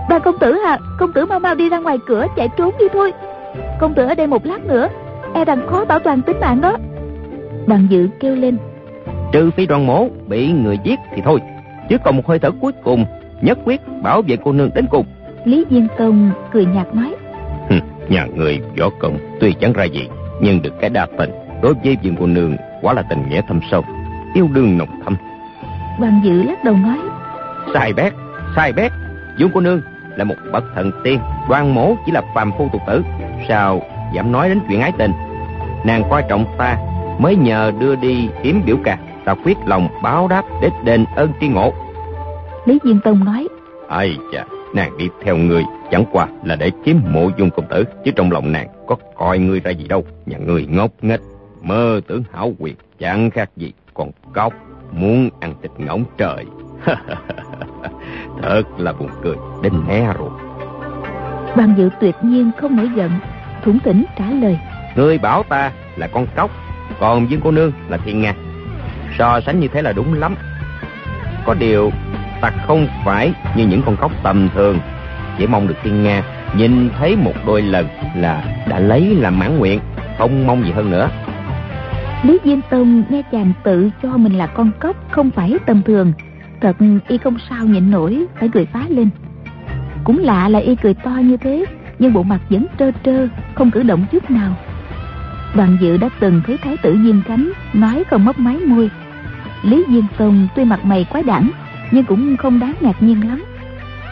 Ba 0.09 0.19
công 0.19 0.39
tử 0.39 0.57
à 0.65 0.77
công 0.99 1.13
tử 1.13 1.25
mau 1.25 1.39
mau 1.39 1.55
đi 1.55 1.69
ra 1.69 1.79
ngoài 1.79 1.97
cửa, 2.07 2.25
chạy 2.35 2.49
trốn 2.57 2.73
đi 2.79 2.85
thôi. 2.93 3.13
Công 3.79 3.93
tử 3.93 4.05
ở 4.05 4.15
đây 4.15 4.27
một 4.27 4.45
lát 4.45 4.65
nữa 4.65 4.87
e 5.39 5.45
rằng 5.45 5.67
khó 5.67 5.85
bảo 5.85 5.99
toàn 5.99 6.21
tính 6.21 6.39
mạng 6.39 6.61
đó. 6.61 6.77
Đoàn 7.67 7.87
dự 7.89 8.09
kêu 8.19 8.35
lên. 8.35 8.57
Trừ 9.31 9.51
phi 9.51 9.65
đoàn 9.65 9.85
mổ 9.85 10.07
bị 10.27 10.51
người 10.51 10.77
giết 10.83 10.99
thì 11.15 11.21
thôi 11.25 11.39
chứ 11.89 11.97
còn 12.03 12.15
một 12.15 12.27
hơi 12.27 12.39
thở 12.39 12.51
cuối 12.61 12.71
cùng 12.83 13.05
nhất 13.41 13.57
quyết 13.65 13.81
bảo 14.03 14.21
vệ 14.21 14.37
cô 14.43 14.51
nương 14.51 14.69
đến 14.75 14.85
cùng. 14.91 15.05
Lý 15.45 15.65
diên 15.69 15.87
tông 15.97 16.31
cười 16.53 16.65
nhạt 16.65 16.95
nói. 16.95 17.15
Nhà 18.09 18.25
người 18.35 18.59
võ 18.79 18.89
công 18.99 19.17
tuy 19.39 19.53
chẳng 19.53 19.73
ra 19.73 19.83
gì 19.83 20.07
nhưng 20.41 20.61
được 20.61 20.73
cái 20.81 20.89
đa 20.89 21.07
tình 21.17 21.29
đối 21.61 21.73
với 21.83 21.97
viên 22.01 22.15
cô 22.19 22.25
nương 22.25 22.55
quả 22.81 22.93
là 22.93 23.03
tình 23.09 23.29
nghĩa 23.29 23.41
thâm 23.47 23.59
sâu 23.71 23.83
yêu 24.33 24.47
đương 24.53 24.77
nồng 24.77 25.01
thâm. 25.03 25.15
Đoàn 25.99 26.21
dự 26.23 26.43
lắc 26.43 26.63
đầu 26.63 26.75
nói. 26.75 26.97
Sai 27.73 27.93
bét 27.93 28.13
sai 28.55 28.73
bét 28.73 28.91
dương 29.37 29.49
cô 29.53 29.61
nương 29.61 29.81
là 30.15 30.23
một 30.23 30.35
bậc 30.51 30.63
thần 30.75 30.91
tiên 31.03 31.19
đoan 31.49 31.75
mổ 31.75 31.95
chỉ 32.05 32.11
là 32.11 32.21
phàm 32.35 32.51
phu 32.57 32.69
tục 32.73 32.81
tử 32.87 33.03
sao 33.47 33.81
dám 34.13 34.31
nói 34.31 34.49
đến 34.49 34.59
chuyện 34.69 34.81
ái 34.81 34.91
tình 34.97 35.11
nàng 35.85 36.03
coi 36.09 36.23
trọng 36.29 36.45
ta 36.57 36.77
mới 37.19 37.35
nhờ 37.35 37.71
đưa 37.79 37.95
đi 37.95 38.29
kiếm 38.43 38.61
biểu 38.65 38.77
ca 38.83 38.97
ta 39.25 39.35
quyết 39.43 39.57
lòng 39.65 39.87
báo 40.03 40.27
đáp 40.27 40.43
để 40.61 40.69
đền 40.83 41.05
ơn 41.15 41.31
tri 41.41 41.47
ngộ. 41.47 41.73
Lý 42.65 42.79
diên 42.83 42.99
tông 42.99 43.25
nói 43.25 43.47
ai 43.87 44.17
chà 44.33 44.45
nàng 44.73 44.97
đi 44.97 45.09
theo 45.23 45.37
người 45.37 45.63
chẳng 45.91 46.05
qua 46.11 46.27
là 46.43 46.55
để 46.55 46.71
kiếm 46.85 47.01
mộ 47.13 47.29
dung 47.37 47.49
công 47.49 47.67
tử 47.69 47.83
chứ 48.05 48.11
trong 48.15 48.31
lòng 48.31 48.51
nàng 48.51 48.67
có 48.87 48.95
coi 49.15 49.39
ngươi 49.39 49.59
ra 49.59 49.71
gì 49.71 49.87
đâu. 49.87 50.03
Nhà 50.25 50.37
ngươi 50.37 50.65
ngốc 50.65 50.91
nghếch 51.01 51.21
mơ 51.61 52.01
tưởng 52.07 52.23
hảo 52.31 52.53
quyền 52.59 52.75
chẳng 52.99 53.29
khác 53.29 53.49
gì 53.57 53.73
còn 53.93 54.11
cóc 54.33 54.53
muốn 54.91 55.29
ăn 55.39 55.53
thịt 55.61 55.71
ngỗng 55.77 56.03
trời. 56.17 56.45
Thật 58.41 58.63
là 58.77 58.93
buồn 58.93 59.09
cười 59.23 59.35
đến 59.63 59.73
né 59.87 60.13
rồi. 60.13 60.29
Đoàn 61.57 61.73
dự 61.77 61.89
tuyệt 62.01 62.15
nhiên 62.21 62.51
không 62.57 62.75
nổi 62.75 62.89
giận 62.95 63.11
Thủng 63.63 63.79
tỉnh 63.83 64.05
trả 64.17 64.25
lời 64.25 64.59
Ngươi 64.95 65.17
bảo 65.17 65.43
ta 65.43 65.71
là 65.95 66.07
con 66.07 66.27
cóc, 66.35 66.51
Còn 66.99 67.27
viên 67.27 67.41
cô 67.41 67.51
nương 67.51 67.71
là 67.89 67.97
thiên 67.97 68.21
nga. 68.21 68.33
So 69.17 69.39
sánh 69.41 69.59
như 69.59 69.67
thế 69.67 69.81
là 69.81 69.93
đúng 69.93 70.13
lắm. 70.13 70.35
Có 71.45 71.53
điều, 71.53 71.91
ta 72.41 72.51
không 72.67 72.87
phải 73.05 73.33
như 73.55 73.67
những 73.67 73.81
con 73.85 73.95
cóc 73.97 74.11
tầm 74.23 74.49
thường. 74.55 74.79
Chỉ 75.37 75.47
mong 75.47 75.67
được 75.67 75.75
thiên 75.83 76.03
nga 76.03 76.23
Nhìn 76.57 76.89
thấy 76.99 77.15
một 77.15 77.33
đôi 77.45 77.61
lần 77.61 77.87
là 78.15 78.43
đã 78.69 78.79
lấy 78.79 79.15
làm 79.15 79.39
mãn 79.39 79.57
nguyện, 79.57 79.79
Không 80.17 80.47
mong 80.47 80.65
gì 80.65 80.71
hơn 80.71 80.91
nữa. 80.91 81.09
Lý 82.23 82.39
Diên 82.45 82.61
Tông 82.69 83.03
nghe 83.09 83.21
chàng 83.31 83.53
tự 83.63 83.89
cho 84.03 84.17
mình 84.17 84.33
là 84.33 84.47
con 84.47 84.71
cóc 84.79 85.11
Không 85.11 85.31
phải 85.31 85.53
tầm 85.65 85.81
thường. 85.83 86.13
Thật 86.61 86.75
y 87.07 87.17
không 87.17 87.37
sao 87.49 87.65
nhịn 87.65 87.91
nổi, 87.91 88.25
Phải 88.39 88.49
cười 88.53 88.65
phá 88.65 88.85
lên. 88.89 89.09
Cũng 90.03 90.19
lạ 90.19 90.49
là 90.49 90.59
y 90.59 90.75
cười 90.75 90.93
to 90.93 91.11
như 91.11 91.37
thế, 91.37 91.65
nhưng 91.99 92.13
bộ 92.13 92.23
mặt 92.23 92.39
vẫn 92.49 92.65
trơ 92.79 92.91
trơ, 93.03 93.27
không 93.55 93.71
cử 93.71 93.83
động 93.83 94.05
chút 94.11 94.31
nào 94.31 94.55
đoàn 95.55 95.77
dự 95.81 95.97
đã 95.97 96.09
từng 96.19 96.41
thấy 96.47 96.57
thái 96.57 96.77
tử 96.77 96.97
diên 97.03 97.21
khánh 97.21 97.51
nói 97.73 98.03
không 98.09 98.25
mấp 98.25 98.39
máy 98.39 98.57
môi. 98.57 98.89
Lý 99.63 99.85
diên 99.89 100.03
tông 100.17 100.47
tuy 100.55 100.65
mặt 100.65 100.85
mày 100.85 101.05
quái 101.09 101.23
đản 101.23 101.51
nhưng 101.91 102.05
cũng 102.05 102.37
không 102.37 102.59
đáng 102.59 102.73
ngạc 102.81 103.03
nhiên 103.03 103.27
lắm. 103.27 103.45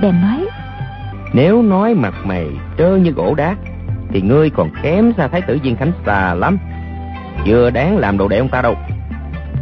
Bèn 0.02 0.22
nói 0.22 0.48
nếu 1.34 1.62
nói 1.62 1.96
mặt 1.96 2.14
mày 2.26 2.48
trơ 2.78 2.96
như 2.96 3.12
gỗ 3.12 3.36
đá 3.36 3.56
thì 4.10 4.22
ngươi 4.22 4.50
còn 4.50 4.70
kém 4.84 5.14
xa 5.18 5.28
thái 5.28 5.42
tử 5.42 5.60
diên 5.64 5.76
khánh 5.76 5.92
xa 6.06 6.34
lắm. 6.34 6.58
Chưa 7.46 7.70
đáng 7.70 7.98
làm 7.98 8.18
đồ 8.18 8.28
đệ 8.28 8.38
ông 8.38 8.50
ta 8.50 8.62
đâu. 8.62 8.76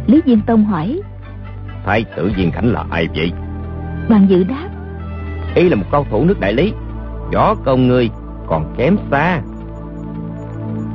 Lý 0.06 0.20
diên 0.26 0.40
tông 0.40 0.64
hỏi 0.64 1.00
thái 1.86 2.04
tử 2.16 2.32
diên 2.36 2.50
khánh 2.50 2.72
là 2.72 2.84
ai 2.90 3.08
vậy? 3.14 3.32
Đoàn 4.08 4.26
dự 4.28 4.44
đáp 4.44 4.68
y 5.54 5.68
là 5.68 5.76
một 5.76 5.86
cao 5.92 6.06
thủ 6.10 6.24
nước 6.24 6.40
đại 6.40 6.52
lý. 6.52 6.72
Võ 7.32 7.54
công 7.54 7.88
người 7.88 8.10
còn 8.46 8.74
kém 8.78 8.96
xa 9.10 9.40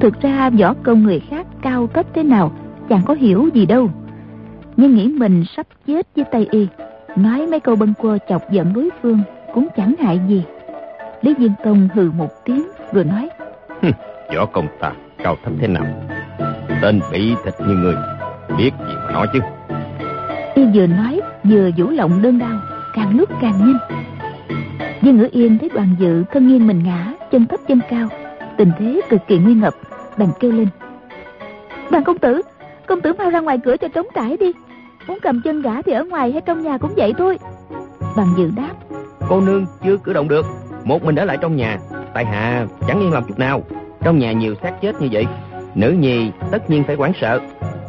thực 0.02 0.22
ra 0.22 0.50
võ 0.50 0.74
công 0.84 1.04
người 1.04 1.20
khác 1.30 1.48
cao 1.62 1.88
cấp 1.88 2.06
thế 2.14 2.24
nào 2.24 2.52
chẳng 2.90 3.02
có 3.06 3.14
hiểu 3.14 3.50
gì 3.54 3.66
đâu. 3.66 3.90
Nhưng 4.78 4.96
nghĩ 4.96 5.08
mình 5.08 5.44
sắp 5.56 5.66
chết 5.88 6.08
với 6.16 6.26
tay 6.32 6.48
y 6.52 6.68
nói 7.16 7.48
mấy 7.48 7.60
câu 7.60 7.76
bâng 7.76 7.94
quơ 7.94 8.18
chọc 8.30 8.52
giận 8.52 8.74
đối 8.74 8.90
phương 9.02 9.20
cũng 9.54 9.68
chẳng 9.78 9.96
hại 10.00 10.20
gì. 10.28 10.44
Lý 11.22 11.34
diên 11.40 11.52
tông 11.64 11.90
hừ 11.94 12.12
một 12.18 12.30
tiếng 12.46 12.68
rồi 12.94 13.04
nói 13.04 13.30
võ 14.36 14.46
công 14.46 14.68
ta 14.80 14.92
cao 15.24 15.36
thấp 15.44 15.54
thế 15.60 15.68
nào? 15.68 15.86
Tên 16.82 17.00
bị 17.12 17.34
thịt 17.46 17.54
như 17.60 17.74
người 17.74 17.96
biết 18.58 18.72
gì 18.80 18.94
mà 19.06 19.12
nói 19.12 19.28
chứ? 19.34 19.40
Y 20.56 20.66
vừa 20.74 20.88
nói 20.88 21.22
vừa 21.44 21.70
vũ 21.78 21.90
lộng 21.90 22.22
đơn 22.22 22.40
đao 22.40 22.60
càng 22.94 23.18
lúc 23.18 23.30
càng 23.42 23.54
nhanh. 23.60 23.78
Viên 25.02 25.18
ngữ 25.18 25.28
yên 25.32 25.58
thấy 25.58 25.70
đoàn 25.74 25.96
dự 26.00 26.24
thân 26.32 26.48
nghiêng 26.48 26.68
mình 26.68 26.84
ngã 26.84 27.14
chân 27.32 27.46
thấp 27.46 27.60
chân 27.68 27.80
cao 27.90 28.08
tình 28.58 28.72
thế 28.80 29.02
cực 29.10 29.28
kỳ 29.28 29.38
nguy 29.38 29.54
ngập 29.54 29.74
bèn 30.22 30.30
kêu 30.40 30.52
lên. 30.52 30.68
Đoàn 31.92 32.04
công 32.04 32.18
tử 32.18 32.42
công 32.88 33.02
tử 33.02 33.14
mau 33.18 33.30
ra 33.30 33.40
ngoài 33.40 33.58
cửa 33.64 33.78
cho 33.78 33.88
trống 33.88 34.08
trải 34.16 34.38
đi. 34.38 34.52
Muốn 35.08 35.18
cầm 35.22 35.42
chân 35.44 35.62
gã 35.62 35.82
thì 35.82 35.92
ở 35.92 36.04
ngoài 36.04 36.32
hay 36.32 36.42
trong 36.42 36.64
nhà 36.64 36.78
cũng 36.78 36.94
vậy 36.98 37.14
thôi. 37.18 37.38
Đoàn 38.16 38.28
dự 38.38 38.52
đáp. 38.56 38.72
Cô 39.30 39.42
nương 39.42 39.66
chưa 39.84 39.98
cử 39.98 40.14
động 40.14 40.28
được. 40.28 40.46
Một 40.84 41.04
mình 41.04 41.16
ở 41.16 41.26
lại 41.26 41.38
trong 41.42 41.56
nhà. 41.56 41.78
Tại 42.14 42.26
hạ 42.26 42.66
chẳng 42.88 43.00
yên 43.00 43.14
lòng 43.14 43.24
chút 43.28 43.40
nào. 43.40 43.64
Trong 44.04 44.20
nhà 44.20 44.32
nhiều 44.32 44.56
xác 44.62 44.82
chết 44.82 45.02
như 45.02 45.08
vậy. 45.12 45.26
Nữ 45.76 45.92
nhi 45.92 46.32
tất 46.52 46.70
nhiên 46.70 46.84
phải 46.84 46.96
hoảng 46.96 47.14
sợ. 47.22 47.40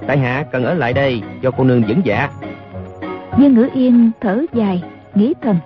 Tại 0.07 0.19
hạ 0.19 0.45
cần 0.53 0.65
ở 0.65 0.75
lại 0.75 0.93
đây 0.93 1.23
cho 1.43 1.51
cô 1.51 1.65
nương 1.65 1.83
vững 1.89 2.01
dạ. 2.05 2.29
Viên 3.39 3.55
ngữ 3.55 3.69
yên 3.75 4.11
thở 4.21 4.45
dài 4.53 4.83
nghĩ 5.15 5.35
thầm. 5.43 5.57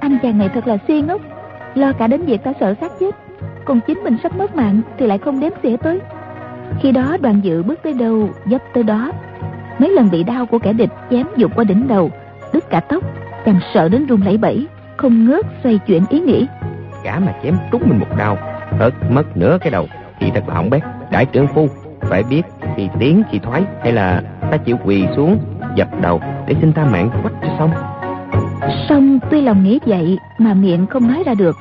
Anh 0.00 0.18
chàng 0.22 0.38
này 0.38 0.48
thật 0.54 0.66
là 0.66 0.76
si 0.88 1.02
ngốc 1.02 1.20
Lo 1.74 1.92
cả 1.92 2.06
đến 2.06 2.22
việc 2.22 2.44
ta 2.44 2.52
sợ 2.60 2.74
xác 2.80 2.92
chết 3.00 3.14
Còn 3.70 3.80
chính 3.86 4.04
mình 4.04 4.16
sắp 4.22 4.36
mất 4.36 4.56
mạng 4.56 4.80
Thì 4.98 5.06
lại 5.06 5.18
không 5.18 5.40
đếm 5.40 5.52
xỉa 5.62 5.76
tới. 5.76 6.00
Khi 6.80 6.92
đó 6.92 7.16
đoàn 7.20 7.40
dự 7.42 7.62
bước 7.62 7.78
tới 7.82 7.92
đâu 7.92 8.28
dấp 8.46 8.62
tới 8.74 8.82
đó. 8.82 9.12
Mấy 9.78 9.90
lần 9.90 10.10
bị 10.10 10.24
đau 10.24 10.46
của 10.46 10.58
kẻ 10.58 10.72
địch 10.72 10.90
Chém 11.10 11.26
dục 11.36 11.52
qua 11.56 11.64
đỉnh 11.64 11.88
đầu 11.88 12.10
Đứt 12.52 12.70
cả 12.70 12.80
tóc 12.80 13.04
Chàng 13.44 13.60
sợ 13.74 13.88
đến 13.88 14.06
run 14.06 14.22
lẩy 14.22 14.36
bẩy 14.36 14.66
Không 14.96 15.24
ngớt 15.24 15.46
xoay 15.62 15.78
chuyển 15.78 16.02
ý 16.10 16.20
nghĩ. 16.20 16.46
Cả 17.04 17.18
mà 17.18 17.34
chém 17.42 17.56
trúng 17.72 17.82
mình 17.86 17.98
một 17.98 18.16
đau 18.18 18.38
Hớt 18.78 18.92
mất 19.10 19.36
nửa 19.36 19.58
cái 19.60 19.70
đầu 19.70 19.86
Thì 20.20 20.30
thật 20.34 20.48
là 20.48 20.54
hỏng 20.54 20.70
bét. 20.70 20.82
Đại 21.10 21.26
trưởng 21.26 21.46
phu 21.54 21.68
Phải 22.00 22.22
biết 22.22 22.42
thì 22.76 22.88
tiến 22.98 23.22
thì 23.30 23.38
thoái 23.38 23.62
Hay 23.82 23.92
là 23.92 24.22
ta 24.50 24.56
chịu 24.56 24.76
quỳ 24.84 25.06
xuống 25.16 25.38
Dập 25.76 25.88
đầu 26.02 26.20
để 26.46 26.54
xin 26.60 26.72
tha 26.72 26.84
mạng 26.84 27.10
quách 27.22 27.34
cho 27.42 27.48
xong. 27.58 27.70
Xong 28.88 29.18
tuy 29.30 29.40
lòng 29.40 29.64
nghĩ 29.64 29.78
vậy 29.86 30.18
Mà 30.38 30.54
miệng 30.54 30.86
không 30.86 31.08
nói 31.08 31.22
ra 31.26 31.34
được 31.34 31.56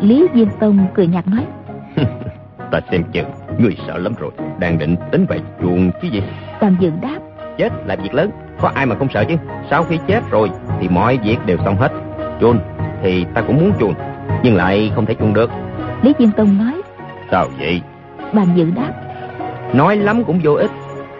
Lý 0.00 0.26
Diên 0.34 0.48
Tông 0.60 0.86
cười 0.94 1.06
nhạt 1.06 1.24
nói. 1.28 1.46
Ta 2.70 2.80
xem 2.90 3.02
chừng 3.12 3.26
Người 3.58 3.76
sợ 3.86 3.98
lắm 3.98 4.12
rồi 4.18 4.30
Đang 4.58 4.78
định 4.78 4.96
tính 5.12 5.26
vậy 5.28 5.40
chuồng 5.62 5.90
chứ 6.02 6.08
gì? 6.08 6.22
Toàn 6.60 6.76
dựng 6.80 7.00
đáp. 7.00 7.18
Chết 7.58 7.72
là 7.86 7.96
việc 7.96 8.14
lớn 8.14 8.30
Có 8.60 8.68
ai 8.74 8.86
mà 8.86 8.96
không 8.96 9.08
sợ 9.14 9.24
chứ? 9.28 9.34
Sau 9.70 9.84
khi 9.84 9.98
chết 10.06 10.20
rồi 10.30 10.50
Thì 10.80 10.88
mọi 10.88 11.18
việc 11.24 11.36
đều 11.46 11.56
xong 11.64 11.76
hết. 11.76 11.92
Chuồn 12.40 12.58
thì 13.02 13.24
ta 13.34 13.42
cũng 13.42 13.56
muốn 13.56 13.72
chuồn 13.80 13.94
Nhưng 14.42 14.54
lại 14.54 14.92
không 14.94 15.06
thể 15.06 15.14
chuồn 15.14 15.34
được. 15.34 15.50
Lý 16.02 16.12
Diên 16.18 16.32
Tông 16.32 16.58
nói. 16.58 16.82
Sao 17.30 17.48
vậy? 17.58 17.82
Bàn 18.32 18.46
dự 18.54 18.70
đáp. 18.76 18.92
Nói 19.74 19.96
lắm 19.96 20.24
cũng 20.24 20.40
vô 20.42 20.52
ích. 20.52 20.70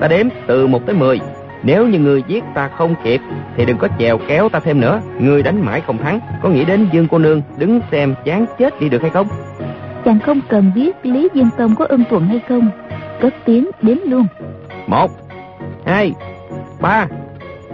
Ta 0.00 0.08
đếm 0.08 0.26
từ 0.46 0.66
1 0.66 0.86
tới 0.86 0.94
10 0.94 1.20
nếu 1.62 1.86
như 1.86 1.98
người 1.98 2.22
giết 2.28 2.44
ta 2.54 2.68
không 2.68 2.94
kịp 3.04 3.20
Thì 3.56 3.64
đừng 3.66 3.78
có 3.78 3.88
chèo 3.98 4.18
kéo 4.28 4.48
ta 4.48 4.60
thêm 4.60 4.80
nữa. 4.80 5.00
Người 5.20 5.42
đánh 5.42 5.60
mãi 5.64 5.80
không 5.80 5.98
thắng. 5.98 6.20
Có 6.42 6.48
nghĩ 6.48 6.64
đến 6.64 6.88
Dương 6.92 7.08
cô 7.10 7.18
nương 7.18 7.42
đứng 7.58 7.80
xem 7.90 8.14
chán 8.24 8.46
chết 8.58 8.80
đi 8.80 8.88
được 8.88 9.02
hay 9.02 9.10
không? 9.10 9.28
Chàng 10.04 10.20
không 10.20 10.40
cần 10.48 10.72
biết 10.74 11.06
Lý 11.06 11.28
Dương 11.34 11.48
Tông 11.58 11.74
có 11.76 11.84
ưng 11.88 12.04
thuận 12.10 12.26
hay 12.26 12.40
không. 12.48 12.70
Cất 13.20 13.34
tiếng 13.44 13.70
đếm 13.82 13.96
luôn. 14.04 14.26
Một 14.86 15.10
Hai 15.86 16.12
Ba. 16.80 17.06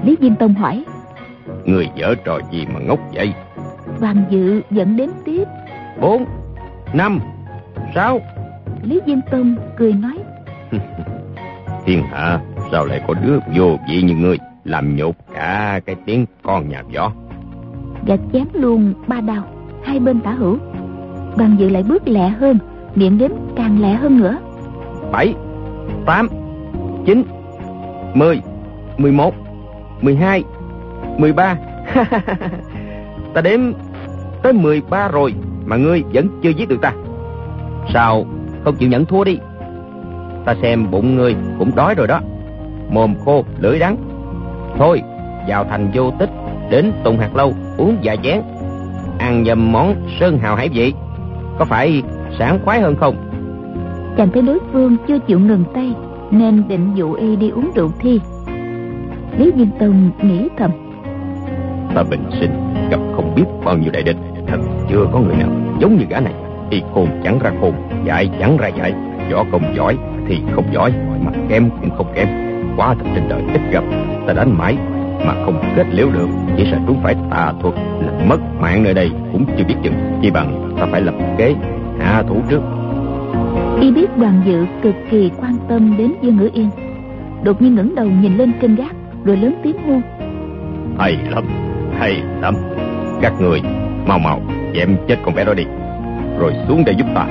Lý 0.04 0.16
Dương 0.20 0.34
Tông 0.36 0.54
hỏi. 0.54 0.84
Người 1.64 1.88
dở 1.94 2.14
trò 2.24 2.38
gì 2.52 2.66
mà 2.74 2.80
ngốc 2.80 2.98
vậy? 3.14 3.32
Hoàng 4.00 4.24
dự 4.30 4.62
dẫn 4.70 4.96
đến 4.96 5.10
tiếp. 5.24 5.44
Bốn 6.00 6.24
Năm 6.92 7.20
Sáu. 7.94 8.20
Lý 8.82 9.00
Dương 9.06 9.20
Tông 9.30 9.56
cười 9.76 9.92
nói. 9.92 10.18
Thiên 11.86 12.02
hạ 12.02 12.40
sao 12.72 12.84
lại 12.84 13.00
có 13.08 13.14
đứa 13.14 13.38
vô 13.54 13.78
vị 13.88 14.02
như 14.02 14.14
ngươi? 14.14 14.38
Làm 14.64 14.96
nhục 14.96 15.16
cả 15.34 15.80
cái 15.86 15.96
tiếng 16.06 16.26
con 16.42 16.68
nhà 16.68 16.82
võ. 16.94 17.12
Và 18.06 18.16
chém 18.32 18.46
luôn 18.52 18.94
ba 19.06 19.20
đao 19.20 19.42
hai 19.84 19.98
bên 19.98 20.20
tả 20.20 20.30
hữu. 20.30 20.58
Đoàn 21.36 21.56
dự 21.58 21.68
lại 21.68 21.82
bước 21.82 22.08
lẹ 22.08 22.28
hơn 22.28 22.58
miệng 22.94 23.18
đếm 23.18 23.30
càng 23.56 23.82
lẹ 23.82 23.94
hơn 23.94 24.18
nữa. 24.18 24.38
Bảy 25.12 25.34
tám 26.06 26.28
chín 27.06 27.24
mười 28.14 28.40
mười 28.98 29.12
một 29.12 29.34
mười 30.00 30.16
hai 30.16 30.44
mười 31.18 31.32
ba. 31.32 31.56
Ta 33.34 33.40
đếm 33.40 33.60
tới 34.42 34.52
mười 34.52 34.82
ba 34.90 35.08
rồi 35.08 35.34
mà 35.64 35.76
ngươi 35.76 36.02
vẫn 36.12 36.28
chưa 36.42 36.50
giết 36.50 36.68
được 36.68 36.80
ta. 36.82 36.92
Sao 37.94 38.24
không 38.64 38.76
chịu 38.76 38.88
nhận 38.88 39.04
thua 39.04 39.24
đi? 39.24 39.38
Ta 40.44 40.54
xem 40.62 40.90
bụng 40.90 41.16
ngươi 41.16 41.36
cũng 41.58 41.74
đói 41.74 41.94
rồi 41.94 42.06
đó 42.06 42.20
mồm 42.92 43.14
khô 43.24 43.44
lưỡi 43.58 43.78
đắng 43.78 43.96
thôi 44.78 45.02
vào 45.48 45.64
thành 45.64 45.90
vô 45.94 46.10
tích 46.18 46.30
đến 46.70 46.92
tùng 47.04 47.18
hạt 47.18 47.36
lâu 47.36 47.52
uống 47.78 47.96
vài 48.02 48.16
chén. 48.22 48.42
Ăn 49.18 49.42
nhầm 49.42 49.72
món 49.72 49.94
sơn 50.20 50.38
hào 50.38 50.56
hải 50.56 50.68
vị. 50.68 50.92
Có 51.58 51.64
phải 51.64 52.02
sảng 52.38 52.58
khoái 52.64 52.80
hơn 52.80 52.96
không? 52.96 53.16
Chàng 54.16 54.28
thấy 54.32 54.42
đối 54.42 54.58
phương 54.72 54.96
chưa 55.08 55.18
chịu 55.18 55.40
ngừng 55.40 55.64
tay 55.74 55.94
nên 56.30 56.68
định 56.68 56.94
dụ 56.94 57.12
y 57.12 57.36
đi 57.36 57.50
uống 57.50 57.70
rượu 57.74 57.90
thi. 58.00 58.20
Lý 59.38 59.52
diên 59.56 59.70
tông 59.78 60.10
nghĩ 60.22 60.48
thầm. 60.58 60.70
Ta 61.94 62.02
bình 62.10 62.24
sinh 62.40 62.50
gặp 62.90 63.00
không 63.16 63.34
biết 63.34 63.44
bao 63.64 63.78
nhiêu 63.78 63.90
đại 63.92 64.02
địch. 64.02 64.16
Thật 64.46 64.58
chưa 64.90 65.06
có 65.12 65.20
người 65.20 65.36
nào 65.36 65.48
giống 65.78 65.96
như 65.96 66.04
gã 66.08 66.20
này. 66.20 66.34
Y 66.70 66.82
khôn 66.94 67.08
chẳng 67.24 67.38
ra 67.38 67.50
khôn 67.60 67.72
dạy 68.04 68.30
chẳng 68.40 68.56
ra 68.56 68.68
dạy 68.68 68.92
võ 69.32 69.44
công 69.52 69.62
giỏi 69.76 69.96
thì 70.28 70.40
không 70.54 70.64
giỏi 70.72 70.92
mà 71.24 71.32
kém 71.48 71.70
cũng 71.80 71.90
không 71.90 72.06
kém 72.14 72.51
quá 72.76 72.94
thật 72.94 73.04
trên 73.14 73.28
đời 73.28 73.42
ít 73.52 73.60
gặp 73.70 73.84
ta 74.26 74.32
đánh 74.32 74.58
mãi 74.58 74.76
mà 75.26 75.34
không 75.44 75.62
kết 75.76 75.86
liễu 75.90 76.10
được. 76.10 76.28
Chỉ 76.56 76.66
sợ 76.70 76.78
chúng 76.86 77.00
phải 77.02 77.16
tà 77.30 77.52
thuật 77.60 77.74
làm 78.00 78.28
mất 78.28 78.40
mạng 78.60 78.82
nơi 78.82 78.94
đây 78.94 79.10
cũng 79.32 79.44
chưa 79.58 79.64
biết 79.64 79.74
chừng. 79.82 79.94
Chỉ 80.22 80.30
bằng 80.30 80.74
ta 80.78 80.86
phải 80.90 81.00
lập 81.00 81.14
kế 81.38 81.54
hạ 82.00 82.22
thủ 82.28 82.36
trước. 82.48 82.62
Y 83.80 83.92
biết 83.92 84.18
đoàn 84.18 84.42
dự 84.44 84.66
cực 84.82 84.94
kỳ 85.10 85.30
quan 85.40 85.52
tâm 85.68 85.94
đến 85.98 86.12
dương 86.22 86.36
ngữ 86.36 86.50
yên. 86.52 86.70
Đột 87.44 87.62
nhiên 87.62 87.74
ngẩng 87.74 87.94
đầu 87.94 88.06
nhìn 88.06 88.36
lên 88.36 88.52
kênh 88.60 88.76
gác 88.76 88.94
rồi 89.24 89.36
lớn 89.36 89.54
tiếng 89.62 89.76
hô. 89.86 90.00
Hay 90.98 91.16
lắm 91.30 91.44
hay 91.98 92.22
lắm. 92.40 92.54
Các 93.20 93.32
người 93.40 93.60
mau 94.06 94.18
mau 94.18 94.40
dẹp 94.74 94.88
chết 95.08 95.16
con 95.24 95.34
bé 95.34 95.44
đó 95.44 95.54
đi. 95.54 95.64
Rồi 96.38 96.52
xuống 96.68 96.84
đây 96.84 96.94
giúp 96.94 97.06
ta. 97.14 97.26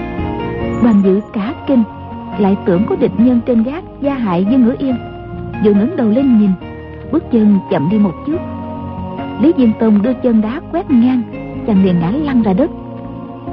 Đoàn 0.83 1.01
dự 1.03 1.21
cả 1.33 1.53
kinh 1.67 1.83
lại 2.39 2.57
tưởng 2.65 2.85
có 2.89 2.95
địch 2.95 3.11
nhân 3.17 3.39
trên 3.45 3.63
gác 3.63 3.83
gia 4.01 4.13
hại 4.13 4.45
dương 4.51 4.65
ngữ 4.65 4.75
yên 4.79 4.95
vừa 5.63 5.73
ngẩng 5.73 5.95
đầu 5.95 6.09
lên 6.09 6.39
nhìn 6.39 6.49
bước 7.11 7.23
chân 7.31 7.59
chậm 7.71 7.89
đi 7.91 7.97
một 7.97 8.13
chút. 8.27 8.37
Lý 9.41 9.53
diên 9.57 9.71
tông 9.79 10.01
đưa 10.01 10.13
chân 10.13 10.41
đá 10.41 10.61
quét 10.71 10.91
ngang 10.91 11.21
chàng 11.67 11.83
liền 11.85 11.99
ngã 11.99 12.11
lăn 12.11 12.41
ra 12.41 12.53
đất. 12.53 12.69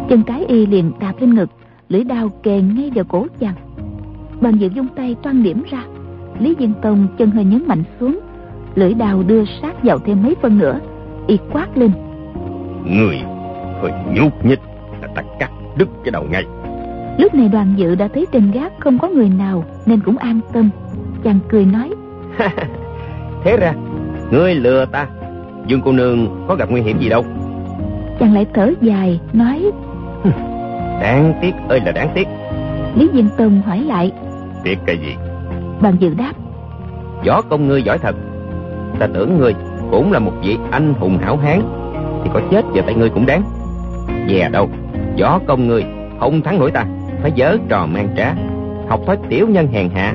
Chân 0.09 0.22
cái 0.22 0.44
y 0.44 0.66
liền 0.66 0.92
đạp 1.00 1.12
lên 1.20 1.34
ngực 1.34 1.50
lưỡi 1.88 2.04
đao 2.04 2.28
kề 2.42 2.61
ngay 2.61 2.90
vào 2.94 3.04
cổ 3.04 3.26
chàng. 3.40 3.54
Đoàn 4.40 4.56
dự 4.56 4.68
dung 4.74 4.86
tay 4.96 5.16
toan 5.22 5.42
điểm 5.42 5.62
ra. 5.70 5.82
Lý 6.38 6.54
diên 6.59 6.72
tông 6.82 7.06
chân 7.18 7.30
hơi 7.30 7.44
nhấn 7.44 7.62
mạnh 7.66 7.82
xuống 8.00 8.20
lưỡi 8.74 8.94
đao 8.94 9.22
đưa 9.22 9.44
sát 9.62 9.84
vào 9.84 9.98
thêm 9.98 10.22
mấy 10.22 10.34
phân 10.42 10.59
nữa 10.59 10.80
y 11.26 11.38
quát 11.52 11.78
lên. 11.78 11.90
Người 12.84 13.18
hơi 13.82 13.92
nhúc 14.14 14.44
nhích 14.44 14.61
là 15.02 15.09
ta 15.14 15.22
cắt 15.38 15.50
đứt 15.76 15.88
cái 16.04 16.11
đầu 16.11 16.24
ngay. 16.30 16.44
Lúc 17.18 17.34
này 17.34 17.48
đoàn 17.48 17.74
dự 17.76 17.94
đã 17.94 18.09
thấy 18.09 18.26
trên 18.32 18.50
gác 18.50 18.72
không 18.80 18.98
có 18.98 19.09
người 19.09 19.28
nào 19.28 19.64
nên 19.86 20.00
cũng 20.00 20.18
an 20.18 20.40
tâm. 20.52 20.70
Chàng 21.24 21.38
cười 21.48 21.64
nói 21.64 21.90
thế 23.45 23.57
ra 23.57 23.72
ngươi 24.30 24.55
lừa 24.55 24.84
ta. 24.84 25.07
Dương 25.66 25.80
cô 25.84 25.93
nương 25.93 26.45
có 26.49 26.55
gặp 26.55 26.70
nguy 26.70 26.80
hiểm 26.80 26.99
gì 26.99 27.09
đâu. 27.09 27.24
Chàng 28.20 28.34
lại 28.34 28.47
thở 28.55 28.72
dài 28.80 29.20
nói 29.32 29.70
đáng 31.01 31.34
tiếc 31.43 31.55
ơi 31.68 31.80
là 31.84 31.93
đáng 31.93 32.11
tiếc. 32.14 32.28
Lý 32.95 33.09
diên 33.14 33.28
tông 33.36 33.62
hỏi 33.62 33.78
lại 33.78 34.12
tiếc 34.64 34.78
cái 34.86 34.99
gì? 34.99 35.16
Đoàn 35.82 35.97
dự 36.01 36.14
đáp 36.14 36.32
võ 37.26 37.43
công 37.43 37.68
ngươi 37.68 37.82
giỏi 37.82 37.99
thật. 37.99 38.16
Ta 38.99 39.07
tưởng 39.14 39.39
ngươi 39.39 39.55
cũng 39.91 40.12
là 40.12 40.18
một 40.18 40.32
vị 40.43 40.57
anh 40.70 40.95
hùng 40.95 41.18
hảo 41.18 41.36
hán. 41.36 41.61
Thì 42.24 42.30
có 42.34 42.41
chết 42.51 42.64
vào 42.74 42.82
tay 42.86 42.95
ngươi 42.95 43.11
cũng 43.11 43.26
đáng. 43.26 43.43
Dè 44.28 44.49
đâu 44.49 44.68
võ 45.20 45.39
công 45.47 45.66
ngươi 45.66 45.84
không 46.20 46.43
thắng 46.43 46.59
nổi 46.59 46.70
ta. 46.70 46.84
Phải 47.22 47.32
dở 47.32 47.57
trò 47.68 47.86
mang 47.86 48.09
trá. 48.16 48.34
Học 48.89 49.01
thói 49.07 49.16
tiểu 49.28 49.49
nhân 49.49 49.68
hèn 49.72 49.89
hạ. 49.95 50.14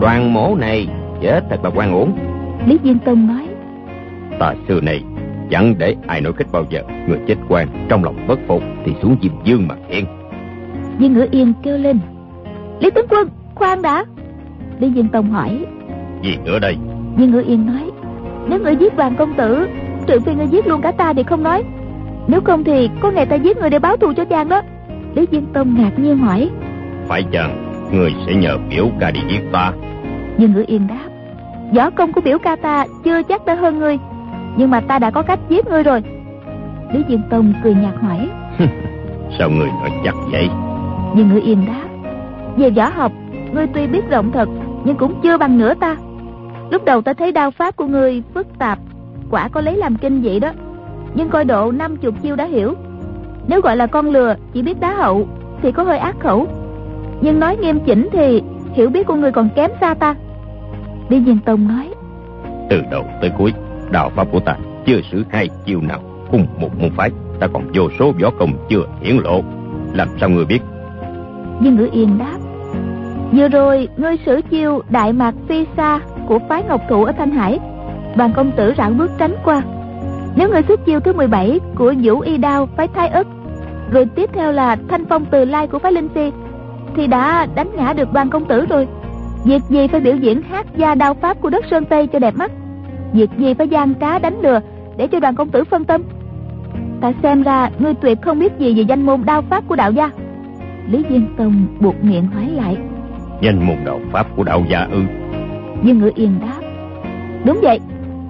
Đoàn 0.00 0.34
mổ 0.34 0.54
này 0.58 0.88
chết 1.20 1.44
thật 1.50 1.64
là 1.64 1.70
quan 1.74 1.92
uổng 1.92 2.12
lý 2.66 2.78
diên 2.84 2.98
tông 2.98 3.26
nói 3.26 3.48
ta 4.38 4.54
xưa 4.68 4.80
này 4.80 5.02
chẳng 5.50 5.74
để 5.78 5.94
ai 6.06 6.20
nổi 6.20 6.32
khích 6.32 6.46
bao 6.52 6.64
giờ. 6.70 6.82
Người 7.08 7.18
chết 7.26 7.34
quan 7.48 7.68
trong 7.88 8.04
lòng 8.04 8.26
bất 8.28 8.38
phục 8.46 8.62
thì 8.84 8.92
xuống 9.02 9.16
diêm 9.22 9.32
dương 9.44 9.68
mà 9.68 9.74
yên 9.88 10.04
viên 10.98 11.12
ngữ 11.12 11.26
yên 11.30 11.52
kêu 11.62 11.78
lên 11.78 11.98
lý 12.80 12.90
tướng 12.90 13.06
quân 13.10 13.28
khoan 13.54 13.82
đã. 13.82 14.04
Lý 14.78 14.92
diên 14.94 15.08
tông 15.08 15.30
hỏi 15.30 15.64
gì 16.22 16.36
nữa 16.44 16.58
đây? 16.58 16.76
Viên 17.16 17.30
ngữ 17.30 17.42
yên 17.46 17.66
nói 17.66 17.90
nếu 18.48 18.58
người 18.58 18.76
giết 18.76 18.96
đoàn 18.96 19.16
công 19.16 19.34
tử 19.34 19.68
trừ 20.06 20.20
phi 20.20 20.34
người 20.34 20.46
giết 20.46 20.66
luôn 20.66 20.80
cả 20.80 20.92
ta 20.92 21.12
thì 21.12 21.22
không 21.22 21.42
nói. 21.42 21.62
Nếu 22.28 22.40
không 22.40 22.64
thì 22.64 22.90
có 23.00 23.10
ngày 23.10 23.26
ta 23.26 23.36
giết 23.36 23.56
người 23.56 23.70
để 23.70 23.78
báo 23.78 23.96
thù 23.96 24.12
cho 24.16 24.24
chàng 24.24 24.48
đó. 24.48 24.62
Lý 25.14 25.26
diên 25.32 25.46
tông 25.52 25.74
ngạc 25.78 25.98
nhiên 25.98 26.18
hỏi 26.18 26.50
phải 27.08 27.22
chăng 27.32 27.72
người 27.92 28.14
sẽ 28.26 28.34
nhờ 28.34 28.58
biểu 28.70 28.88
ca 29.00 29.10
đi 29.10 29.20
giết 29.28 29.40
ta 29.52 29.72
viên 30.36 30.52
ngữ 30.52 30.64
yên 30.66 30.86
đáp 30.86 31.08
võ 31.74 31.90
công 31.90 32.12
của 32.12 32.20
biểu 32.20 32.38
ca 32.38 32.56
ta 32.56 32.86
chưa 33.04 33.22
chắc 33.22 33.46
đã 33.46 33.54
hơn 33.54 33.78
ngươi 33.78 33.98
nhưng 34.56 34.70
mà 34.70 34.80
ta 34.80 34.98
đã 34.98 35.10
có 35.10 35.22
cách 35.22 35.38
giết 35.48 35.66
ngươi 35.66 35.82
rồi. 35.82 36.02
Lý 36.92 37.04
diên 37.08 37.22
tông 37.30 37.52
cười 37.62 37.74
nhạt 37.74 37.94
hỏi. 38.02 38.28
Sao 39.38 39.50
người 39.50 39.68
nói 39.68 39.90
chắc 40.04 40.14
vậy? 40.32 40.48
Viên 41.14 41.28
ngữ 41.28 41.40
yên 41.44 41.66
đáp 41.66 41.88
về 42.56 42.70
võ 42.70 42.88
học 42.88 43.12
ngươi 43.52 43.66
tuy 43.74 43.86
biết 43.86 44.10
rộng 44.10 44.32
thật 44.32 44.48
nhưng 44.84 44.96
cũng 44.96 45.20
chưa 45.22 45.38
bằng 45.38 45.58
nửa 45.58 45.74
ta. 45.74 45.96
Lúc 46.70 46.84
đầu 46.84 47.02
ta 47.02 47.12
thấy 47.12 47.32
đao 47.32 47.50
pháp 47.50 47.76
của 47.76 47.86
ngươi 47.86 48.22
phức 48.34 48.46
tạp 48.58 48.78
quả 49.30 49.48
có 49.48 49.60
lấy 49.60 49.76
làm 49.76 49.96
kinh 49.96 50.22
vậy 50.22 50.40
đó. 50.40 50.52
Nhưng 51.14 51.28
coi 51.28 51.44
độ 51.44 51.72
năm 51.72 51.96
chục 51.96 52.22
chiêu 52.22 52.36
đã 52.36 52.44
hiểu. 52.44 52.74
Nếu 53.48 53.60
gọi 53.60 53.76
là 53.76 53.86
con 53.86 54.06
lừa 54.06 54.34
chỉ 54.52 54.62
biết 54.62 54.80
đá 54.80 54.94
hậu 54.94 55.28
thì 55.62 55.72
có 55.72 55.82
hơi 55.82 55.98
ác 55.98 56.16
khẩu. 56.20 56.46
Nhưng 57.20 57.40
nói 57.40 57.56
nghiêm 57.56 57.80
chỉnh 57.86 58.08
thì 58.12 58.42
hiểu 58.76 58.90
biết 58.90 59.06
của 59.06 59.14
người 59.14 59.32
còn 59.32 59.48
kém 59.56 59.70
xa 59.80 59.94
ta. 59.94 60.14
Lý 61.08 61.22
Diên 61.26 61.38
Tông 61.38 61.68
nói. 61.68 61.90
Từ 62.70 62.82
đầu 62.90 63.04
tới 63.20 63.30
cuối 63.38 63.52
Đạo 63.90 64.10
pháp 64.16 64.26
của 64.32 64.40
ta 64.40 64.56
chưa 64.86 65.00
sử 65.10 65.24
hai 65.30 65.48
chiêu 65.64 65.80
nào 65.80 66.00
Cùng 66.30 66.46
một 66.60 66.68
môn 66.80 66.90
phái. 66.96 67.10
Ta 67.40 67.46
còn 67.52 67.62
vô 67.74 67.88
số 67.98 68.12
võ 68.22 68.30
công 68.30 68.52
chưa 68.68 68.86
hiển 69.00 69.16
lộ. 69.16 69.42
Làm 69.92 70.08
sao 70.20 70.28
người 70.28 70.44
biết? 70.44 70.58
Dương 71.60 71.76
Ngữ 71.76 71.88
Yên 71.92 72.18
đáp. 72.18 72.38
Vừa 73.32 73.48
rồi 73.48 73.88
ngươi 73.96 74.16
sử 74.26 74.40
chiêu 74.50 74.82
Đại 74.90 75.12
Mạc 75.12 75.34
Phi 75.48 75.66
Sa 75.76 76.00
Của 76.28 76.38
phái 76.48 76.62
Ngọc 76.68 76.80
Thụ 76.88 77.04
ở 77.04 77.12
Thanh 77.12 77.30
Hải. 77.30 77.58
Đoàn 78.16 78.32
công 78.36 78.52
tử 78.56 78.72
rảo 78.78 78.90
bước 78.90 79.10
tránh 79.18 79.34
qua. 79.44 79.62
Nếu 80.36 80.48
ngươi 80.50 80.62
xuất 80.68 80.86
chiêu 80.86 81.00
thứ 81.00 81.12
17 81.12 81.60
Của 81.74 81.94
Vũ 82.02 82.20
Y 82.20 82.36
Đao 82.36 82.68
phái 82.76 82.88
Thái 82.88 83.08
ức 83.08 83.26
Rồi 83.90 84.06
tiếp 84.14 84.30
theo 84.32 84.52
là 84.52 84.76
Thanh 84.88 85.04
Phong 85.08 85.24
Từ 85.24 85.44
Lai 85.44 85.66
của 85.66 85.78
phái 85.78 85.92
Linh 85.92 86.08
Si 86.14 86.30
Thì 86.96 87.06
đã 87.06 87.46
đánh 87.54 87.68
ngã 87.76 87.92
được 87.92 88.12
đoàn 88.12 88.30
công 88.30 88.44
tử 88.44 88.66
rồi. 88.66 88.88
Việc 89.44 89.62
gì 89.68 89.88
phải 89.88 90.00
biểu 90.00 90.16
diễn 90.16 90.42
hát 90.42 90.66
gia 90.76 90.94
đao 90.94 91.14
pháp 91.14 91.40
của 91.40 91.50
đất 91.50 91.64
Sơn 91.70 91.84
Tây 91.84 92.06
cho 92.06 92.18
đẹp 92.18 92.34
mắt? 92.36 92.50
Việc 93.12 93.30
gì 93.38 93.54
phải 93.54 93.68
gian 93.68 93.94
trá 94.00 94.18
đánh 94.18 94.40
lừa 94.42 94.60
Để 94.96 95.06
cho 95.06 95.20
đoàn 95.20 95.34
công 95.34 95.48
tử 95.48 95.64
phân 95.64 95.84
tâm? 95.84 96.02
Ta 97.00 97.12
xem 97.22 97.42
ra 97.42 97.70
ngươi 97.78 97.94
tuyệt 97.94 98.22
không 98.22 98.38
biết 98.38 98.52
gì 98.58 98.74
về 98.74 98.82
danh 98.82 99.06
môn 99.06 99.24
đao 99.24 99.42
pháp 99.42 99.64
của 99.68 99.76
đạo 99.76 99.92
gia. 99.92 100.10
Lý 100.90 101.04
Diên 101.10 101.26
Tông 101.36 101.66
buộc 101.80 102.04
miệng 102.04 102.26
hỏi 102.26 102.48
lại. 102.50 102.76
Danh 103.40 103.66
môn 103.66 103.76
đạo 103.84 104.00
pháp 104.12 104.26
của 104.36 104.42
đạo 104.42 104.62
gia 104.68 104.88
ư? 104.90 105.02
Dương 105.82 105.98
Ngữ 105.98 106.10
Yên 106.14 106.34
đáp. 106.40 106.66
Đúng 107.44 107.58
vậy 107.62 107.80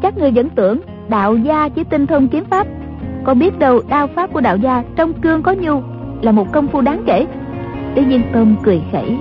Chắc 0.03 0.19
ngươi 0.19 0.31
vẫn 0.31 0.49
tưởng 0.51 0.81
đạo 1.09 1.37
gia 1.37 1.69
chỉ 1.69 1.85
tinh 1.85 2.07
thông 2.07 2.29
kiếm 2.29 2.45
pháp. 2.51 2.67
Có 3.25 3.35
biết 3.35 3.59
đâu 3.59 3.81
đao 3.89 4.07
pháp 4.07 4.33
của 4.33 4.41
đạo 4.41 4.57
gia 4.57 4.83
Trong 4.97 5.13
cương 5.13 5.43
có 5.43 5.53
nhu 5.53 5.81
Là 6.23 6.33
một 6.33 6.53
công 6.53 6.67
phu 6.67 6.81
đáng 6.81 7.03
kể 7.07 7.27
Lý 7.97 8.05
Diên 8.09 8.23
Tông 8.33 8.57
cười 8.63 8.83
khẩy. 8.93 9.17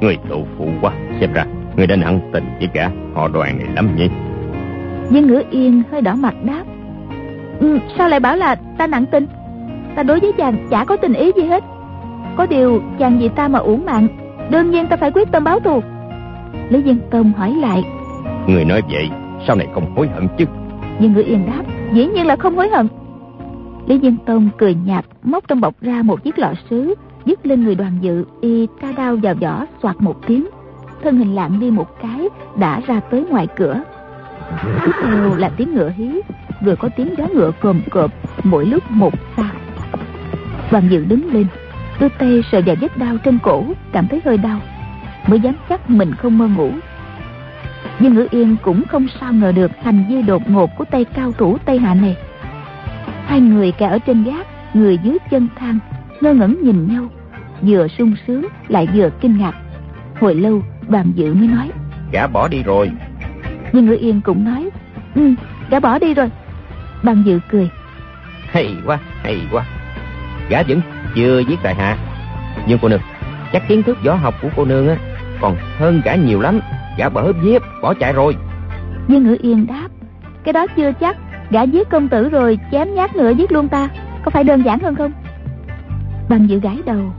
Người 0.00 0.18
tự 0.28 0.36
phụ 0.58 0.68
quá. 0.80 0.92
Xem 1.20 1.32
ra 1.32 1.44
người 1.76 1.86
đã 1.86 1.96
nặng 1.96 2.20
tình 2.32 2.44
với 2.58 2.68
cả 2.74 2.90
họ 3.14 3.28
đoàn 3.28 3.58
này 3.58 3.66
lắm 3.74 3.96
nhỉ? 3.96 4.08
Dương 5.10 5.26
ngữ 5.26 5.42
yên 5.50 5.82
hơi 5.90 6.00
đỏ 6.00 6.14
mặt 6.14 6.34
đáp. 6.44 6.62
Ừ, 7.60 7.78
Sao 7.98 8.08
lại 8.08 8.20
bảo 8.20 8.36
là 8.36 8.54
ta 8.78 8.86
nặng 8.86 9.06
tình? 9.10 9.26
Ta 9.96 10.02
đối 10.02 10.20
với 10.20 10.32
chàng 10.32 10.66
chả 10.70 10.84
có 10.84 10.96
tình 10.96 11.12
ý 11.12 11.32
gì 11.36 11.42
hết. 11.42 11.64
Có 12.36 12.46
điều 12.46 12.82
chàng 12.98 13.18
vì 13.18 13.28
ta 13.28 13.48
mà 13.48 13.58
uổng 13.58 13.84
mạng 13.84 14.08
Đương 14.50 14.70
nhiên 14.70 14.86
ta 14.86 14.96
phải 14.96 15.10
quyết 15.10 15.32
tâm 15.32 15.44
báo 15.44 15.60
thù. 15.60 15.80
Lý 16.68 16.82
Dân 16.82 16.98
Tông 17.10 17.32
hỏi 17.32 17.54
lại. 17.60 17.84
Người 18.46 18.64
nói 18.64 18.82
vậy 18.90 19.10
Sau 19.46 19.56
này 19.56 19.66
không 19.74 19.96
hối 19.96 20.08
hận 20.08 20.28
chứ? 20.38 20.44
Dương 21.00 21.12
ngữ 21.12 21.22
yên 21.22 21.46
đáp 21.46 21.62
Dĩ 21.92 22.06
nhiên 22.06 22.26
là 22.26 22.36
không 22.36 22.56
hối 22.56 22.68
hận. 22.68 22.88
Lý 23.86 23.98
Dân 23.98 24.16
Tông 24.26 24.48
cười 24.58 24.74
nhạt 24.86 25.04
Móc 25.24 25.48
trong 25.48 25.60
bọc 25.60 25.74
ra 25.80 26.02
một 26.02 26.22
chiếc 26.24 26.38
lọ 26.38 26.52
sứ 26.70 26.94
dứt 27.26 27.46
lên 27.46 27.64
người 27.64 27.74
đoàn 27.74 27.92
dự, 28.00 28.24
y 28.40 28.66
ca 28.80 28.92
đao 28.92 29.16
vào 29.16 29.34
vỏ 29.34 29.64
soạt 29.82 29.96
một 30.00 30.26
tiếng 30.26 30.46
thân 31.02 31.18
hình 31.18 31.34
lạng 31.34 31.60
đi 31.60 31.70
một 31.70 32.00
cái, 32.02 32.28
đã 32.56 32.80
ra 32.86 33.00
tới 33.00 33.24
ngoài 33.30 33.46
cửa. 33.56 33.80
Tiếp 34.84 34.92
theo 35.02 35.34
là 35.34 35.48
tiếng 35.48 35.74
ngựa 35.74 35.90
hí, 35.96 36.20
vừa 36.62 36.76
có 36.76 36.88
tiếng 36.96 37.14
gió 37.18 37.26
ngựa 37.34 37.52
cồm 37.60 37.80
cộp, 37.90 38.10
mỗi 38.44 38.66
lúc 38.66 38.90
một 38.90 39.14
xa. 39.36 39.50
Đoàn 40.70 40.88
dự 40.90 41.04
đứng 41.04 41.32
lên, 41.32 41.46
đưa 42.00 42.08
tay 42.08 42.42
sờ 42.52 42.60
vào 42.66 42.76
vết 42.80 42.98
đau 42.98 43.16
trên 43.24 43.38
cổ, 43.42 43.64
cảm 43.92 44.08
thấy 44.08 44.20
hơi 44.24 44.38
đau. 44.38 44.60
Mới 45.26 45.40
dám 45.40 45.54
chắc 45.68 45.90
mình 45.90 46.14
không 46.14 46.38
mơ 46.38 46.48
ngủ. 46.56 46.70
Nhưng 47.98 48.14
ngữ 48.14 48.26
yên 48.30 48.56
cũng 48.62 48.82
không 48.88 49.06
sao 49.20 49.32
ngờ 49.32 49.52
được 49.52 49.70
hành 49.82 50.04
vi 50.08 50.22
đột 50.22 50.50
ngột 50.50 50.70
của 50.76 50.84
tay 50.84 51.04
cao 51.04 51.32
thủ 51.32 51.58
tây 51.64 51.78
hạ 51.78 51.94
này. 51.94 52.16
Hai 53.26 53.40
người 53.40 53.72
cả 53.72 53.88
ở 53.88 53.98
trên 53.98 54.24
gác, 54.24 54.46
người 54.74 54.98
dưới 54.98 55.18
chân 55.30 55.48
thang 55.56 55.78
ngơ 56.20 56.34
ngẩn 56.34 56.56
nhìn 56.62 56.88
nhau 56.92 57.08
vừa 57.62 57.88
sung 57.88 58.14
sướng 58.26 58.46
lại 58.68 58.88
vừa 58.94 59.10
kinh 59.20 59.38
ngạc. 59.38 59.54
Hồi 60.20 60.34
lâu 60.34 60.62
bàn 60.88 61.12
dự 61.14 61.34
mới 61.34 61.48
nói 61.48 61.70
gã 62.12 62.26
bỏ 62.26 62.48
đi 62.48 62.62
rồi. 62.62 62.90
Nhưng 63.72 63.86
ngữ 63.86 63.96
yên 64.00 64.20
cũng 64.20 64.44
nói 64.44 64.70
ừ 65.14 65.34
gã 65.70 65.80
bỏ 65.80 65.98
đi 65.98 66.14
rồi. 66.14 66.30
Bàn 67.02 67.22
dự 67.26 67.40
cười 67.50 67.70
hay 68.50 68.76
quá 68.86 68.98
hay 69.22 69.40
quá. 69.52 69.64
Gã 70.48 70.62
vẫn 70.62 70.80
chưa 71.14 71.38
giết 71.38 71.62
đại 71.62 71.74
hạ 71.74 71.96
nhưng 72.66 72.78
cô 72.82 72.88
nương 72.88 73.00
chắc 73.52 73.68
kiến 73.68 73.82
thức 73.82 73.98
võ 74.04 74.14
học 74.14 74.34
của 74.42 74.48
cô 74.56 74.64
nương 74.64 74.88
á 74.88 74.96
còn 75.40 75.56
hơn 75.78 76.00
gã 76.04 76.14
nhiều 76.14 76.40
lắm. 76.40 76.60
Gã 76.98 77.08
bỏ 77.08 77.32
giết 77.44 77.62
bỏ 77.82 77.94
chạy 77.94 78.12
rồi. 78.12 78.36
Nhưng 79.08 79.24
ngữ 79.24 79.36
yên 79.42 79.66
đáp 79.66 79.88
cái 80.44 80.52
đó 80.52 80.66
chưa 80.76 80.92
chắc. 81.00 81.16
Gã 81.50 81.62
giết 81.62 81.88
công 81.88 82.08
tử 82.08 82.28
rồi 82.28 82.58
chém 82.72 82.94
nhát 82.94 83.16
nữa 83.16 83.30
giết 83.30 83.52
luôn 83.52 83.68
ta. 83.68 83.88
Có 84.24 84.30
phải 84.30 84.44
đơn 84.44 84.62
giản 84.62 84.78
hơn 84.78 84.94
không 84.94 85.12
bằng 86.28 86.48
dự 86.48 86.60
gái 86.60 86.78
đầu. 86.86 87.12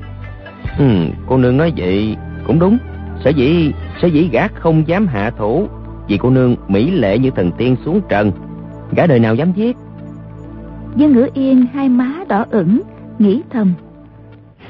Ừ 0.80 0.86
cô 1.28 1.38
nương 1.38 1.58
nói 1.58 1.74
vậy 1.78 2.16
cũng 2.48 2.60
đúng. 2.60 2.78
Sở 3.24 3.30
dĩ 3.30 3.74
sở 4.02 4.08
dĩ 4.08 4.30
gã 4.32 4.48
không 4.48 4.88
dám 4.88 5.08
hạ 5.08 5.32
thủ 5.38 5.68
vì 6.08 6.18
cô 6.18 6.30
nương 6.30 6.56
mỹ 6.68 6.92
lệ 6.92 7.18
như 7.20 7.32
thần 7.32 7.52
tiên 7.58 7.76
xuống 7.86 8.02
trần. 8.10 8.32
Gã 8.96 9.08
đời 9.08 9.20
nào 9.20 9.36
dám 9.36 9.54
giết? 9.54 9.78
Dương 10.96 11.14
ngữ 11.14 11.28
yên 11.34 11.66
hai 11.74 11.90
má 11.90 12.14
đỏ 12.28 12.46
ửng 12.50 12.82
nghĩ 13.20 13.42
thầm. 13.50 13.74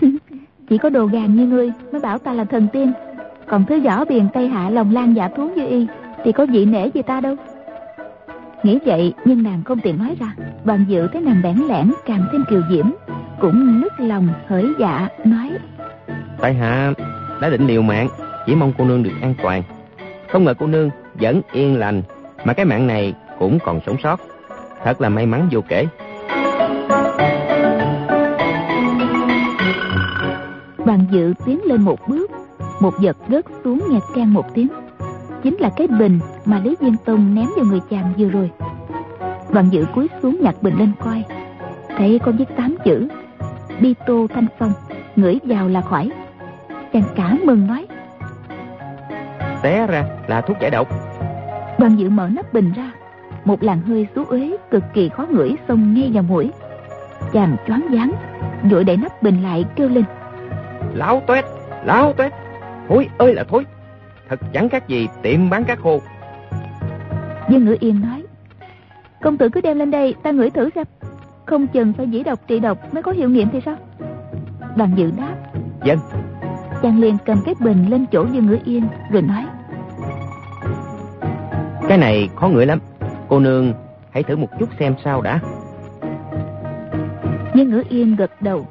Chỉ 0.69 0.77
có 0.77 0.89
đồ 0.89 1.05
gàn 1.05 1.35
như 1.35 1.47
ngươi 1.47 1.71
mới 1.91 2.01
bảo 2.01 2.17
ta 2.17 2.33
là 2.33 2.43
thần 2.43 2.67
tiên. 2.73 2.91
Còn 3.47 3.65
thứ 3.65 3.79
võ 3.79 4.05
biền 4.05 4.27
tây 4.33 4.47
hạ 4.47 4.69
lòng 4.69 4.93
lan 4.93 5.15
dạ 5.15 5.29
thú 5.37 5.49
như 5.55 5.67
y 5.67 5.87
thì 6.23 6.31
có 6.31 6.45
vị 6.45 6.65
nể 6.65 6.87
gì 6.87 7.01
ta 7.01 7.21
đâu? 7.21 7.35
Nghĩ 8.63 8.79
vậy 8.85 9.13
nhưng 9.25 9.43
nàng 9.43 9.63
không 9.63 9.79
tiện 9.79 9.97
nói 9.97 10.15
ra. 10.19 10.35
Đoàn 10.65 10.85
dự 10.87 11.07
thấy 11.07 11.21
nàng 11.21 11.41
bẽn 11.43 11.55
lẽn 11.67 11.91
càng 12.05 12.25
thêm 12.31 12.43
kiều 12.49 12.61
diễm 12.71 12.85
cũng 13.41 13.81
nức 13.81 13.93
lòng 13.99 14.27
hỡi 14.47 14.65
dạ 14.79 15.07
nói 15.25 15.49
tại 16.41 16.53
hạ 16.53 16.93
đã 17.41 17.49
định 17.49 17.67
liều 17.67 17.81
mạng 17.81 18.07
chỉ 18.45 18.55
mong 18.55 18.73
cô 18.77 18.85
nương 18.85 19.03
được 19.03 19.11
an 19.21 19.33
toàn. 19.43 19.63
Không 20.31 20.43
ngờ 20.43 20.53
cô 20.59 20.67
nương 20.67 20.89
vẫn 21.13 21.41
yên 21.51 21.79
lành 21.79 22.01
mà 22.45 22.53
cái 22.53 22.65
mạng 22.65 22.87
này 22.87 23.13
cũng 23.39 23.59
còn 23.65 23.79
sống 23.85 23.97
sót. 24.03 24.19
Thật 24.83 25.01
là 25.01 25.09
may 25.09 25.25
mắn 25.25 25.49
vô 25.51 25.61
kể. 25.67 25.87
Đoàn 30.85 31.05
dự 31.11 31.33
tiến 31.45 31.59
lên 31.65 31.81
một 31.81 31.99
bước 32.07 32.31
một 32.81 32.93
vật 33.01 33.17
rớt 33.29 33.45
xuống 33.63 33.79
nghe 33.89 33.99
can 34.15 34.33
một 34.33 34.53
tiếng. 34.53 34.67
Chính 35.43 35.55
là 35.59 35.69
cái 35.75 35.87
bình 35.87 36.19
mà 36.45 36.61
lý 36.63 36.75
diên 36.81 36.95
tông 37.05 37.35
ném 37.35 37.47
vào 37.55 37.65
người 37.65 37.81
chàng 37.89 38.13
vừa 38.17 38.29
rồi. 38.29 38.51
Đoàn 39.51 39.69
dự 39.71 39.85
cúi 39.95 40.07
xuống 40.21 40.37
nhặt 40.41 40.55
bình 40.61 40.73
lên 40.79 40.91
coi. 40.99 41.23
Thấy 41.97 42.19
có 42.19 42.31
viết 42.31 42.45
tám 42.57 42.75
chữ 42.85 43.07
đi 43.79 43.95
tô 44.05 44.27
thanh 44.33 44.47
phong 44.59 44.73
ngửi 45.15 45.39
vào 45.43 45.67
là 45.67 45.81
khỏi. 45.81 46.11
Chàng 46.93 47.03
cả 47.15 47.37
mừng 47.43 47.67
nói 47.67 47.87
té 49.61 49.87
ra 49.87 50.05
là 50.27 50.41
thuốc 50.41 50.57
giải 50.59 50.71
độc. 50.71 50.87
Đoàn 51.79 51.95
dự 51.95 52.09
mở 52.09 52.29
nắp 52.31 52.53
bình 52.53 52.71
ra. 52.75 52.91
Một 53.45 53.63
làn 53.63 53.81
hơi 53.81 54.07
xú 54.15 54.25
uế 54.25 54.57
cực 54.71 54.83
kỳ 54.93 55.09
khó 55.09 55.25
ngửi 55.29 55.55
xông 55.67 55.93
ngay 55.93 56.11
vào 56.13 56.23
mũi. 56.23 56.51
Chàng 57.33 57.55
choáng 57.67 57.87
váng 57.91 58.11
vội 58.71 58.83
đẩy 58.83 58.97
nắp 58.97 59.23
bình 59.23 59.43
lại 59.43 59.65
kêu 59.75 59.89
lên. 59.89 60.03
Láo 60.93 61.21
toét 61.27 61.45
láo 61.85 62.13
toét 62.13 62.33
thối 62.89 63.09
ơi 63.17 63.33
là 63.33 63.43
thối. 63.43 63.65
Thật 64.29 64.39
chẳng 64.53 64.69
khác 64.69 64.87
gì 64.87 65.07
tiệm 65.21 65.49
bán 65.49 65.63
cá 65.63 65.75
khô. 65.75 66.01
Dương 67.49 67.65
ngữ 67.65 67.77
yên 67.79 68.01
nói 68.01 68.23
công 69.21 69.37
tử 69.37 69.49
cứ 69.49 69.61
đem 69.61 69.79
lên 69.79 69.91
đây 69.91 70.15
ta 70.23 70.31
ngửi 70.31 70.49
thử 70.49 70.69
xem 70.75 70.85
không 71.47 71.67
chừng 71.67 71.93
phải 71.93 72.07
dĩ 72.07 72.23
độc 72.23 72.39
trị 72.47 72.59
độc 72.59 72.93
mới 72.93 73.03
có 73.03 73.11
hiệu 73.11 73.29
nghiệm 73.29 73.49
thì 73.49 73.59
sao? 73.65 73.75
Đoàn 74.75 74.91
dự 74.95 75.11
đáp. 75.17 75.35
Dân 75.83 75.99
chàng 76.81 76.99
liền 76.99 77.17
cầm 77.25 77.41
cái 77.45 77.55
bình 77.59 77.85
lên 77.89 78.05
chỗ 78.11 78.25
dương 78.31 78.45
ngữ 78.45 78.57
yên 78.65 78.87
rồi 79.11 79.21
nói. 79.21 79.45
Cái 81.89 81.97
này 81.97 82.29
khó 82.35 82.47
ngửi 82.47 82.65
lắm. 82.65 82.79
Cô 83.27 83.39
nương 83.39 83.73
hãy 84.11 84.23
thử 84.23 84.35
một 84.35 84.47
chút 84.59 84.69
xem 84.79 84.95
sao 85.03 85.21
đã. 85.21 85.39
Dương 87.55 87.69
ngữ 87.69 87.83
yên 87.89 88.15
gật 88.15 88.31
đầu. 88.41 88.67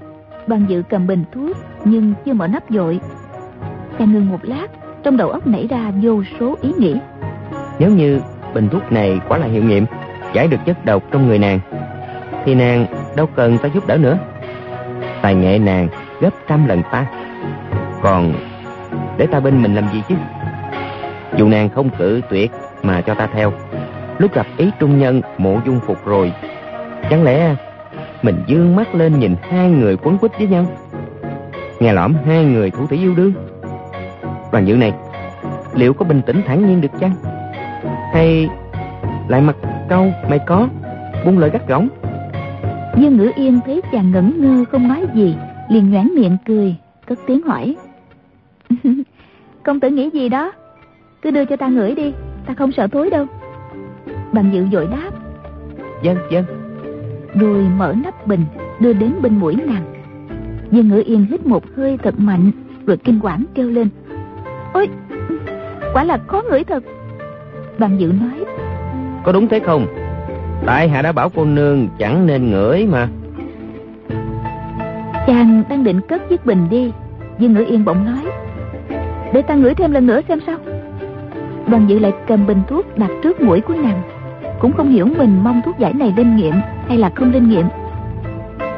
Đoàn 0.47 0.67
dự 0.69 0.83
cầm 0.89 1.07
bình 1.07 1.25
thuốc 1.33 1.57
nhưng 1.85 2.15
chưa 2.25 2.33
mở 2.33 2.47
nắp 2.47 2.63
dội. 2.71 3.01
Chàng 3.99 4.13
ngừng 4.13 4.29
một 4.29 4.41
lát 4.43 4.67
trong 5.03 5.17
đầu 5.17 5.31
óc 5.31 5.47
nảy 5.47 5.67
ra 5.67 5.93
vô 6.03 6.23
số 6.41 6.55
ý 6.63 6.73
nghĩ. 6.79 6.97
Nếu 7.79 7.91
như 7.91 8.21
bình 8.55 8.69
thuốc 8.73 8.93
này 8.93 9.21
quá 9.29 9.39
là 9.39 9.47
hiệu 9.47 9.65
nghiệm 9.65 9.87
giải 10.35 10.49
được 10.49 10.59
chất 10.67 10.85
độc 10.85 11.03
trong 11.11 11.27
người 11.27 11.39
nàng 11.39 11.61
thì 12.47 12.55
nàng 12.55 12.87
đâu 13.17 13.27
cần 13.37 13.59
ta 13.59 13.69
giúp 13.75 13.87
đỡ 13.87 13.97
nữa. 13.97 14.19
Tài 15.23 15.35
nghệ 15.35 15.59
nàng 15.59 15.89
gấp 16.21 16.31
trăm 16.49 16.67
lần 16.67 16.83
ta. 16.93 17.07
Còn 18.03 18.33
để 19.17 19.27
ta 19.27 19.41
bên 19.41 19.63
mình 19.63 19.75
làm 19.75 19.89
gì 19.93 20.03
chứ? 20.09 20.15
Dù 21.37 21.49
nàng 21.49 21.69
không 21.69 21.91
cự 21.91 22.21
tuyệt 22.31 22.51
mà 22.83 23.01
cho 23.01 23.15
ta 23.15 23.29
theo. 23.35 23.53
Lúc 24.19 24.35
gặp 24.35 24.47
ý 24.57 24.71
trung 24.81 24.99
nhân 24.99 25.21
mộ 25.39 25.59
dung 25.67 25.81
phục 25.87 26.07
rồi, 26.07 26.33
chẳng 27.11 27.25
lẽ 27.25 27.55
mình 28.23 28.45
dương 28.47 28.77
mắt 28.77 28.95
lên 28.95 29.19
nhìn 29.19 29.37
hai 29.51 29.71
người 29.71 29.97
quấn 29.97 30.19
quýt 30.19 30.39
với 30.39 30.47
nhau? 30.47 30.67
Nghe 31.81 31.93
lõm 31.93 32.15
hai 32.27 32.45
người 32.45 32.71
thủ 32.71 32.87
thủy 32.87 32.99
yêu 32.99 33.15
đương. 33.15 33.33
Đoàn 34.53 34.67
dự 34.67 34.77
này, 34.77 34.93
liệu 35.75 35.95
có 35.95 36.05
bình 36.05 36.23
tĩnh 36.27 36.43
thản 36.47 36.67
nhiên 36.67 36.81
được 36.81 36.89
chăng? 37.01 37.15
Hay 38.13 38.49
lại 39.29 39.41
mặt 39.41 39.57
câu 39.89 40.07
mày 40.29 40.39
có, 40.39 40.69
buông 41.25 41.39
lời 41.39 41.51
gắt 41.51 41.69
gỏng? 41.69 41.89
Dương 42.97 43.17
ngữ 43.17 43.31
yên 43.37 43.61
thấy 43.67 43.83
chàng 43.93 44.11
ngẩn 44.11 44.33
ngơ 44.41 44.65
không 44.73 44.89
nói 44.89 45.07
gì 45.15 45.37
liền 45.69 45.91
nhoảng 45.91 46.13
miệng 46.15 46.37
cười 46.47 46.77
cất 47.07 47.19
tiếng 47.27 47.43
hỏi. 47.43 47.77
Công 49.63 49.81
tử 49.81 49.89
nghĩ 49.91 50.11
gì 50.11 50.29
đó? 50.29 50.53
Cứ 51.23 51.31
đưa 51.31 51.45
cho 51.45 51.57
ta 51.57 51.69
ngửi 51.69 51.95
đi 51.95 52.13
ta 52.47 52.55
không 52.55 52.73
sợ 52.73 52.87
thối 52.87 53.11
đâu. 53.11 53.27
Bằng 54.33 54.51
dự 54.53 54.67
dội 54.73 54.87
đáp. 54.87 55.11
Dân 56.03 56.17
dân 56.31 56.45
rồi 57.35 57.67
mở 57.77 57.95
nắp 58.05 58.27
bình 58.27 58.45
đưa 58.81 58.93
đến 58.93 59.13
bên 59.23 59.41
mũi 59.41 59.55
nàng. 59.67 59.85
Dương 60.71 60.89
ngữ 60.89 61.03
yên 61.07 61.27
hít 61.31 61.47
một 61.47 61.65
hơi 61.77 61.99
thật 62.03 62.21
mạnh 62.21 62.51
rồi 62.87 62.97
kinh 62.97 63.21
quản 63.23 63.45
kêu 63.55 63.71
lên. 63.71 63.89
Ôi 64.73 64.89
quả 65.95 66.05
là 66.05 66.19
khó 66.27 66.43
ngửi 66.51 66.65
thật. 66.65 66.85
Bằng 67.79 68.01
dự 68.01 68.13
nói. 68.21 68.45
Có 69.25 69.33
đúng 69.33 69.49
thế 69.49 69.61
không 69.61 69.87
tại 70.67 70.89
hạ 70.89 71.03
đã 71.03 71.13
bảo 71.13 71.29
cô 71.35 71.45
nương 71.45 71.89
chẳng 71.99 72.27
nên 72.27 72.51
ngửi 72.51 72.87
mà. 72.87 73.09
Chàng 75.27 75.63
đang 75.69 75.85
định 75.85 76.01
cất 76.01 76.29
chiếc 76.29 76.47
bình 76.47 76.67
đi 76.71 76.93
dương 77.39 77.53
ngữ 77.55 77.65
yên 77.69 77.85
bỗng 77.85 78.05
nói, 78.05 78.33
để 79.33 79.43
ta 79.43 79.55
ngửi 79.55 79.75
thêm 79.75 79.93
lần 79.93 80.07
nữa 80.07 80.21
xem 80.29 80.41
sao. 80.47 80.59
Đoàn 81.67 81.87
dự 81.87 81.99
lại 81.99 82.13
cầm 82.27 82.47
bình 82.47 82.63
thuốc 82.69 82.99
đặt 82.99 83.11
trước 83.23 83.41
mũi 83.41 83.61
của 83.61 83.75
nàng, 83.75 84.03
cũng 84.61 84.73
không 84.73 84.89
hiểu 84.89 85.07
mình 85.19 85.41
mong 85.45 85.63
thuốc 85.65 85.79
giải 85.79 85.93
này 85.93 86.15
linh 86.17 86.37
nghiệm 86.37 86.55
hay 86.89 86.99
là 86.99 87.11
không 87.15 87.33
linh 87.33 87.49
nghiệm 87.49 87.67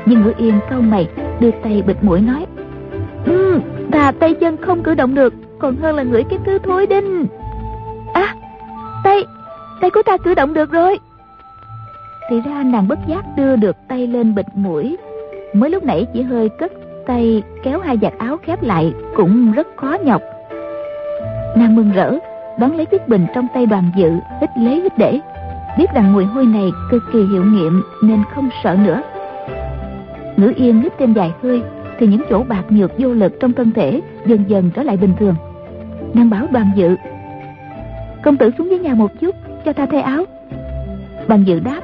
nhưng 0.06 0.22
ngữ 0.22 0.32
yên 0.36 0.54
cau 0.70 0.80
mày, 0.80 1.08
đưa 1.40 1.50
tay 1.50 1.82
bịt 1.86 1.96
mũi 2.02 2.20
nói 2.20 2.46
ừ 3.24 3.60
ta 3.90 4.12
tay 4.12 4.34
chân 4.34 4.56
không 4.56 4.82
cử 4.82 4.94
động 4.94 5.14
được, 5.14 5.34
còn 5.58 5.76
hơn 5.76 5.96
là 5.96 6.02
ngửi 6.02 6.24
cái 6.24 6.38
thứ 6.46 6.58
thối 6.58 6.86
đinh. 6.86 7.26
À 8.14 8.34
tay 9.04 9.24
tay 9.80 9.90
của 9.90 10.02
ta 10.06 10.16
cử 10.16 10.34
động 10.34 10.54
được 10.54 10.72
rồi 10.72 10.98
thì 12.28 12.40
ra 12.40 12.62
nàng 12.62 12.88
bất 12.88 12.98
giác 13.06 13.24
đưa 13.36 13.56
được 13.56 13.76
tay 13.88 14.06
lên 14.06 14.34
bịt 14.34 14.46
mũi. 14.54 14.96
Mới 15.52 15.70
lúc 15.70 15.84
nãy 15.84 16.06
chỉ 16.14 16.22
hơi 16.22 16.48
cất 16.48 16.72
tay, 17.06 17.42
kéo 17.62 17.80
hai 17.80 17.96
vạt 17.96 18.12
áo 18.18 18.36
khép 18.42 18.62
lại, 18.62 18.92
cũng 19.16 19.52
rất 19.52 19.66
khó 19.76 19.96
nhọc. 20.04 20.22
Nàng 21.56 21.76
mừng 21.76 21.92
rỡ 21.92 22.18
đón 22.58 22.76
lấy 22.76 22.86
chiếc 22.86 23.08
bình 23.08 23.26
trong 23.34 23.46
tay 23.54 23.66
đoàn 23.66 23.90
dự 23.96 24.10
hít 24.40 24.50
lấy 24.58 24.80
hít 24.80 24.98
để. 24.98 25.20
Biết 25.78 25.86
rằng 25.94 26.12
mùi 26.12 26.24
hôi 26.24 26.46
này 26.46 26.70
cực 26.90 27.02
kỳ 27.12 27.18
hiệu 27.18 27.44
nghiệm, 27.44 27.82
nên 28.02 28.22
không 28.34 28.48
sợ 28.64 28.76
nữa. 28.84 29.02
Ngữ 30.36 30.52
yên 30.56 30.80
hít 30.80 30.92
thêm 30.98 31.12
dài 31.12 31.32
hơi, 31.42 31.62
thì 31.98 32.06
những 32.06 32.22
chỗ 32.30 32.42
bạc 32.48 32.64
nhược 32.68 32.92
vô 32.98 33.08
lực 33.08 33.32
trong 33.40 33.52
thân 33.52 33.70
thể 33.70 34.00
dần 34.26 34.44
dần 34.48 34.70
trở 34.74 34.82
lại 34.82 34.96
bình 34.96 35.12
thường. 35.18 35.34
Nàng 36.14 36.30
bảo 36.30 36.46
đoàn 36.50 36.70
dự, 36.76 36.96
công 38.22 38.36
tử 38.36 38.50
xuống 38.58 38.70
dưới 38.70 38.78
nhà 38.78 38.94
một 38.94 39.10
chút, 39.20 39.34
cho 39.64 39.72
ta 39.72 39.86
thay 39.86 40.00
áo. 40.00 40.24
Đoàn 41.28 41.44
dự 41.46 41.60
đáp 41.60 41.80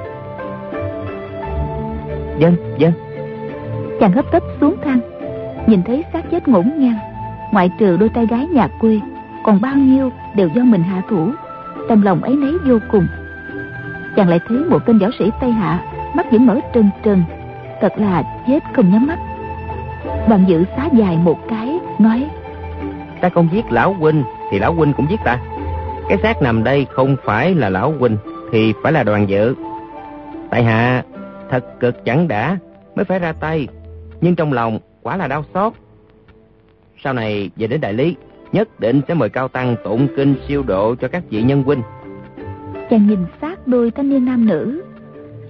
dân 2.39 2.57
dân. 2.78 2.93
Chàng 4.01 4.12
hấp 4.12 4.32
tấp 4.32 4.43
xuống 4.61 4.76
thang 4.85 5.01
nhìn 5.66 5.82
thấy 5.82 6.05
xác 6.12 6.30
chết 6.30 6.49
ngổn 6.49 6.72
ngang. 6.78 6.99
Ngoại 7.53 7.70
trừ 7.78 7.97
đôi 7.97 8.09
tay 8.09 8.26
gái 8.26 8.47
nhà 8.47 8.68
quê 8.80 9.01
còn 9.45 9.61
bao 9.61 9.74
nhiêu 9.74 10.11
đều 10.37 10.49
do 10.49 10.62
mình 10.62 10.82
hạ 10.82 11.03
thủ. 11.11 11.30
Trong 11.89 12.03
lòng 12.03 12.22
ấy 12.22 12.37
nấy 12.37 12.53
vô 12.66 12.78
cùng. 12.93 13.07
Chàng 14.16 14.28
lại 14.28 14.41
thấy 14.49 14.59
một 14.59 14.78
tên 14.87 14.99
võ 14.99 15.07
sĩ 15.18 15.30
tây 15.41 15.51
hạ 15.51 15.80
mắt 16.14 16.26
vẫn 16.30 16.47
mở 16.47 16.61
trừng 16.72 16.89
trừng. 17.03 17.22
Thật 17.80 17.93
là 17.97 18.22
chết 18.49 18.61
không 18.72 18.93
nhắm 18.93 19.07
mắt. 19.07 19.18
Đoàn 20.28 20.45
dự 20.49 20.64
xá 20.76 20.89
dài 20.93 21.16
một 21.16 21.39
cái 21.49 21.78
Nói 21.99 22.26
Ta 23.20 23.28
không 23.28 23.49
giết 23.53 23.72
lão 23.72 23.93
huynh 23.93 24.24
Thì 24.51 24.59
lão 24.59 24.74
huynh 24.74 24.93
cũng 24.93 25.07
giết 25.11 25.20
ta. 25.24 25.39
Cái 26.09 26.18
xác 26.22 26.43
nằm 26.43 26.64
đây 26.64 26.87
không 26.91 27.16
phải 27.24 27.55
là 27.55 27.68
lão 27.68 27.93
huynh 27.99 28.16
Thì 28.53 28.72
phải 28.82 28.93
là 28.93 29.03
đoàn 29.03 29.28
dự. 29.28 29.55
Tại 30.51 30.64
hạ 30.64 31.03
thật 31.51 31.80
cực 31.80 32.05
chẳng 32.05 32.28
đã 32.28 32.59
Mới 32.95 33.05
phải 33.05 33.18
ra 33.18 33.32
tay. 33.32 33.68
Nhưng 34.20 34.36
trong 34.36 34.53
lòng 34.53 34.78
quả 35.03 35.16
là 35.16 35.28
đau 35.28 35.45
xót. 35.55 35.72
Sau 37.03 37.12
này 37.12 37.51
về 37.57 37.66
đến 37.66 37.80
đại 37.80 37.92
lý 37.92 38.16
Nhất 38.53 38.80
định 38.80 39.01
sẽ 39.09 39.14
mời 39.14 39.28
cao 39.28 39.49
tăng 39.49 39.76
tụng 39.84 40.09
kinh 40.16 40.34
siêu 40.49 40.62
độ 40.62 40.95
cho 40.95 41.09
các 41.09 41.22
vị 41.30 41.42
nhân 41.42 41.62
huynh. 41.62 41.82
Chàng 42.90 43.07
nhìn 43.07 43.18
sát 43.40 43.66
đôi 43.66 43.90
thanh 43.90 44.11
niên 44.11 44.24
nam 44.24 44.47
nữ 44.47 44.82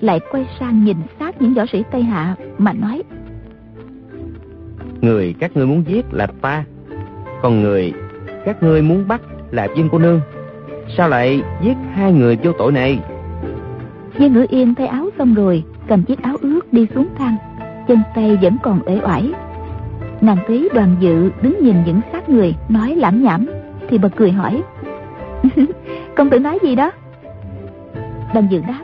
Lại 0.00 0.20
quay 0.30 0.46
sang 0.60 0.84
nhìn 0.84 0.96
sát 1.18 1.42
những 1.42 1.54
võ 1.54 1.66
sĩ 1.72 1.82
Tây 1.92 2.02
Hạ 2.02 2.36
Mà 2.58 2.72
nói 2.72 3.02
Người 5.00 5.34
các 5.38 5.56
ngươi 5.56 5.66
muốn 5.66 5.84
giết 5.86 6.04
là 6.12 6.26
ta 6.26 6.64
Còn 7.42 7.62
người 7.62 7.92
các 8.44 8.62
ngươi 8.62 8.82
muốn 8.82 9.08
bắt 9.08 9.20
là 9.50 9.68
Dương 9.76 9.88
cô 9.92 9.98
nương. 9.98 10.20
Sao 10.96 11.08
lại 11.08 11.42
giết 11.62 11.76
hai 11.92 12.12
người 12.12 12.38
vô 12.42 12.52
tội 12.58 12.72
này? 12.72 12.98
Dương 14.18 14.32
ngữ 14.32 14.46
yên 14.48 14.74
thay 14.74 14.86
áo 14.86 15.10
xong 15.18 15.34
rồi 15.34 15.64
Cầm 15.88 16.02
chiếc 16.02 16.22
áo 16.22 16.36
ướt 16.40 16.72
đi 16.72 16.86
xuống 16.94 17.08
thang 17.18 17.36
Chân 17.88 17.98
tay 18.14 18.38
vẫn 18.42 18.56
còn 18.62 18.80
uể 18.86 18.98
oải. 19.04 19.32
Nàng 20.20 20.36
thấy 20.46 20.68
đoàn 20.74 20.96
dự 21.00 21.30
đứng 21.42 21.58
nhìn 21.62 21.76
những 21.86 22.00
xác 22.12 22.28
người 22.28 22.54
Nói 22.68 22.94
lãm 22.96 23.22
nhảm 23.22 23.46
Thì 23.88 23.98
bật 23.98 24.08
cười 24.16 24.32
hỏi 24.32 24.62
Công 26.16 26.30
tử 26.30 26.38
nói 26.38 26.58
gì 26.62 26.74
đó? 26.74 26.90
Đoàn 28.34 28.46
dự 28.50 28.60
đáp 28.68 28.80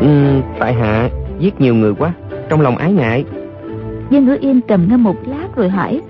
ừ, 0.00 0.40
Tại 0.58 0.74
hạ 0.74 1.08
giết 1.38 1.60
nhiều 1.60 1.74
người 1.74 1.94
quá 1.94 2.12
Trong 2.48 2.60
lòng 2.60 2.76
ái 2.76 2.92
ngại. 2.92 3.24
Dương 4.10 4.24
ngữ 4.24 4.36
yên 4.40 4.60
trầm 4.60 4.86
ngâm 4.90 5.04
một 5.04 5.16
lát 5.26 5.46
rồi 5.56 5.68
hỏi 5.68 6.00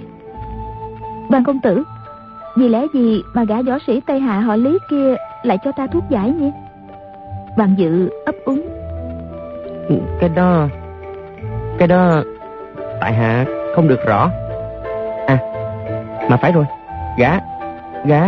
Đoàn 1.31 1.45
công 1.45 1.61
tử 1.61 1.83
Vì 2.57 2.69
lẽ 2.69 2.87
gì 2.95 3.23
mà 3.35 3.45
gã 3.45 3.63
võ 3.63 3.79
sĩ 3.87 4.01
Tây 4.07 4.21
Hạ 4.21 4.41
họ 4.41 4.57
Lý 4.57 4.79
kia 4.91 5.15
Lại 5.43 5.59
cho 5.65 5.73
ta 5.73 5.87
thuốc 5.87 6.05
giải 6.11 6.33
nhỉ 6.33 6.51
Đoàn 7.57 7.75
dự 7.77 8.11
ấp 8.27 8.35
úng. 8.45 8.61
Ừ, 9.89 9.95
Cái 10.21 10.29
đó 10.29 10.69
Cái 11.79 11.89
đó 11.89 12.23
Tại 13.01 13.13
hạ 13.13 13.45
không 13.77 13.89
được 13.89 14.07
rõ. 14.07 14.31
À 15.27 15.39
Mà 16.31 16.37
phải 16.37 16.53
rồi 16.53 16.65
Gã 17.19 17.39
Gã. 18.05 18.23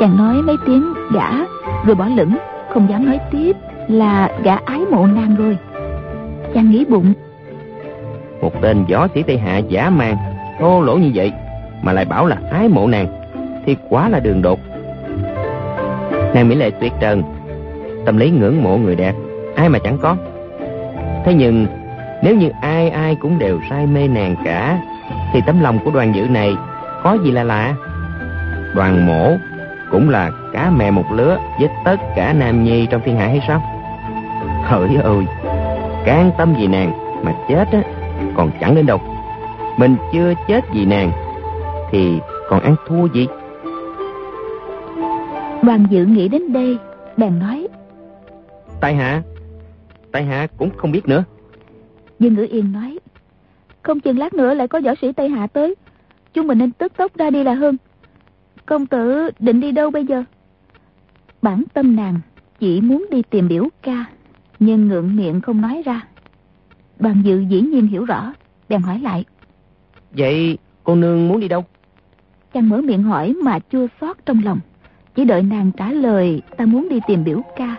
Chàng 0.00 0.16
nói 0.16 0.42
mấy 0.42 0.56
tiếng 0.66 0.92
gã 1.14 1.30
Rồi 1.86 1.94
bỏ 1.94 2.06
lửng 2.16 2.36
Không 2.74 2.90
dám 2.90 3.06
nói 3.06 3.20
tiếp 3.30 3.56
Là 3.88 4.30
gã 4.42 4.56
ái 4.64 4.80
mộ 4.90 5.06
nàng 5.06 5.36
rồi. 5.38 5.58
Chàng 6.54 6.70
nghĩ 6.70 6.84
bụng. 6.84 7.12
Một 8.40 8.62
tên 8.62 8.84
võ 8.92 9.06
sĩ 9.14 9.22
Tây 9.22 9.38
Hạ 9.38 9.58
giả 9.58 9.90
mang 9.90 10.16
Thô 10.60 10.82
lỗ 10.82 10.96
như 10.96 11.10
vậy 11.14 11.32
Mà 11.82 11.92
lại 11.92 12.04
bảo 12.04 12.26
là 12.26 12.36
ái 12.50 12.68
mộ 12.68 12.86
nàng 12.86 13.06
Thì 13.66 13.76
quá 13.88 14.08
là 14.08 14.20
đường 14.20 14.42
đột. 14.42 14.58
Nàng 16.34 16.48
Mỹ 16.48 16.54
Lệ 16.54 16.70
tuyệt 16.80 16.92
trần 17.00 17.22
Tâm 18.04 18.16
lý 18.16 18.30
ngưỡng 18.30 18.62
mộ 18.62 18.76
người 18.76 18.96
đẹp, 18.96 19.14
Ai 19.56 19.68
mà 19.68 19.78
chẳng 19.78 19.98
có. 19.98 20.16
Thế 21.24 21.34
nhưng, 21.34 21.66
nếu 22.22 22.36
như 22.36 22.50
ai 22.60 22.90
ai 22.90 23.14
cũng 23.14 23.38
đều 23.38 23.60
say 23.70 23.86
mê 23.86 24.08
nàng 24.08 24.36
cả, 24.44 24.78
Thì 25.32 25.40
tấm 25.46 25.60
lòng 25.60 25.78
của 25.84 25.90
đoàn 25.90 26.14
dự 26.14 26.22
này 26.28 26.56
Có 27.02 27.18
gì 27.24 27.30
là 27.30 27.44
lạ? 27.44 27.74
Đoàn 28.74 29.06
mổ 29.06 29.32
cũng 29.90 30.10
là 30.10 30.30
cá 30.52 30.70
mè 30.70 30.90
một 30.90 31.12
lứa 31.12 31.38
Với 31.58 31.68
tất 31.84 31.96
cả 32.16 32.32
nam 32.32 32.64
nhi 32.64 32.86
trong 32.90 33.00
thiên 33.04 33.16
hạ 33.16 33.26
hay 33.26 33.40
sao? 33.48 33.62
Hỡi 34.64 34.96
ơi 35.02 35.24
Can 36.04 36.30
tâm 36.38 36.54
vì 36.58 36.66
nàng 36.66 36.92
Mà 37.22 37.32
chết 37.48 37.72
á, 37.72 37.80
Còn 38.36 38.50
chẳng 38.60 38.74
đến 38.74 38.86
đâu. 38.86 39.00
Mình 39.76 39.96
chưa 40.12 40.34
chết 40.48 40.64
vì 40.72 40.84
nàng 40.84 41.10
Thì 41.90 42.18
còn 42.48 42.60
ăn 42.60 42.76
thua 42.88 43.06
gì? 43.06 43.26
Đoàn 45.62 45.86
dự 45.90 46.04
nghĩ 46.04 46.28
đến 46.28 46.52
đây, 46.52 46.78
Bèn 47.16 47.38
nói 47.38 47.68
Tại 48.80 48.94
hạ. 48.94 49.22
Tại 50.12 50.24
hạ 50.24 50.46
cũng 50.56 50.70
không 50.76 50.92
biết 50.92 51.08
nữa. 51.08 51.24
Dương 52.18 52.34
Ngữ 52.34 52.46
Yên 52.50 52.72
nói 52.72 52.98
Không 53.82 54.00
chừng 54.00 54.18
lát 54.18 54.34
nữa 54.34 54.54
lại 54.54 54.68
có 54.68 54.80
võ 54.80 54.94
sĩ 55.00 55.12
Tây 55.12 55.28
Hạ 55.28 55.46
tới. 55.46 55.74
Chúng 56.34 56.46
mình 56.46 56.58
nên 56.58 56.72
tức 56.72 56.92
tốc 56.96 57.16
ra 57.16 57.30
đi 57.30 57.44
là 57.44 57.54
hơn. 57.54 57.76
Công 58.66 58.86
tử 58.86 59.30
định 59.38 59.60
đi 59.60 59.72
đâu 59.72 59.90
bây 59.90 60.04
giờ? 60.04 60.24
Bản 61.42 61.64
tâm 61.74 61.96
nàng 61.96 62.20
Chỉ 62.58 62.80
muốn 62.80 63.06
đi 63.10 63.22
tìm 63.22 63.48
biểu 63.48 63.68
ca 63.82 64.04
Nhưng 64.58 64.88
ngượng 64.88 65.16
miệng 65.16 65.40
không 65.40 65.60
nói 65.60 65.82
ra. 65.84 66.06
Đoàn 66.98 67.22
dự 67.24 67.40
dĩ 67.40 67.60
nhiên 67.60 67.86
hiểu 67.86 68.04
rõ 68.04 68.32
Bèn 68.68 68.82
hỏi 68.82 68.98
lại. 68.98 69.24
Vậy 70.10 70.58
cô 70.84 70.94
nương 70.94 71.28
muốn 71.28 71.40
đi 71.40 71.48
đâu? 71.48 71.64
Chàng 72.52 72.68
mở 72.68 72.80
miệng 72.80 73.02
hỏi 73.02 73.34
mà 73.44 73.58
chua 73.72 73.86
xót 74.00 74.16
trong 74.26 74.40
lòng. 74.44 74.58
Chỉ 75.14 75.24
đợi 75.24 75.42
nàng 75.42 75.70
trả 75.76 75.92
lời 75.92 76.42
Ta 76.56 76.66
muốn 76.66 76.88
đi 76.88 77.00
tìm 77.06 77.24
biểu 77.24 77.42
ca 77.56 77.76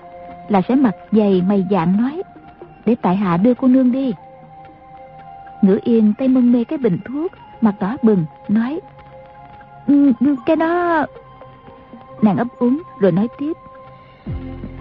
là 0.49 0.61
sẽ 0.61 0.75
mặt 0.75 0.95
dày 1.11 1.43
mày 1.47 1.65
dạng 1.71 1.97
nói 1.97 2.23
Để 2.85 2.95
tại 3.01 3.15
hạ 3.15 3.37
đưa 3.37 3.53
cô 3.53 3.67
nương 3.67 3.91
đi. 3.91 4.13
Ngữ 5.61 5.79
yên 5.83 6.13
tay 6.17 6.27
mân 6.27 6.51
mê 6.51 6.63
cái 6.63 6.77
bình 6.77 6.97
thuốc 7.05 7.31
Mặt 7.61 7.73
đỏ 7.79 7.97
bừng 8.03 8.25
Nói 8.47 8.79
ừ, 9.87 10.11
"Ừ, 10.19 10.35
Cái 10.45 10.55
đó. 10.55 11.05
Nàng 12.21 12.37
ấp 12.37 12.47
úng 12.59 12.81
rồi 12.99 13.11
nói 13.11 13.27
tiếp 13.39 13.53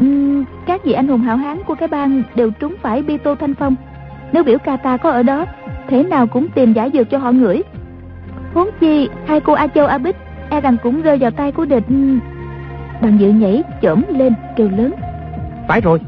"Ừ, 0.01 0.45
Các 0.67 0.85
vị 0.85 0.93
anh 0.93 1.09
hùng 1.09 1.21
hảo 1.21 1.37
hán 1.37 1.63
của 1.67 1.75
cái 1.75 1.89
bang 1.89 2.23
Đều 2.35 2.51
trúng 2.51 2.75
phải 2.83 3.03
bi 3.03 3.19
tô 3.19 3.35
thanh 3.35 3.55
phong. 3.55 3.75
Nếu 4.33 4.43
biểu 4.45 4.59
ca 4.59 4.77
ta 4.77 4.97
có 4.97 5.11
ở 5.11 5.23
đó 5.23 5.45
Thế 5.89 6.03
nào 6.03 6.27
cũng 6.27 6.49
tìm 6.49 6.73
giải 6.73 6.91
dược 6.93 7.11
cho 7.11 7.19
họ 7.19 7.31
ngửi. 7.33 7.63
Huống 8.55 8.69
chi 8.81 9.09
hai 9.27 9.41
cô 9.41 9.53
A 9.53 9.67
Châu 9.67 9.87
A 9.87 9.99
Bích 9.99 10.17
E 10.51 10.61
rằng 10.61 10.77
cũng 10.83 11.03
rơi 11.03 11.19
vào 11.19 11.31
tay 11.31 11.53
của 11.53 11.65
địch. 11.65 11.85
Bằng 13.03 13.19
dự 13.21 13.29
nhảy 13.31 13.63
chổm 13.83 14.03
lên 14.09 14.35
kêu 14.57 14.69
lớn 14.77 14.93
phải 15.71 15.81
rồi. 15.81 16.01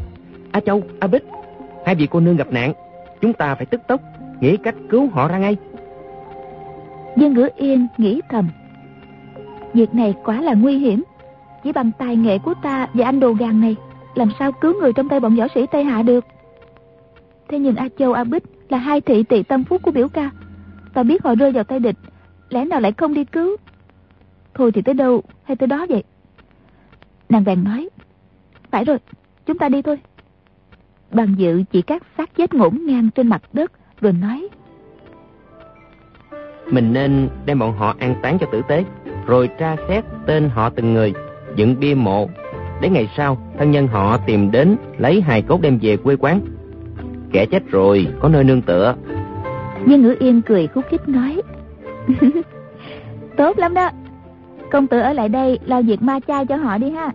A 0.52 0.60
Châu, 0.60 0.82
A 1.00 1.06
Bích 1.06 1.24
Hai 1.86 1.94
vị 1.94 2.08
cô 2.10 2.20
nương 2.20 2.36
gặp 2.36 2.52
nạn 2.52 2.72
Chúng 3.20 3.32
ta 3.32 3.54
phải 3.54 3.66
tức 3.66 3.80
tốc 3.88 4.00
Nghĩ 4.40 4.56
cách 4.56 4.74
cứu 4.90 5.08
họ 5.08 5.28
ra 5.28 5.38
ngay. 5.38 5.56
Dương 7.16 7.34
Ngữ 7.34 7.48
Yên 7.56 7.86
nghĩ 7.98 8.20
thầm 8.28 8.48
Việc 9.74 9.94
này 9.94 10.14
quá 10.24 10.40
là 10.40 10.54
nguy 10.54 10.78
hiểm. 10.78 11.02
Chỉ 11.64 11.72
bằng 11.72 11.90
tài 11.98 12.16
nghệ 12.16 12.38
của 12.38 12.54
ta 12.62 12.86
và 12.94 13.04
anh 13.04 13.20
đồ 13.20 13.32
gàng 13.32 13.60
này 13.60 13.76
Làm 14.14 14.30
sao 14.38 14.52
cứu 14.52 14.80
người 14.80 14.92
trong 14.92 15.08
tay 15.08 15.20
bọn 15.20 15.36
võ 15.36 15.46
sĩ 15.54 15.66
Tây 15.72 15.84
Hạ 15.84 16.02
được? 16.02 16.24
Thế 17.48 17.58
nhưng 17.58 17.76
A 17.76 17.88
Châu 17.98 18.12
A 18.12 18.24
Bích 18.24 18.44
Là 18.68 18.78
hai 18.78 19.00
thị 19.00 19.22
tỳ 19.22 19.42
tâm 19.42 19.64
phúc 19.64 19.82
của 19.82 19.90
biểu 19.90 20.08
ca. 20.08 20.30
Ta 20.94 21.02
biết 21.02 21.22
họ 21.24 21.34
rơi 21.34 21.52
vào 21.52 21.64
tay 21.64 21.78
địch 21.78 21.96
Lẽ 22.48 22.64
nào 22.64 22.80
lại 22.80 22.92
không 22.92 23.14
đi 23.14 23.24
cứu? 23.24 23.56
Thôi 24.54 24.72
thì 24.72 24.82
tới 24.82 24.94
đâu 24.94 25.22
hay 25.44 25.56
tới 25.56 25.66
đó 25.66 25.86
vậy? 25.88 26.02
Nàng 27.28 27.44
bèn 27.44 27.64
nói 27.64 27.88
Phải 28.70 28.84
rồi 28.84 28.98
chúng 29.46 29.58
ta 29.58 29.68
đi 29.68 29.82
thôi. 29.82 29.98
Đoàn 31.10 31.34
dự 31.36 31.62
chỉ 31.72 31.82
các 31.82 32.02
xác 32.18 32.36
chết 32.36 32.54
ngổn 32.54 32.78
ngang 32.86 33.10
trên 33.14 33.28
mặt 33.28 33.42
đất 33.52 33.72
Rồi 34.00 34.12
nói. 34.12 34.48
Mình 36.70 36.92
nên 36.92 37.28
đem 37.46 37.58
bọn 37.58 37.72
họ 37.72 37.94
an 37.98 38.14
táng 38.22 38.38
cho 38.38 38.46
tử 38.52 38.62
tế 38.68 38.84
Rồi 39.26 39.48
tra 39.58 39.76
xét 39.88 40.04
tên 40.26 40.48
họ 40.48 40.70
từng 40.70 40.94
người 40.94 41.12
Dựng 41.56 41.80
bia 41.80 41.94
mộ. 41.94 42.28
Để 42.80 42.90
ngày 42.90 43.08
sau 43.16 43.52
thân 43.58 43.70
nhân 43.70 43.86
họ 43.86 44.18
tìm 44.26 44.50
đến 44.50 44.76
Lấy 44.98 45.20
hài 45.20 45.42
cốt 45.42 45.60
đem 45.60 45.78
về 45.82 45.96
quê 45.96 46.16
quán. 46.16 46.40
Kẻ 47.32 47.46
chết 47.46 47.70
rồi 47.70 48.06
có 48.20 48.28
nơi 48.28 48.44
nương 48.44 48.62
tựa. 48.62 48.94
Dương 49.86 50.02
Ngữ 50.02 50.16
Yên 50.18 50.42
cười 50.42 50.66
khúc 50.66 50.84
khích 50.90 51.08
nói. 51.08 51.42
Tốt 53.36 53.58
lắm 53.58 53.74
đó. 53.74 53.90
Công 54.70 54.86
tử 54.86 55.00
ở 55.00 55.12
lại 55.12 55.28
đây 55.28 55.58
lo 55.66 55.82
việc 55.82 56.02
ma 56.02 56.20
chay 56.26 56.46
cho 56.46 56.56
họ 56.56 56.78
đi 56.78 56.90
ha. 56.90 57.10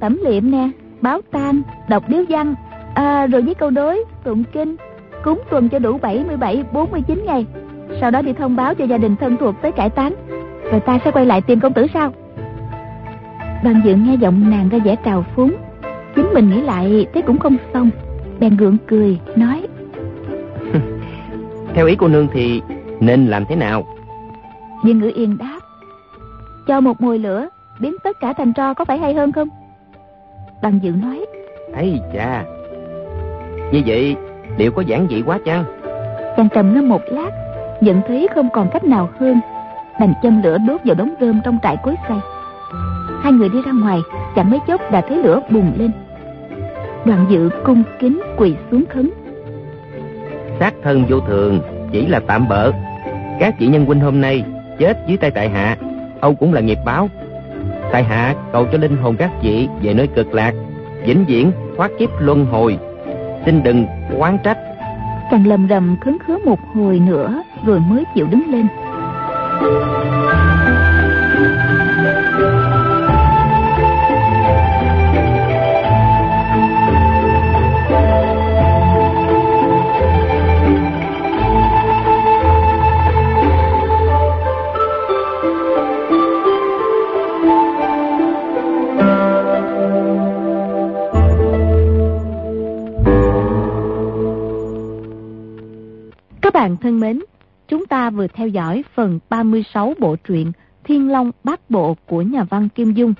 Tẩm 0.00 0.18
liệm 0.24 0.50
nè 0.50 0.70
Báo 1.00 1.20
tang 1.32 1.62
Đọc 1.88 2.04
điếu 2.08 2.22
văn. 2.28 2.54
À, 2.94 3.26
Rồi 3.26 3.42
với 3.42 3.54
câu 3.54 3.70
đối 3.70 4.04
Tụng 4.24 4.44
kinh. 4.52 4.76
Cúng 5.24 5.40
tuần 5.50 5.68
cho 5.68 5.78
đủ 5.78 5.98
77 5.98 6.64
49 6.72 7.24
ngày. 7.26 7.46
Sau 8.00 8.10
đó 8.10 8.22
đi 8.22 8.32
thông 8.32 8.56
báo 8.56 8.74
cho 8.74 8.84
gia 8.84 8.98
đình 8.98 9.16
thân 9.16 9.36
thuộc 9.36 9.54
tới 9.62 9.72
cải 9.72 9.90
táng. 9.90 10.14
Rồi 10.70 10.80
ta 10.80 10.98
sẽ 11.04 11.10
quay 11.10 11.26
lại 11.26 11.40
tìm 11.40 11.60
công 11.60 11.72
tử 11.72 11.86
sau. 11.94 12.12
Đoàn 13.64 13.80
dự 13.84 13.94
nghe 13.94 14.14
giọng 14.14 14.50
nàng 14.50 14.68
ra 14.68 14.78
vẻ 14.84 14.96
trào 15.04 15.24
phúng. 15.34 15.54
Chính 16.16 16.26
mình 16.34 16.50
nghĩ 16.50 16.60
lại 16.60 17.06
Thế 17.14 17.22
cũng 17.22 17.38
không 17.38 17.56
xong. 17.72 17.90
Bèn 18.40 18.56
gượng 18.56 18.76
cười 18.86 19.20
Nói. 19.36 19.66
Theo 21.74 21.86
ý 21.86 21.96
cô 21.96 22.08
nương 22.08 22.28
thì 22.32 22.62
nên 23.00 23.26
làm 23.26 23.44
thế 23.48 23.56
nào? 23.56 23.86
Dương 24.84 24.98
Ngữ 24.98 25.10
Yên 25.14 25.38
đáp. 25.38 25.58
Cho 26.66 26.80
một 26.80 27.00
mùi 27.00 27.18
lửa 27.18 27.48
Biến 27.80 27.96
tất 28.04 28.20
cả 28.20 28.32
thành 28.32 28.52
tro 28.52 28.74
có 28.74 28.84
phải 28.84 28.98
hay 28.98 29.14
hơn 29.14 29.32
không 29.32 29.48
Đoàn 30.62 30.78
dự 30.82 30.90
nói. 30.90 31.26
Ấy 31.74 32.00
chà. 32.14 32.44
Như 33.72 33.82
vậy 33.86 34.16
liệu 34.58 34.72
có 34.72 34.82
giản 34.82 35.06
dị 35.10 35.22
quá 35.22 35.38
chăng? 35.44 35.64
Chàng 36.36 36.48
trầm 36.54 36.74
ngâm 36.74 36.88
một 36.88 37.02
lát 37.10 37.30
Nhận 37.80 38.02
thấy 38.08 38.28
không 38.34 38.48
còn 38.52 38.70
cách 38.72 38.84
nào 38.84 39.08
hơn. 39.20 39.40
Đành 40.00 40.12
châm 40.22 40.42
lửa 40.42 40.58
đốt 40.68 40.80
vào 40.84 40.94
đống 40.94 41.14
rơm 41.20 41.40
trong 41.44 41.58
trại 41.62 41.76
cối 41.82 41.94
xay 42.08 42.18
Hai 43.22 43.32
người 43.32 43.48
đi 43.48 43.62
ra 43.62 43.72
ngoài 43.72 43.98
Chẳng 44.36 44.50
mấy 44.50 44.60
chốc 44.66 44.80
đã 44.92 45.00
thấy 45.08 45.16
lửa 45.16 45.40
bùng 45.50 45.72
lên. 45.78 45.90
Đoàn 47.04 47.26
dự 47.30 47.50
cung 47.64 47.82
kính 47.98 48.20
quỳ 48.36 48.54
xuống 48.70 48.84
khấn. 48.90 49.10
Sát 50.60 50.74
thân 50.82 51.04
vô 51.08 51.20
thường 51.20 51.60
chỉ 51.92 52.06
là 52.06 52.20
tạm 52.26 52.48
bợ. 52.48 52.72
Các 53.40 53.54
vị 53.58 53.66
nhân 53.66 53.86
huynh 53.86 54.00
hôm 54.00 54.20
nay 54.20 54.44
chết 54.78 54.98
dưới 55.06 55.16
tay 55.16 55.30
tại 55.30 55.48
hạ. 55.48 55.76
Âu 56.20 56.34
cũng 56.34 56.52
là 56.52 56.60
nghiệp 56.60 56.78
báo 56.84 57.08
tại 57.92 58.04
hạ, 58.04 58.34
cầu 58.52 58.66
cho 58.72 58.78
linh 58.78 58.96
hồn 58.96 59.16
các 59.18 59.30
vị 59.42 59.68
về 59.82 59.94
nơi 59.94 60.06
cực 60.06 60.34
lạc, 60.34 60.52
vĩnh 61.06 61.24
viễn 61.24 61.52
thoát 61.76 61.90
kiếp 61.98 62.08
luân 62.20 62.46
hồi. 62.46 62.78
Xin 63.44 63.62
đừng 63.62 63.86
oán 64.18 64.38
trách. 64.44 64.58
Chàng 65.30 65.46
lầm 65.46 65.66
rầm 65.70 65.96
khấn 66.00 66.18
khứa 66.26 66.38
một 66.44 66.58
hồi 66.74 66.98
nữa, 66.98 67.42
rồi 67.66 67.80
mới 67.80 68.04
chịu 68.14 68.26
đứng 68.26 68.50
lên. 68.50 68.66
Bạn 96.66 96.76
thân 96.76 97.00
mến, 97.00 97.20
chúng 97.68 97.86
ta 97.86 98.10
vừa 98.10 98.26
theo 98.26 98.48
dõi 98.48 98.84
phần 98.94 99.18
36 99.30 99.94
bộ 99.98 100.16
truyện 100.16 100.52
Thiên 100.84 101.10
Long 101.10 101.30
Bát 101.44 101.70
Bộ 101.70 101.96
của 102.06 102.22
nhà 102.22 102.44
văn 102.44 102.68
Kim 102.68 102.92
Dung. 102.92 103.14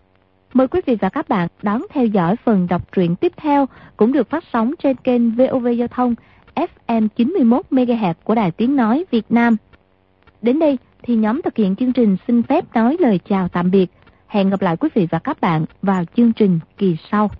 Mời 0.52 0.68
quý 0.68 0.80
vị 0.86 0.96
và 1.00 1.08
các 1.08 1.28
bạn 1.28 1.48
đón 1.62 1.82
theo 1.90 2.06
dõi 2.06 2.36
phần 2.44 2.66
đọc 2.70 2.92
truyện 2.92 3.16
tiếp 3.16 3.32
theo 3.36 3.66
cũng 3.96 4.12
được 4.12 4.30
phát 4.30 4.44
sóng 4.52 4.74
trên 4.82 4.96
kênh 4.96 5.30
VOV 5.30 5.66
Giao 5.78 5.88
thông 5.88 6.14
FM 6.54 7.08
91 7.16 7.66
MHz 7.70 8.14
của 8.24 8.34
Đài 8.34 8.50
Tiếng 8.50 8.76
Nói 8.76 9.04
Việt 9.10 9.26
Nam. 9.28 9.56
Đến 10.42 10.58
đây 10.58 10.78
thì 11.02 11.16
nhóm 11.16 11.42
thực 11.42 11.56
hiện 11.56 11.76
chương 11.76 11.92
trình 11.92 12.16
xin 12.26 12.42
phép 12.42 12.64
nói 12.74 12.96
lời 13.00 13.20
chào 13.28 13.48
tạm 13.48 13.70
biệt. 13.70 13.86
Hẹn 14.26 14.50
gặp 14.50 14.62
lại 14.62 14.76
quý 14.76 14.88
vị 14.94 15.06
và 15.10 15.18
các 15.18 15.40
bạn 15.40 15.64
vào 15.82 16.04
chương 16.16 16.32
trình 16.32 16.58
kỳ 16.78 16.96
sau. 17.10 17.30